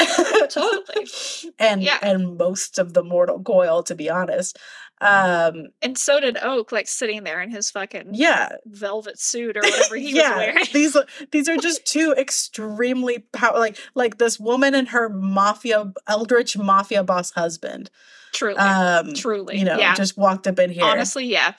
and 1.58 1.82
Yeah. 1.82 1.98
and 2.02 2.36
most 2.36 2.78
of 2.78 2.94
the 2.94 3.02
mortal 3.02 3.42
coil 3.42 3.82
to 3.84 3.94
be 3.94 4.08
honest 4.10 4.58
Um, 5.00 5.68
And 5.82 5.96
so 5.96 6.20
did 6.20 6.36
Oak, 6.42 6.72
like 6.72 6.86
sitting 6.88 7.24
there 7.24 7.40
in 7.40 7.50
his 7.50 7.70
fucking 7.70 8.10
yeah, 8.12 8.56
velvet 8.66 9.18
suit 9.18 9.56
or 9.56 9.60
whatever 9.62 9.96
he 10.04 10.06
was 10.06 10.14
yeah. 10.14 10.36
wearing. 10.36 10.64
These 10.72 10.94
are- 10.96 11.06
these 11.32 11.48
are 11.48 11.56
just 11.56 11.86
two 11.86 12.12
extremely 12.18 13.20
power 13.32 13.58
like 13.58 13.78
like 13.94 14.18
this 14.18 14.38
woman 14.38 14.74
and 14.74 14.88
her 14.88 15.08
mafia 15.08 15.92
eldritch 16.06 16.58
mafia 16.58 17.02
boss 17.02 17.30
husband. 17.32 17.90
Truly. 18.32 18.56
Um, 18.58 19.14
truly. 19.14 19.58
you 19.58 19.64
know, 19.64 19.78
yeah. 19.78 19.94
just 19.94 20.16
walked 20.18 20.46
up 20.46 20.58
in 20.58 20.70
here. 20.70 20.84
Honestly, 20.84 21.24
yeah. 21.26 21.54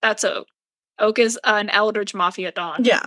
That's 0.00 0.24
Oak. 0.24 0.46
Oak 0.98 1.18
is 1.18 1.38
an 1.44 1.68
Eldritch 1.70 2.14
Mafia 2.14 2.52
Don. 2.52 2.84
yeah, 2.84 3.02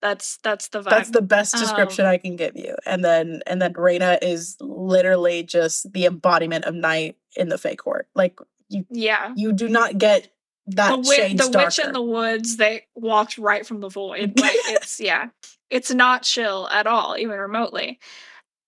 That's 0.00 0.38
that's 0.42 0.68
the 0.68 0.80
vibe. 0.80 0.90
that's 0.90 1.10
the 1.10 1.22
best 1.22 1.54
description 1.54 2.04
Um, 2.04 2.12
I 2.12 2.18
can 2.18 2.36
give 2.36 2.56
you. 2.56 2.76
And 2.86 3.04
then 3.04 3.42
and 3.46 3.60
then 3.60 3.74
Raina 3.74 4.18
is 4.22 4.56
literally 4.60 5.42
just 5.42 5.92
the 5.92 6.06
embodiment 6.06 6.64
of 6.64 6.74
night 6.74 7.16
in 7.36 7.48
the 7.48 7.58
fake 7.58 7.80
court. 7.80 8.08
Like 8.14 8.38
you 8.68 8.86
yeah. 8.90 9.32
you 9.36 9.52
do 9.52 9.68
not 9.68 9.98
get 9.98 10.28
that 10.68 10.90
the 10.90 11.02
wi- 11.02 11.28
the 11.34 11.48
darker. 11.50 11.66
witch 11.66 11.78
in 11.78 11.92
the 11.92 12.02
woods 12.02 12.56
they 12.58 12.86
walked 12.94 13.38
right 13.38 13.66
from 13.66 13.80
the 13.80 13.88
void 13.88 14.38
like 14.38 14.52
it's 14.66 15.00
yeah 15.00 15.28
it's 15.70 15.90
not 15.90 16.22
chill 16.22 16.68
at 16.68 16.86
all 16.86 17.16
even 17.16 17.38
remotely 17.38 17.98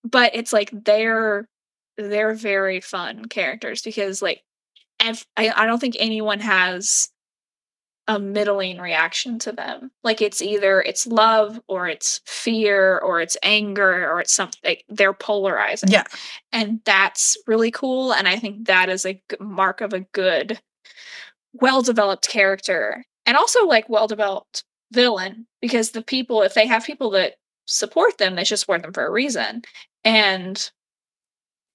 but 0.03 0.35
it's 0.35 0.53
like 0.53 0.71
they're 0.73 1.47
they're 1.99 2.33
very 2.33 2.81
fun 2.81 3.27
characters 3.27 3.83
because 3.83 4.23
like 4.23 4.43
I, 5.03 5.15
I 5.37 5.67
don't 5.67 5.79
think 5.79 5.97
anyone 5.99 6.41
has 6.41 7.09
a 8.11 8.19
middling 8.19 8.79
reaction 8.79 9.39
to 9.39 9.53
them. 9.53 9.91
Like 10.03 10.21
it's 10.21 10.43
either 10.43 10.81
it's 10.81 11.07
love 11.07 11.61
or 11.69 11.89
it's 11.89 12.21
fear 12.27 12.99
or 12.99 13.21
it's 13.21 13.37
anger 13.43 14.11
or 14.11 14.21
it's 14.21 14.33
something 14.33 14.77
they're 14.89 15.13
polarizing. 15.13 15.91
Yeah, 15.91 16.05
and 16.53 16.81
that's 16.85 17.37
really 17.47 17.71
cool 17.71 18.13
and 18.13 18.27
i 18.27 18.37
think 18.37 18.67
that 18.67 18.89
is 18.89 19.07
a 19.07 19.21
mark 19.39 19.81
of 19.81 19.93
a 19.93 20.01
good 20.01 20.61
well 21.53 21.83
developed 21.83 22.29
character 22.29 23.05
and 23.27 23.37
also 23.37 23.67
like 23.67 23.89
well 23.89 24.07
developed 24.07 24.65
villain 24.93 25.47
because 25.61 25.91
the 25.91 26.03
people 26.03 26.43
if 26.43 26.55
they 26.55 26.67
have 26.67 26.85
people 26.85 27.11
that 27.11 27.35
support 27.71 28.19
them 28.19 28.35
they 28.35 28.45
should 28.45 28.59
support 28.59 28.83
them 28.83 28.93
for 28.93 29.07
a 29.07 29.11
reason. 29.11 29.63
And 30.05 30.71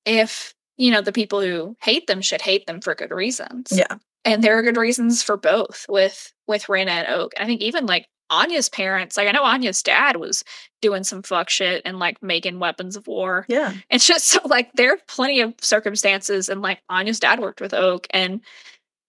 if 0.05 0.53
you 0.77 0.91
know 0.91 1.01
the 1.01 1.11
people 1.11 1.41
who 1.41 1.75
hate 1.81 2.07
them 2.07 2.21
should 2.21 2.41
hate 2.41 2.67
them 2.67 2.81
for 2.81 2.95
good 2.95 3.11
reasons. 3.11 3.71
Yeah, 3.71 3.97
and 4.25 4.43
there 4.43 4.57
are 4.57 4.63
good 4.63 4.77
reasons 4.77 5.23
for 5.23 5.37
both 5.37 5.85
with 5.87 6.33
with 6.47 6.65
Raina 6.65 6.89
and 6.89 7.07
Oak. 7.07 7.33
I 7.39 7.45
think 7.45 7.61
even 7.61 7.85
like 7.85 8.07
Anya's 8.29 8.69
parents, 8.69 9.17
like 9.17 9.27
I 9.27 9.31
know 9.31 9.43
Anya's 9.43 9.83
dad 9.83 10.17
was 10.17 10.43
doing 10.81 11.03
some 11.03 11.21
fuck 11.21 11.49
shit 11.49 11.83
and 11.85 11.99
like 11.99 12.21
making 12.21 12.59
weapons 12.59 12.95
of 12.95 13.07
war. 13.07 13.45
yeah. 13.47 13.73
It's 13.89 14.07
just 14.07 14.27
so 14.27 14.39
like 14.45 14.73
there 14.73 14.93
are 14.93 14.99
plenty 15.07 15.41
of 15.41 15.53
circumstances 15.61 16.49
and 16.49 16.61
like 16.61 16.81
Anya's 16.89 17.19
dad 17.19 17.39
worked 17.39 17.61
with 17.61 17.73
Oak 17.73 18.07
and 18.09 18.41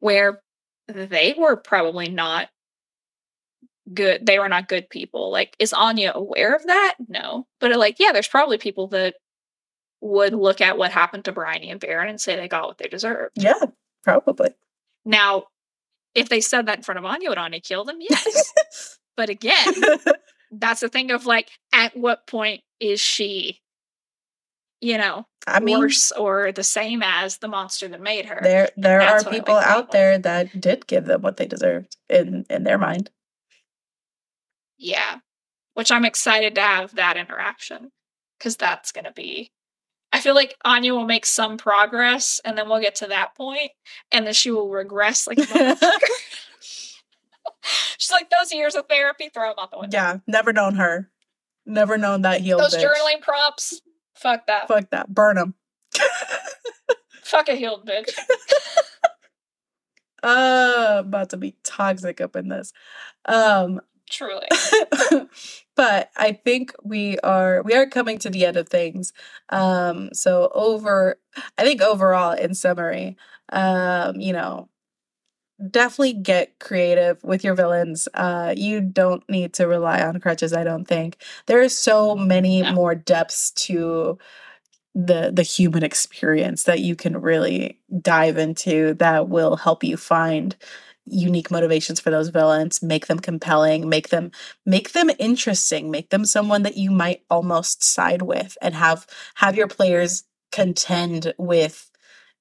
where 0.00 0.42
they 0.88 1.34
were 1.36 1.56
probably 1.56 2.08
not 2.08 2.48
good 3.92 4.26
they 4.26 4.38
were 4.38 4.48
not 4.48 4.68
good 4.68 4.90
people. 4.90 5.30
Like 5.30 5.56
is 5.58 5.72
Anya 5.72 6.12
aware 6.14 6.54
of 6.54 6.66
that? 6.66 6.96
No. 7.08 7.46
But 7.58 7.72
uh, 7.72 7.78
like 7.78 7.96
yeah, 7.98 8.12
there's 8.12 8.28
probably 8.28 8.58
people 8.58 8.88
that 8.88 9.14
would 10.02 10.34
look 10.34 10.60
at 10.60 10.76
what 10.76 10.92
happened 10.92 11.24
to 11.24 11.32
Bryony 11.32 11.70
and 11.70 11.80
Baron 11.80 12.08
and 12.08 12.20
say 12.20 12.36
they 12.36 12.48
got 12.48 12.66
what 12.68 12.78
they 12.78 12.88
deserved. 12.88 13.32
Yeah, 13.36 13.64
probably. 14.04 14.50
Now, 15.06 15.44
if 16.14 16.28
they 16.28 16.40
said 16.40 16.66
that 16.66 16.78
in 16.78 16.82
front 16.82 16.98
of 16.98 17.04
Anya, 17.04 17.30
would 17.30 17.38
Anya 17.38 17.60
kill 17.60 17.84
them? 17.84 17.98
Yes. 18.00 18.98
but 19.16 19.30
again, 19.30 19.72
that's 20.50 20.80
the 20.80 20.88
thing 20.88 21.12
of 21.12 21.24
like, 21.24 21.48
at 21.72 21.96
what 21.96 22.26
point 22.26 22.62
is 22.80 23.00
she, 23.00 23.60
you 24.80 24.98
know, 24.98 25.26
I 25.46 25.60
mean, 25.60 25.78
worse 25.78 26.10
or 26.12 26.50
the 26.50 26.64
same 26.64 27.02
as 27.02 27.38
the 27.38 27.48
monster 27.48 27.86
that 27.86 28.00
made 28.00 28.26
her? 28.26 28.40
there 28.42 28.68
there 28.76 29.00
are 29.00 29.22
people 29.22 29.54
out 29.54 29.92
there 29.92 30.18
that 30.18 30.60
did 30.60 30.86
give 30.88 31.04
them 31.04 31.22
what 31.22 31.36
they 31.36 31.46
deserved 31.46 31.96
in 32.10 32.44
in 32.50 32.64
their 32.64 32.78
mind. 32.78 33.10
Yeah. 34.76 35.18
Which 35.74 35.92
I'm 35.92 36.04
excited 36.04 36.54
to 36.56 36.62
have 36.62 36.94
that 36.96 37.16
interaction 37.16 37.92
because 38.38 38.56
that's 38.56 38.92
going 38.92 39.04
to 39.04 39.12
be. 39.12 39.50
I 40.12 40.20
feel 40.20 40.34
like 40.34 40.56
Anya 40.64 40.94
will 40.94 41.06
make 41.06 41.26
some 41.26 41.58
progress 41.58 42.40
and 42.44 42.56
then 42.56 42.68
we'll 42.68 42.80
get 42.80 42.94
to 42.96 43.06
that 43.08 43.34
point 43.36 43.72
and 44.12 44.26
then 44.26 44.34
she 44.34 44.50
will 44.50 44.68
regress 44.70 45.26
like 45.26 45.38
a. 45.38 45.44
She's 47.98 48.12
like, 48.12 48.30
those 48.30 48.52
years 48.52 48.74
of 48.74 48.86
therapy, 48.88 49.28
throw 49.32 49.48
them 49.48 49.56
out 49.58 49.70
the 49.72 49.78
window. 49.78 49.96
yeah, 49.96 50.16
never 50.26 50.52
known 50.52 50.76
her. 50.76 51.10
Never 51.64 51.98
known 51.98 52.22
that 52.22 52.40
healed 52.40 52.60
Those 52.60 52.76
bitch. 52.76 52.84
journaling 52.84 53.20
prompts, 53.20 53.80
fuck 54.14 54.46
that. 54.46 54.68
Fuck 54.68 54.90
that. 54.90 55.12
Burn 55.12 55.36
them. 55.36 55.54
Fuck 57.24 57.48
a 57.48 57.56
healed 57.56 57.88
bitch. 57.88 58.10
uh, 60.22 60.96
about 61.00 61.30
to 61.30 61.36
be 61.36 61.56
toxic 61.64 62.20
up 62.20 62.36
in 62.36 62.48
this. 62.48 62.72
Um, 63.24 63.80
Truly. 64.08 64.46
but 65.76 66.10
I 66.16 66.32
think 66.32 66.72
we 66.84 67.18
are 67.20 67.62
we 67.62 67.74
are 67.74 67.86
coming 67.86 68.18
to 68.18 68.30
the 68.30 68.46
end 68.46 68.56
of 68.56 68.68
things. 68.68 69.12
Um, 69.48 70.10
so 70.12 70.50
over, 70.54 71.18
I 71.58 71.64
think 71.64 71.82
overall, 71.82 72.32
in 72.32 72.54
summary, 72.54 73.16
um, 73.50 74.20
you 74.20 74.32
know, 74.32 74.68
definitely 75.70 76.14
get 76.14 76.58
creative 76.60 77.22
with 77.24 77.44
your 77.44 77.54
villains. 77.54 78.08
Uh, 78.14 78.54
you 78.56 78.80
don't 78.80 79.28
need 79.28 79.54
to 79.54 79.66
rely 79.68 80.02
on 80.02 80.20
crutches. 80.20 80.52
I 80.52 80.64
don't 80.64 80.86
think 80.86 81.18
there 81.46 81.60
are 81.62 81.68
so 81.68 82.16
many 82.16 82.62
No. 82.62 82.72
more 82.74 82.94
depths 82.94 83.50
to 83.52 84.18
the 84.94 85.30
the 85.34 85.42
human 85.42 85.82
experience 85.84 86.64
that 86.64 86.80
you 86.80 86.96
can 86.96 87.20
really 87.20 87.78
dive 88.02 88.38
into 88.38 88.94
that 88.94 89.28
will 89.28 89.56
help 89.56 89.84
you 89.84 89.96
find 89.96 90.56
unique 91.06 91.50
motivations 91.50 92.00
for 92.00 92.10
those 92.10 92.28
villains 92.28 92.82
make 92.82 93.06
them 93.06 93.18
compelling 93.18 93.88
make 93.88 94.08
them 94.08 94.30
make 94.64 94.92
them 94.92 95.10
interesting 95.18 95.90
make 95.90 96.10
them 96.10 96.24
someone 96.24 96.62
that 96.64 96.76
you 96.76 96.90
might 96.90 97.22
almost 97.30 97.82
side 97.82 98.22
with 98.22 98.58
and 98.60 98.74
have 98.74 99.06
have 99.36 99.56
your 99.56 99.68
players 99.68 100.24
contend 100.52 101.32
with 101.38 101.90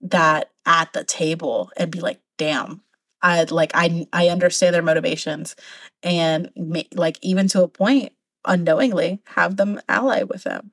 that 0.02 0.50
at 0.66 0.92
the 0.94 1.04
table 1.04 1.72
and 1.78 1.92
be 1.92 2.00
like 2.00 2.20
damn 2.38 2.82
i 3.22 3.44
like 3.46 3.72
i 3.74 4.08
i 4.14 4.30
understand 4.30 4.74
their 4.74 4.82
motivations. 4.82 5.56
And 6.04 6.52
ma- 6.56 6.82
like 6.94 7.18
even 7.22 7.48
to 7.50 7.64
a 7.64 7.68
point 7.68 8.14
unknowingly 8.46 9.22
have 9.26 9.58
them 9.58 9.82
ally 9.90 10.24
with 10.24 10.44
them 10.44 10.72